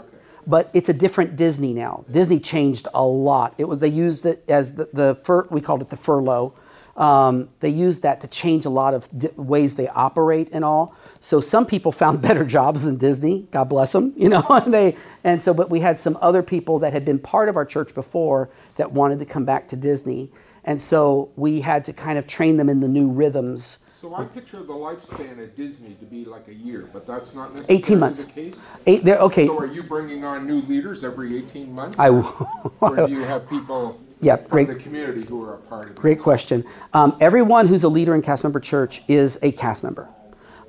But 0.47 0.69
it's 0.75 0.91
a 0.91 0.93
different 0.93 1.37
Disney 1.37 1.73
now. 1.73 2.05
Disney 2.11 2.39
changed 2.39 2.87
a 2.93 3.03
lot. 3.03 3.55
It 3.57 3.65
was 3.65 3.79
they 3.79 3.89
used 3.89 4.27
it 4.27 4.45
as 4.47 4.75
the, 4.75 4.91
the 4.93 5.19
fur, 5.23 5.47
we 5.51 5.63
called 5.63 5.81
it 5.81 5.89
the 5.89 5.97
furlough. 5.97 6.53
Um, 6.97 7.49
they 7.61 7.71
used 7.71 8.03
that 8.03 8.21
to 8.21 8.29
change 8.29 8.65
a 8.67 8.71
lot 8.71 8.93
of 8.93 9.09
di- 9.19 9.31
ways 9.37 9.75
they 9.75 9.89
operate 9.89 10.49
and 10.53 10.65
all. 10.65 10.95
So 11.21 11.41
some 11.41 11.65
people 11.65 11.91
found 11.93 12.21
better 12.29 12.45
jobs 12.45 12.83
than 12.83 12.97
Disney. 12.97 13.47
God 13.51 13.65
bless 13.65 13.93
them, 13.93 14.13
you 14.17 14.29
know. 14.29 14.45
And 14.49 14.73
they 14.73 14.97
and 15.25 15.43
so, 15.43 15.55
but 15.55 15.71
we 15.71 15.81
had 15.81 15.99
some 15.99 16.19
other 16.21 16.43
people 16.43 16.79
that 16.81 16.93
had 16.93 17.05
been 17.05 17.19
part 17.19 17.49
of 17.49 17.57
our 17.57 17.65
church 17.65 17.95
before 17.95 18.51
that 18.77 18.93
wanted 18.93 19.19
to 19.21 19.25
come 19.25 19.45
back 19.45 19.69
to 19.69 19.77
Disney, 19.77 20.31
and 20.65 20.81
so 20.81 21.31
we 21.37 21.61
had 21.61 21.85
to 21.87 21.93
kind 21.93 22.19
of 22.19 22.27
train 22.27 22.57
them 22.57 22.69
in 22.69 22.81
the 22.81 22.89
new 22.89 23.09
rhythms. 23.09 23.79
So 24.01 24.17
I 24.17 24.25
picture 24.25 24.57
the 24.65 24.73
lifespan 24.73 25.41
at 25.41 25.57
Disney 25.57 25.95
to 25.95 26.05
be 26.05 26.25
like 26.25 26.49
a 26.49 26.55
year, 26.55 26.89
but 26.93 27.07
that's 27.07 27.35
not 27.35 27.55
necessarily 27.55 27.83
18 27.85 28.01
months. 28.01 28.25
the 28.25 28.33
case. 28.33 28.57
Eight, 28.85 29.05
there, 29.05 29.19
okay. 29.19 29.47
So 29.47 29.57
are 29.57 29.67
you 29.67 29.85
bringing 29.85 30.25
on 30.25 30.45
new 30.45 30.61
leaders 30.63 31.05
every 31.05 31.39
18 31.39 31.73
months? 31.73 31.97
I 32.01 32.09
Or 32.09 32.97
do 32.97 33.07
you 33.09 33.21
have 33.23 33.49
people 33.49 34.01
Yeah, 34.23 34.37
great- 34.49 34.69
the 34.69 34.77
community 34.77 35.25
who 35.25 35.43
are 35.43 35.55
a 35.55 35.59
part 35.59 35.87
of 35.87 35.91
it? 35.91 35.97
Great 35.97 36.21
question. 36.21 36.65
Um, 36.93 37.17
everyone 37.21 37.67
who's 37.67 37.83
a 37.83 37.89
leader 37.89 38.15
in 38.15 38.23
cast 38.23 38.45
member 38.45 38.61
church 38.61 39.03
is 39.09 39.37
a 39.43 39.51
cast 39.51 39.83
member. 39.83 40.09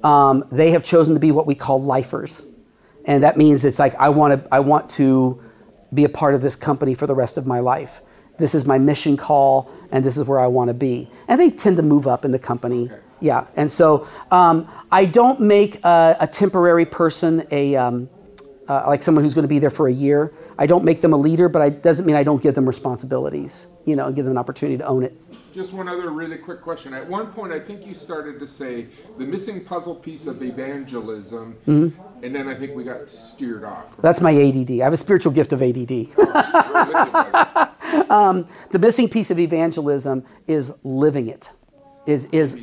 Um, 0.04 0.43
they 0.51 0.72
have 0.72 0.84
chosen 0.84 1.14
to 1.14 1.20
be 1.20 1.32
what 1.32 1.45
we 1.45 1.54
call 1.56 1.82
lifers, 1.82 2.47
and 3.06 3.24
that 3.24 3.38
means 3.38 3.64
it's 3.64 3.80
like 3.80 3.95
I 3.95 4.10
want 4.10 4.43
to 4.43 4.54
I 4.54 4.60
want 4.60 4.89
to 4.91 5.41
be 5.93 6.04
a 6.04 6.10
part 6.10 6.34
of 6.34 6.41
this 6.41 6.56
company 6.56 6.95
for 6.95 7.06
the 7.06 7.14
rest 7.14 7.38
of 7.38 7.45
my 7.45 7.60
life. 7.60 8.01
This 8.39 8.56
is 8.56 8.66
my 8.66 8.80
mission 8.80 9.16
call, 9.16 9.72
and 9.91 10.04
this 10.04 10.18
is 10.18 10.28
where 10.28 10.39
I 10.39 10.47
want 10.47 10.70
to 10.70 10.74
be. 10.74 11.10
And 11.28 11.39
they 11.39 11.51
tend 11.51 11.78
to 11.78 11.84
move 11.84 12.08
up 12.08 12.26
in 12.26 12.32
the 12.32 12.39
company. 12.39 12.89
Yeah, 13.22 13.45
and 13.56 13.72
so 13.72 14.08
um, 14.32 14.68
I 14.91 15.06
don't 15.06 15.39
make 15.39 15.82
a, 15.86 16.18
a 16.20 16.28
temporary 16.28 16.86
person 16.86 17.47
a 17.51 17.76
um, 17.76 18.10
uh, 18.68 18.86
like 18.88 19.04
someone 19.04 19.24
who's 19.24 19.36
going 19.36 19.43
to 19.43 19.56
be 19.56 19.60
there 19.60 19.70
for 19.70 19.88
a 19.88 19.93
year. 19.93 20.34
I 20.58 20.66
don't 20.66 20.84
make 20.84 21.01
them 21.01 21.14
a 21.14 21.18
leader, 21.18 21.49
but 21.49 21.62
it 21.68 21.84
doesn't 21.84 22.06
mean 22.06 22.16
I 22.16 22.24
don't 22.24 22.41
give 22.41 22.56
them 22.56 22.66
responsibilities. 22.66 23.68
You 23.86 23.95
know, 23.97 24.08
and 24.08 24.16
give 24.16 24.24
them 24.26 24.32
an 24.32 24.38
opportunity 24.38 24.78
to 24.78 24.86
own 24.86 25.04
it. 25.04 25.14
Just 25.54 25.74
one 25.74 25.88
other 25.89 26.10
really 26.10 26.38
quick 26.38 26.62
question. 26.62 26.93
At 26.93 27.08
one 27.08 27.28
point, 27.28 27.51
I 27.51 27.60
think 27.60 27.86
you 27.86 27.93
started 27.93 28.39
to 28.39 28.47
say 28.47 28.88
the 29.18 29.26
missing 29.26 29.64
puzzle 29.64 29.93
piece 29.95 30.26
of 30.26 30.41
evangelism, 30.41 31.58
Mm-hmm. 31.68 32.24
and 32.26 32.34
then 32.36 32.47
I 32.47 32.56
think 32.56 32.76
we 32.76 32.84
got 32.84 33.10
steered 33.10 33.64
off. 33.64 33.95
That's 33.97 34.22
my 34.22 34.32
ADD. 34.32 34.72
I 34.72 34.86
have 34.86 34.93
a 34.93 34.97
spiritual 34.97 35.34
gift 35.34 35.54
of 35.54 35.62
ADD. 35.62 36.08
the 38.70 38.80
missing 38.80 39.10
piece 39.10 39.32
of 39.32 39.39
evangelism 39.39 40.24
is 40.47 40.74
living 40.84 41.28
it. 41.28 41.51
Is 42.06 42.26
is 42.32 42.58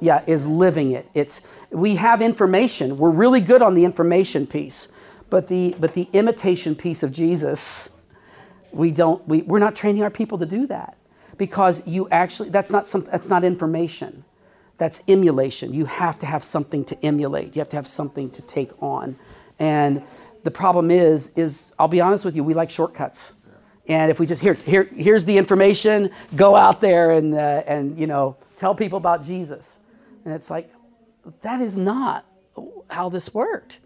yeah, 0.00 0.22
is 0.26 0.46
living 0.46 0.92
it. 0.92 1.08
It's 1.14 1.46
we 1.70 1.96
have 1.96 2.20
information. 2.22 2.98
We're 2.98 3.10
really 3.10 3.40
good 3.40 3.62
on 3.62 3.74
the 3.74 3.84
information 3.84 4.46
piece, 4.46 4.88
but 5.30 5.48
the 5.48 5.74
but 5.78 5.94
the 5.94 6.08
imitation 6.12 6.74
piece 6.74 7.02
of 7.02 7.12
Jesus, 7.12 7.90
we 8.72 8.90
don't 8.90 9.26
we, 9.26 9.42
we're 9.42 9.58
not 9.58 9.74
training 9.74 10.02
our 10.02 10.10
people 10.10 10.38
to 10.38 10.46
do 10.46 10.66
that. 10.68 10.96
Because 11.36 11.86
you 11.86 12.08
actually 12.10 12.50
that's 12.50 12.70
not 12.70 12.86
some 12.86 13.02
that's 13.02 13.28
not 13.28 13.44
information. 13.44 14.24
That's 14.78 15.02
emulation. 15.08 15.72
You 15.72 15.86
have 15.86 16.18
to 16.18 16.26
have 16.26 16.44
something 16.44 16.84
to 16.84 17.04
emulate. 17.04 17.56
You 17.56 17.60
have 17.60 17.68
to 17.70 17.76
have 17.76 17.86
something 17.86 18.30
to 18.30 18.42
take 18.42 18.70
on. 18.82 19.16
And 19.58 20.02
the 20.44 20.50
problem 20.50 20.90
is, 20.90 21.36
is 21.36 21.74
I'll 21.78 21.88
be 21.88 22.00
honest 22.00 22.24
with 22.24 22.36
you, 22.36 22.44
we 22.44 22.54
like 22.54 22.70
shortcuts. 22.70 23.32
And 23.88 24.10
if 24.10 24.20
we 24.20 24.26
just 24.26 24.42
here, 24.42 24.54
here 24.54 24.84
here's 24.84 25.24
the 25.24 25.36
information, 25.36 26.10
go 26.34 26.56
out 26.56 26.80
there 26.80 27.12
and 27.12 27.34
uh, 27.34 27.62
and 27.66 27.98
you 27.98 28.06
know 28.06 28.36
tell 28.56 28.74
people 28.74 28.96
about 28.96 29.24
Jesus, 29.24 29.78
and 30.24 30.34
it's 30.34 30.50
like 30.50 30.70
that 31.42 31.60
is 31.60 31.76
not 31.76 32.24
how 32.88 33.08
this 33.08 33.32
worked. 33.32 33.80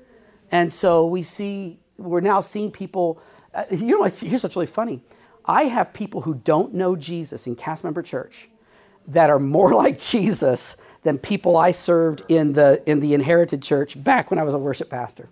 And 0.51 0.72
so 0.72 1.07
we 1.07 1.22
see 1.22 1.78
we're 1.96 2.20
now 2.20 2.40
seeing 2.40 2.70
people. 2.70 3.20
Uh, 3.55 3.64
you 3.70 3.98
know, 3.98 4.05
here's 4.05 4.42
what's 4.42 4.57
really 4.57 4.66
funny. 4.66 5.01
I 5.44 5.64
have 5.64 5.92
people 5.92 6.22
who 6.22 6.34
don't 6.34 6.74
know 6.74 6.96
Jesus 6.96 7.46
in 7.46 7.57
cast 7.57 7.82
member 7.84 8.03
church 8.03 8.48
that 9.09 9.30
are 9.30 9.38
more 9.40 9.72
like 9.82 9.98
Jesus 9.98 10.76
than 11.03 11.18
people 11.18 11.57
I 11.57 11.70
served 11.72 12.22
in 12.28 12.53
the 12.53 12.82
in 12.86 13.01
the 13.01 13.14
inherited 13.14 13.62
church 13.62 14.03
back 14.03 14.30
when 14.30 14.38
I 14.38 14.42
was 14.42 14.55
a 14.55 14.59
worship 14.59 14.90
pastor. 14.90 15.28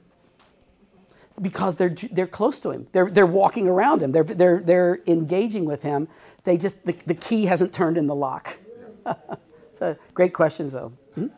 Because 1.40 1.76
they're 1.76 1.94
they're 2.10 2.26
close 2.26 2.58
to 2.60 2.70
him. 2.70 2.88
They're 2.92 3.10
they're 3.10 3.26
walking 3.26 3.68
around 3.68 4.02
him. 4.02 4.10
They're 4.10 4.24
they're 4.24 4.60
they're 4.60 5.00
engaging 5.06 5.66
with 5.66 5.82
him. 5.82 6.08
They 6.44 6.56
just 6.56 6.84
the, 6.84 6.92
the 7.06 7.14
key 7.14 7.46
hasn't 7.46 7.72
turned 7.72 7.96
in 7.96 8.08
the 8.08 8.14
lock. 8.14 8.56
so 9.78 9.96
great 10.14 10.34
questions 10.34 10.72
though. 10.72 10.92
Mhm. 11.16 11.30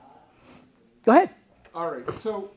Go 1.04 1.12
ahead. 1.12 1.30
All 1.74 1.90
right, 1.90 2.10
so, 2.10 2.50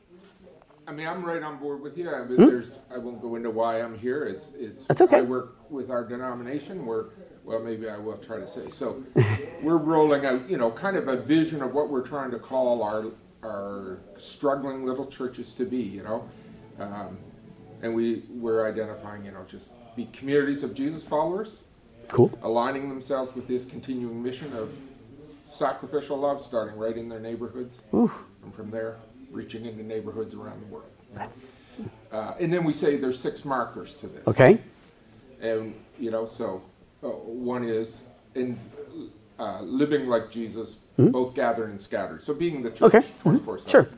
I 0.86 0.92
mean, 0.92 1.06
I'm 1.06 1.24
right 1.24 1.42
on 1.42 1.56
board 1.58 1.80
with 1.80 1.96
you. 1.96 2.10
I 2.10 2.24
mean, 2.24 2.36
Hmm? 2.36 2.46
there's, 2.46 2.78
I 2.94 2.98
won't 2.98 3.20
go 3.22 3.36
into 3.36 3.50
why 3.50 3.80
I'm 3.80 3.98
here. 3.98 4.24
It's, 4.24 4.52
it's. 4.54 4.84
That's 4.84 5.00
okay. 5.00 5.18
I 5.18 5.22
work 5.22 5.56
with 5.70 5.90
our 5.90 6.04
denomination. 6.04 6.84
We're, 6.84 7.06
well, 7.44 7.60
maybe 7.60 7.88
I 7.88 7.96
will 7.98 8.18
try 8.18 8.38
to 8.38 8.46
say. 8.46 8.68
So, 8.68 9.02
we're 9.62 9.78
rolling 9.78 10.26
out, 10.26 10.48
you 10.48 10.56
know, 10.58 10.70
kind 10.70 10.96
of 10.96 11.08
a 11.08 11.16
vision 11.16 11.62
of 11.62 11.72
what 11.74 11.88
we're 11.88 12.06
trying 12.06 12.30
to 12.32 12.38
call 12.38 12.82
our, 12.82 13.06
our 13.42 13.98
struggling 14.18 14.84
little 14.84 15.06
churches 15.06 15.54
to 15.54 15.64
be, 15.64 15.78
you 15.78 16.02
know? 16.02 16.28
Um, 16.78 17.18
and 17.82 17.94
we, 17.94 18.22
we're 18.30 18.66
identifying, 18.68 19.24
you 19.24 19.30
know, 19.32 19.44
just 19.46 19.72
be 19.96 20.06
communities 20.06 20.62
of 20.62 20.74
Jesus 20.74 21.04
followers, 21.04 21.62
Cool. 22.08 22.36
aligning 22.42 22.88
themselves 22.88 23.34
with 23.34 23.46
this 23.48 23.64
continuing 23.64 24.22
mission 24.22 24.52
of 24.54 24.70
sacrificial 25.44 26.16
love, 26.18 26.40
starting 26.42 26.78
right 26.78 26.96
in 26.96 27.08
their 27.08 27.20
neighborhoods, 27.20 27.78
and 27.92 28.54
from 28.54 28.70
there, 28.70 28.96
reaching 29.34 29.66
into 29.66 29.82
neighborhoods 29.82 30.34
around 30.34 30.60
the 30.62 30.66
world. 30.66 30.86
That's 31.14 31.60
Uh, 32.12 32.34
and 32.40 32.52
then 32.52 32.64
we 32.64 32.72
say 32.72 32.96
there's 32.96 33.18
six 33.18 33.44
markers 33.44 33.94
to 33.94 34.06
this. 34.06 34.26
okay. 34.28 34.58
And, 35.40 35.74
you 35.98 36.10
know, 36.10 36.26
so 36.26 36.62
uh, 37.02 37.08
one 37.08 37.64
is 37.64 38.04
in 38.34 38.58
uh, 39.38 39.60
living 39.62 40.06
like 40.08 40.30
Jesus, 40.30 40.78
both 40.96 41.34
gathered 41.34 41.70
and 41.70 41.80
scattered. 41.80 42.22
So 42.22 42.32
being 42.34 42.62
the 42.62 42.70
church 42.70 42.92
Hmm? 42.92 42.98
Okay. 42.98 43.06
24 43.20 43.58
7. 43.58 43.70
Sure. 43.70 43.88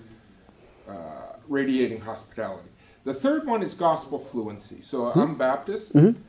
Radiating 1.48 2.00
hospitality. 2.00 2.68
The 3.04 3.14
third 3.14 3.46
one 3.46 3.62
is 3.62 3.74
gospel 3.74 4.18
fluency. 4.18 4.82
So 4.82 5.10
Hmm? 5.10 5.20
I'm 5.20 5.34
Baptist. 5.36 5.94
Mm-hmm. 5.94 6.20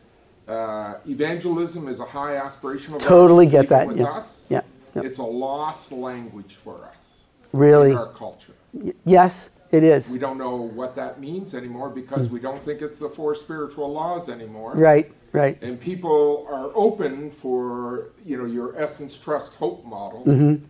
Uh, 0.47 0.93
evangelism 1.07 1.87
is 1.87 1.99
a 1.99 2.05
high 2.05 2.35
aspirational. 2.35 2.99
Totally 2.99 3.47
get 3.47 3.67
that, 3.69 3.87
With 3.87 3.97
yeah. 3.97 4.05
us, 4.05 4.45
Yeah, 4.49 4.61
yeah. 4.95 5.01
It's 5.03 5.17
a 5.17 5.23
lost 5.23 5.91
language 5.91 6.53
for 6.55 6.85
us. 6.85 7.23
Really? 7.51 7.91
In 7.91 7.97
our 7.97 8.13
culture. 8.13 8.53
Y- 8.73 8.93
Yes, 9.05 9.49
it 9.71 9.83
is. 9.83 10.11
We 10.11 10.19
don't 10.19 10.37
know 10.37 10.55
what 10.55 10.95
that 10.95 11.19
means 11.19 11.53
anymore 11.53 11.89
because 11.89 12.29
we 12.29 12.39
don't 12.39 12.63
think 12.63 12.81
it's 12.81 12.99
the 12.99 13.09
four 13.09 13.35
spiritual 13.35 13.91
laws 13.91 14.29
anymore. 14.29 14.73
Right. 14.75 15.11
Right. 15.33 15.61
And 15.61 15.79
people 15.79 16.47
are 16.49 16.71
open 16.73 17.29
for, 17.29 18.09
you 18.25 18.37
know, 18.37 18.45
your 18.45 18.79
essence, 18.81 19.17
trust, 19.19 19.55
hope 19.55 19.83
model. 19.85 20.23
Mm-hmm. 20.25 20.63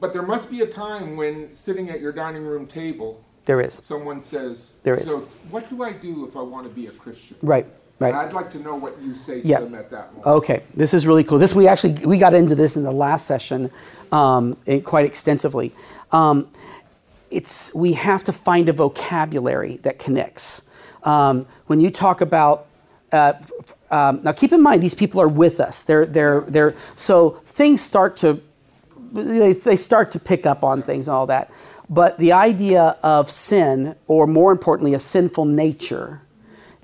But 0.00 0.12
there 0.12 0.22
must 0.22 0.50
be 0.50 0.60
a 0.62 0.66
time 0.66 1.16
when 1.16 1.52
sitting 1.52 1.88
at 1.90 2.00
your 2.00 2.12
dining 2.12 2.42
room 2.44 2.66
table, 2.66 3.22
There 3.44 3.60
is. 3.60 3.74
someone 3.74 4.20
says, 4.20 4.74
There 4.82 4.94
is. 4.94 5.06
So, 5.06 5.20
what 5.50 5.70
do 5.70 5.82
I 5.82 5.92
do 5.92 6.26
if 6.26 6.36
I 6.36 6.42
want 6.42 6.66
to 6.66 6.72
be 6.72 6.86
a 6.88 6.90
Christian? 6.90 7.36
Right. 7.42 7.64
And 7.64 7.72
Right. 8.00 8.14
I'd 8.26 8.32
like 8.32 8.50
to 8.50 8.58
know 8.58 8.74
what 8.74 9.00
you 9.00 9.14
say 9.14 9.42
to 9.42 9.46
Yeah. 9.46 9.60
them 9.60 9.76
at 9.76 9.88
that 9.90 10.08
moment. 10.12 10.26
Okay, 10.26 10.64
this 10.74 10.92
is 10.92 11.06
really 11.06 11.22
cool. 11.22 11.38
This 11.38 11.54
we 11.54 11.68
actually 11.68 12.04
we 12.04 12.18
got 12.18 12.34
into 12.34 12.56
this 12.56 12.76
in 12.76 12.82
the 12.82 12.90
last 12.92 13.26
session 13.26 13.70
um, 14.10 14.56
quite 14.84 15.06
extensively. 15.06 15.72
Um, 16.12 16.48
it's 17.30 17.74
we 17.74 17.94
have 17.94 18.22
to 18.24 18.32
find 18.32 18.68
a 18.68 18.72
vocabulary 18.72 19.78
that 19.78 19.98
connects. 19.98 20.62
Um, 21.02 21.46
when 21.66 21.80
you 21.80 21.90
talk 21.90 22.20
about 22.20 22.66
uh, 23.10 23.34
um, 23.90 24.20
now, 24.22 24.32
keep 24.32 24.52
in 24.52 24.62
mind 24.62 24.82
these 24.82 24.94
people 24.94 25.20
are 25.20 25.28
with 25.28 25.60
us. 25.60 25.82
They're 25.82 26.06
they're 26.06 26.42
they're 26.42 26.74
so 26.94 27.40
things 27.44 27.80
start 27.80 28.16
to 28.18 28.40
they, 29.12 29.52
they 29.52 29.76
start 29.76 30.10
to 30.12 30.18
pick 30.18 30.46
up 30.46 30.64
on 30.64 30.82
things 30.82 31.08
and 31.08 31.14
all 31.14 31.26
that. 31.26 31.50
But 31.90 32.16
the 32.16 32.32
idea 32.32 32.96
of 33.02 33.30
sin, 33.30 33.96
or 34.06 34.26
more 34.26 34.50
importantly, 34.50 34.94
a 34.94 34.98
sinful 34.98 35.44
nature, 35.44 36.22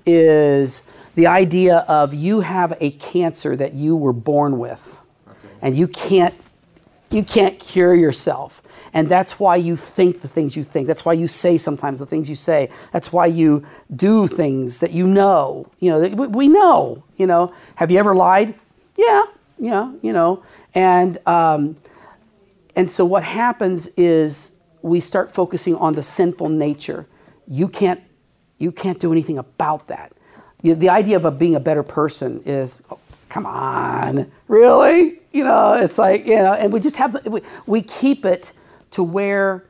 is 0.05 0.83
the 1.15 1.25
idea 1.25 1.77
of 1.87 2.13
you 2.13 2.41
have 2.41 2.77
a 2.79 2.91
cancer 2.91 3.55
that 3.55 3.73
you 3.73 3.95
were 3.95 4.13
born 4.13 4.59
with, 4.59 4.99
and 5.63 5.75
you 5.75 5.87
can't 5.87 6.35
You 7.11 7.23
can't 7.23 7.59
cure 7.59 7.95
yourself. 7.95 8.61
And 8.93 9.07
that's 9.07 9.39
why 9.39 9.55
you 9.55 9.75
think 9.75 10.21
the 10.21 10.27
things 10.27 10.55
you 10.55 10.63
think. 10.63 10.87
That's 10.87 11.05
why 11.05 11.13
you 11.13 11.27
say 11.27 11.57
sometimes 11.57 11.99
the 11.99 12.05
things 12.05 12.29
you 12.29 12.35
say. 12.35 12.69
That's 12.91 13.13
why 13.13 13.27
you 13.27 13.65
do 13.95 14.27
things 14.27 14.79
that 14.79 14.91
you 14.91 15.05
know. 15.05 15.67
You 15.79 15.91
know, 15.91 16.07
we 16.27 16.47
know, 16.47 17.03
you 17.17 17.27
know. 17.27 17.53
Have 17.75 17.91
you 17.91 17.99
ever 17.99 18.15
lied? 18.15 18.55
Yeah, 18.97 19.25
yeah, 19.59 19.91
you 20.01 20.11
know. 20.11 20.43
And, 20.73 21.19
um, 21.27 21.77
and 22.75 22.89
so 22.89 23.05
what 23.05 23.23
happens 23.23 23.87
is 23.89 24.55
we 24.81 24.99
start 24.99 25.33
focusing 25.33 25.75
on 25.75 25.93
the 25.95 26.03
sinful 26.03 26.49
nature. 26.49 27.05
You 27.47 27.67
can't, 27.67 28.01
you 28.57 28.71
can't 28.71 28.99
do 28.99 29.11
anything 29.11 29.37
about 29.37 29.87
that. 29.87 30.13
You, 30.61 30.75
the 30.75 30.89
idea 30.89 31.15
of 31.15 31.25
a, 31.25 31.31
being 31.31 31.55
a 31.55 31.59
better 31.59 31.83
person 31.83 32.41
is, 32.45 32.81
oh, 32.89 32.99
come 33.29 33.45
on, 33.45 34.31
really? 34.47 35.18
You 35.31 35.43
know, 35.43 35.73
it's 35.73 35.97
like, 35.97 36.25
you 36.25 36.35
know, 36.35 36.53
and 36.53 36.73
we 36.73 36.79
just 36.79 36.95
have, 36.95 37.25
we, 37.25 37.41
we 37.67 37.81
keep 37.81 38.25
it 38.25 38.51
to 38.91 39.03
where 39.03 39.65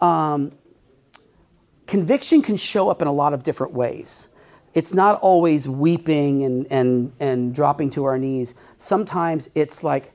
um, 0.00 0.52
conviction 1.86 2.40
can 2.42 2.56
show 2.56 2.88
up 2.88 3.02
in 3.02 3.08
a 3.08 3.12
lot 3.12 3.34
of 3.34 3.42
different 3.42 3.74
ways. 3.74 4.28
It's 4.72 4.94
not 4.94 5.20
always 5.20 5.68
weeping 5.68 6.42
and, 6.42 6.66
and, 6.70 7.12
and 7.20 7.54
dropping 7.54 7.90
to 7.90 8.04
our 8.04 8.18
knees. 8.18 8.54
Sometimes 8.78 9.48
it's 9.54 9.84
like, 9.84 10.12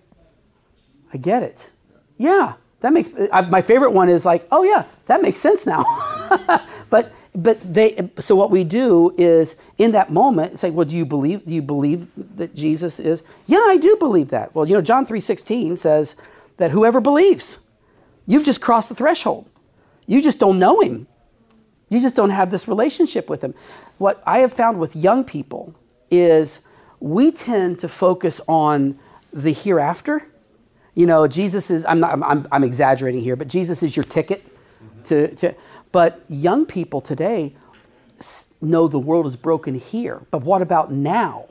I 1.13 1.17
get 1.17 1.43
it. 1.43 1.69
Yeah, 2.17 2.55
that 2.81 2.93
makes 2.93 3.09
I, 3.31 3.41
my 3.41 3.61
favorite 3.61 3.91
one 3.91 4.09
is 4.09 4.25
like, 4.25 4.47
oh 4.51 4.63
yeah, 4.63 4.85
that 5.05 5.21
makes 5.21 5.37
sense 5.37 5.65
now. 5.65 5.83
but 6.89 7.11
but 7.36 7.57
they 7.73 8.09
so 8.19 8.36
what 8.36 8.49
we 8.49 8.63
do 8.63 9.13
is 9.17 9.55
in 9.77 9.91
that 9.91 10.11
moment 10.11 10.53
it's 10.53 10.63
like 10.63 10.73
well 10.73 10.86
do 10.86 10.95
you 10.95 11.05
believe 11.05 11.45
do 11.45 11.53
you 11.53 11.61
believe 11.61 12.07
that 12.15 12.55
jesus 12.55 12.99
is 12.99 13.21
yeah 13.45 13.63
i 13.67 13.77
do 13.77 13.95
believe 13.97 14.30
that 14.30 14.53
well 14.55 14.67
you 14.67 14.73
know 14.73 14.82
john 14.82 15.05
3.16 15.05 15.77
says 15.77 16.15
that 16.57 16.71
whoever 16.71 16.99
believes 16.99 17.59
You've 18.30 18.43
just 18.43 18.61
crossed 18.61 18.89
the 18.89 18.95
threshold. 18.95 19.49
You 20.05 20.21
just 20.21 20.38
don't 20.38 20.59
know 20.59 20.82
him. 20.82 21.07
You 21.89 21.99
just 21.99 22.15
don't 22.15 22.30
have 22.30 22.51
this 22.51 22.67
relationship 22.67 23.27
with 23.27 23.41
him. 23.41 23.55
What 23.97 24.21
I 24.23 24.39
have 24.39 24.53
found 24.53 24.80
with 24.80 24.95
young 24.95 25.23
people 25.23 25.73
is 26.11 26.67
we 26.99 27.32
tend 27.32 27.80
to 27.80 27.89
focus 27.89 28.39
on 28.47 28.99
the 29.34 29.51
hereafter. 29.51 30.27
You 30.93 31.07
know, 31.07 31.27
Jesus 31.27 31.71
is, 31.71 31.86
I'm, 31.86 31.99
not, 31.99 32.21
I'm, 32.21 32.47
I'm 32.51 32.63
exaggerating 32.63 33.21
here, 33.21 33.36
but 33.36 33.47
Jesus 33.47 33.82
is 33.82 33.97
your 33.97 34.03
ticket 34.03 34.45
to, 35.06 35.36
to, 35.36 35.56
but 35.91 36.24
young 36.28 36.66
people 36.66 37.02
today 37.02 37.56
know 38.62 38.88
the 38.88 39.00
world 39.00 39.26
is 39.26 39.36
broken 39.36 39.76
here. 39.76 40.22
But 40.32 40.43
what 40.43 40.62
about 40.62 40.91
now? 40.91 41.45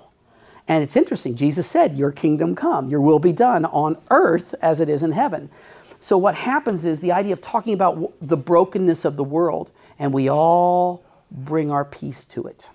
And 0.67 0.83
it's 0.83 0.97
interesting. 0.97 1.35
Jesus 1.35 1.67
said, 1.67 1.97
Your 1.97 2.13
kingdom 2.13 2.55
come, 2.55 2.89
your 2.91 3.01
will 3.01 3.19
be 3.19 3.33
done 3.33 3.65
on 3.65 3.97
earth 4.11 4.55
as 4.61 4.81
it 4.81 4.89
is 4.89 5.03
in 5.03 5.13
heaven. 5.13 5.51
So, 5.99 6.19
what 6.19 6.35
happens 6.35 6.85
is 6.85 7.01
the 7.01 7.13
idea 7.13 7.33
of 7.33 7.41
talking 7.41 7.73
about 7.73 8.13
the 8.21 8.37
brokenness 8.37 9.05
of 9.05 9.17
the 9.17 9.25
world, 9.25 9.71
and 9.99 10.13
we 10.13 10.29
all 10.29 11.05
bring 11.31 11.71
our 11.71 11.85
piece 11.85 12.25
to 12.27 12.47
it. 12.47 12.71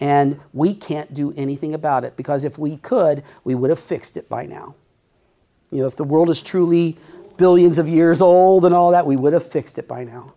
And 0.00 0.40
we 0.52 0.74
can't 0.74 1.12
do 1.12 1.34
anything 1.36 1.74
about 1.74 2.04
it 2.04 2.16
because 2.16 2.44
if 2.44 2.56
we 2.56 2.76
could, 2.78 3.24
we 3.44 3.54
would 3.54 3.70
have 3.70 3.80
fixed 3.80 4.16
it 4.16 4.28
by 4.28 4.46
now. 4.46 4.74
You 5.70 5.82
know, 5.82 5.86
if 5.86 5.96
the 5.96 6.04
world 6.04 6.30
is 6.30 6.40
truly 6.40 6.96
billions 7.38 7.78
of 7.78 7.88
years 7.88 8.20
old 8.20 8.66
and 8.66 8.74
all 8.74 8.90
that, 8.90 9.06
we 9.06 9.16
would 9.16 9.32
have 9.32 9.50
fixed 9.50 9.78
it 9.78 9.88
by 9.88 10.04
now. 10.04 10.34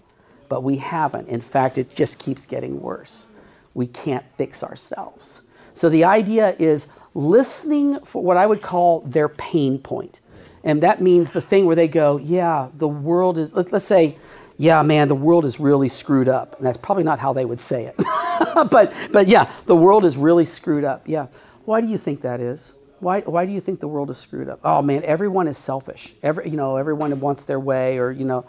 But 0.48 0.64
we 0.64 0.78
haven't. 0.78 1.28
In 1.28 1.42
fact, 1.42 1.78
it 1.78 1.94
just 1.94 2.18
keeps 2.18 2.46
getting 2.46 2.82
worse. 2.82 3.28
We 3.74 3.88
can't 3.88 4.26
fix 4.38 4.64
ourselves. 4.64 5.42
So 5.74 5.90
the 5.90 6.06
idea 6.06 6.56
is 6.60 6.88
listening 7.14 8.00
for 8.06 8.24
what 8.24 8.38
I 8.38 8.46
would 8.46 8.62
call 8.62 9.02
their 9.02 9.28
pain 9.28 9.80
point. 9.80 10.20
And 10.64 10.84
that 10.84 11.02
means 11.02 11.32
the 11.32 11.42
thing 11.42 11.66
where 11.66 11.76
they 11.76 11.88
go, 11.88 12.18
yeah, 12.18 12.70
the 12.78 12.88
world 12.88 13.38
is, 13.38 13.54
let, 13.54 13.74
us 13.74 13.86
say, 13.86 14.18
yeah, 14.58 14.82
man, 14.84 15.08
the 15.08 15.16
world 15.16 15.44
is 15.44 15.60
really 15.60 15.90
screwed 15.90 16.28
up. 16.28 16.58
And 16.58 16.68
that's 16.68 16.78
probably 16.78 17.04
not 17.04 17.20
how 17.20 17.34
they 17.34 17.46
would 17.46 17.60
say 17.60 17.86
it. 17.86 17.96
but, 18.70 18.94
but 19.12 19.28
yeah, 19.28 19.52
the 19.66 19.76
world 19.76 20.06
is 20.06 20.18
really 20.18 20.46
screwed 20.46 20.84
up. 20.84 21.08
Yeah. 21.08 21.28
Why 21.66 21.82
do 21.82 21.88
you 21.88 21.98
think 21.98 22.22
that 22.22 22.40
is? 22.40 22.74
Why, 23.02 23.22
why 23.22 23.46
do 23.46 23.52
you 23.52 23.60
think 23.60 23.80
the 23.80 23.88
world 23.88 24.10
is 24.10 24.18
screwed 24.18 24.48
up? 24.48 24.60
Oh 24.64 24.82
man, 24.82 25.04
everyone 25.04 25.48
is 25.48 25.58
selfish. 25.58 26.14
Every, 26.22 26.50
you 26.50 26.56
know, 26.56 26.78
everyone 26.78 27.20
wants 27.20 27.46
their 27.46 27.60
way 27.60 27.98
or, 27.98 28.12
you 28.12 28.26
know, 28.26 28.46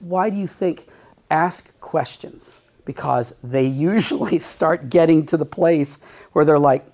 why 0.00 0.30
do 0.30 0.36
you 0.36 0.46
think? 0.46 0.88
Ask 1.30 1.80
questions 1.80 2.58
because 2.84 3.36
they 3.42 3.64
usually 3.90 4.38
start 4.40 4.90
getting 4.90 5.24
to 5.26 5.36
the 5.36 5.46
place 5.46 5.98
where 6.32 6.44
they're 6.44 6.58
like, 6.58 6.84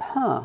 huh, 0.00 0.44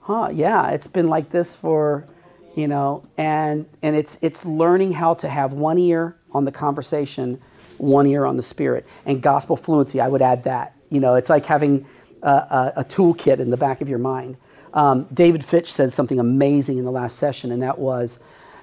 huh, 0.00 0.30
yeah, 0.32 0.70
it's 0.70 0.86
been 0.88 1.08
like 1.08 1.30
this 1.30 1.54
for 1.54 2.08
you 2.54 2.68
know 2.68 3.02
and 3.16 3.66
and 3.82 3.96
it's 3.96 4.18
it's 4.20 4.44
learning 4.44 4.92
how 4.92 5.14
to 5.14 5.28
have 5.28 5.52
one 5.52 5.78
ear 5.78 6.16
on 6.32 6.44
the 6.44 6.52
conversation 6.52 7.40
one 7.78 8.06
ear 8.06 8.26
on 8.26 8.36
the 8.36 8.42
spirit 8.42 8.86
and 9.06 9.22
gospel 9.22 9.56
fluency 9.56 10.00
i 10.00 10.08
would 10.08 10.22
add 10.22 10.44
that 10.44 10.76
you 10.90 11.00
know 11.00 11.14
it's 11.14 11.30
like 11.30 11.46
having 11.46 11.86
a, 12.22 12.28
a, 12.30 12.72
a 12.76 12.84
toolkit 12.84 13.38
in 13.38 13.50
the 13.50 13.56
back 13.56 13.80
of 13.80 13.88
your 13.88 13.98
mind 13.98 14.36
um, 14.74 15.06
david 15.12 15.44
fitch 15.44 15.72
said 15.72 15.92
something 15.92 16.18
amazing 16.18 16.78
in 16.78 16.84
the 16.84 16.90
last 16.90 17.16
session 17.16 17.52
and 17.52 17.62
that 17.62 17.78
was 17.78 18.18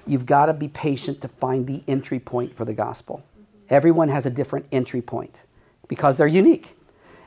you've 0.06 0.26
got 0.26 0.46
to 0.46 0.52
be 0.52 0.68
patient 0.68 1.20
to 1.22 1.28
find 1.28 1.66
the 1.66 1.82
entry 1.86 2.18
point 2.18 2.56
for 2.56 2.64
the 2.64 2.72
gospel. 2.72 3.22
Everyone 3.68 4.08
has 4.08 4.26
a 4.26 4.30
different 4.30 4.66
entry 4.72 5.00
point 5.00 5.44
because 5.88 6.16
they're 6.16 6.26
unique. 6.26 6.76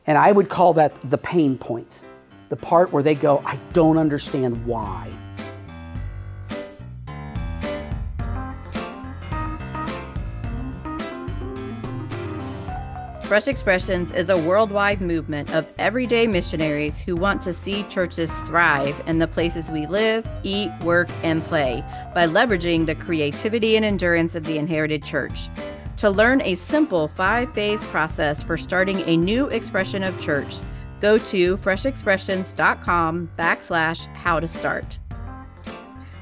And 0.05 0.17
i 0.17 0.31
would 0.31 0.49
call 0.49 0.73
that 0.73 0.93
the 1.09 1.17
pain 1.17 1.57
point 1.57 2.01
the 2.49 2.57
part 2.57 2.91
where 2.91 3.01
they 3.01 3.15
go 3.15 3.41
i 3.45 3.55
don't 3.71 3.97
understand 3.97 4.65
why 4.65 5.09
Fresh 13.33 13.47
Expressions 13.47 14.11
is 14.11 14.29
a 14.29 14.37
worldwide 14.37 15.01
movement 15.01 15.55
of 15.55 15.67
everyday 15.79 16.27
missionaries 16.27 17.01
who 17.01 17.15
want 17.15 17.41
to 17.41 17.51
see 17.51 17.81
churches 17.85 18.31
thrive 18.45 19.01
in 19.07 19.17
the 19.17 19.27
places 19.27 19.71
we 19.71 19.87
live, 19.87 20.23
eat, 20.43 20.69
work, 20.83 21.09
and 21.23 21.41
play 21.41 21.83
by 22.13 22.27
leveraging 22.27 22.85
the 22.85 22.93
creativity 22.93 23.75
and 23.75 23.83
endurance 23.83 24.35
of 24.35 24.43
the 24.43 24.59
inherited 24.59 25.03
church. 25.03 25.49
To 25.97 26.11
learn 26.11 26.43
a 26.43 26.53
simple 26.53 27.07
five 27.07 27.51
phase 27.55 27.83
process 27.85 28.43
for 28.43 28.55
starting 28.55 28.99
a 29.09 29.17
new 29.17 29.47
expression 29.47 30.03
of 30.03 30.19
church, 30.19 30.57
go 31.01 31.17
to 31.17 31.57
freshexpressions.com 31.57 33.31
backslash 33.35 34.15
how 34.15 34.39
to 34.39 34.47
start. 34.47 34.99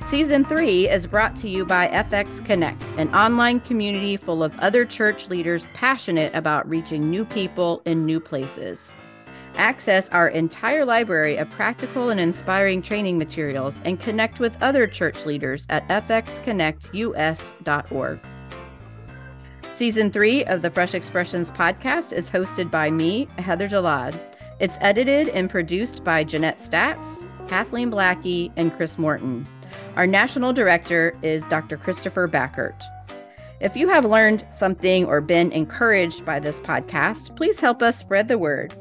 Season 0.04 0.43
3 0.43 0.89
is 0.89 1.06
brought 1.08 1.38
to 1.38 1.47
you 1.47 1.64
by 1.64 1.88
FX 1.88 2.43
Connect, 2.43 2.82
an 2.97 3.08
online 3.16 3.62
community 3.62 4.18
full 4.18 4.43
of 4.43 4.60
other 4.60 4.84
church 4.84 5.30
leaders 5.30 5.68
passionate 5.74 6.36
about 6.36 6.68
reaching 6.68 7.10
new 7.10 7.24
people 7.24 7.82
in 7.86 8.06
new 8.06 8.20
places. 8.20 8.91
Access 9.56 10.10
our 10.10 10.28
entire 10.30 10.84
library 10.86 11.38
of 11.38 11.49
practical 11.52 12.10
and 12.10 12.20
inspiring 12.20 12.82
training 12.82 13.20
materials 13.20 13.80
and 13.86 14.02
connect 14.02 14.39
with 14.39 14.58
other 14.62 14.88
church 14.88 15.26
leaders 15.26 15.66
at 15.70 15.88
fxconnectus.org. 15.88 18.20
Season 19.70 20.12
3 20.12 20.45
of 20.45 20.62
the 20.62 20.70
Fresh 20.70 20.95
Expressions 20.95 21.52
podcast 21.52 22.12
is 22.12 22.30
hosted 22.30 22.70
by 22.70 22.91
me, 22.91 23.30
Heather 23.38 23.70
Jalad. 23.70 24.20
It's 24.60 24.78
edited 24.82 25.30
and 25.30 25.49
produced 25.49 26.04
by 26.04 26.24
Jeanette 26.24 26.60
Statz, 26.60 27.26
Kathleen 27.47 27.91
Blackie, 27.91 28.52
and 28.58 28.74
Chris 28.74 28.97
Morton. 28.97 29.47
Our 29.95 30.07
national 30.07 30.53
director 30.53 31.15
is 31.22 31.45
Dr. 31.47 31.78
Christopher 31.78 32.28
Backert. 32.28 32.82
If 33.59 33.76
you 33.76 33.89
have 33.89 34.05
learned 34.05 34.45
something 34.49 35.05
or 35.05 35.22
been 35.22 35.51
encouraged 35.51 36.26
by 36.26 36.39
this 36.39 36.59
podcast, 36.59 37.36
please 37.36 37.59
help 37.59 37.82
us 37.82 37.97
spread 37.97 38.28
the 38.28 38.38
word. 38.38 38.74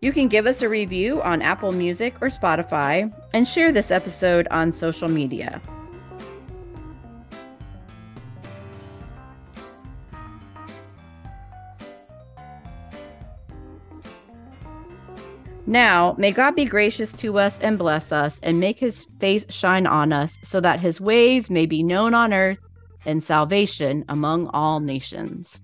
You 0.00 0.12
can 0.12 0.28
give 0.28 0.46
us 0.46 0.62
a 0.62 0.68
review 0.68 1.20
on 1.22 1.42
Apple 1.42 1.72
Music 1.72 2.14
or 2.20 2.28
Spotify 2.28 3.12
and 3.32 3.48
share 3.48 3.72
this 3.72 3.90
episode 3.90 4.46
on 4.50 4.70
social 4.70 5.08
media. 5.08 5.60
Now, 15.68 16.14
may 16.16 16.32
God 16.32 16.56
be 16.56 16.64
gracious 16.64 17.12
to 17.12 17.38
us 17.38 17.58
and 17.58 17.76
bless 17.76 18.10
us 18.10 18.40
and 18.42 18.58
make 18.58 18.78
his 18.78 19.06
face 19.20 19.44
shine 19.50 19.86
on 19.86 20.14
us 20.14 20.38
so 20.42 20.62
that 20.62 20.80
his 20.80 20.98
ways 20.98 21.50
may 21.50 21.66
be 21.66 21.82
known 21.82 22.14
on 22.14 22.32
earth 22.32 22.58
and 23.04 23.22
salvation 23.22 24.02
among 24.08 24.46
all 24.54 24.80
nations. 24.80 25.60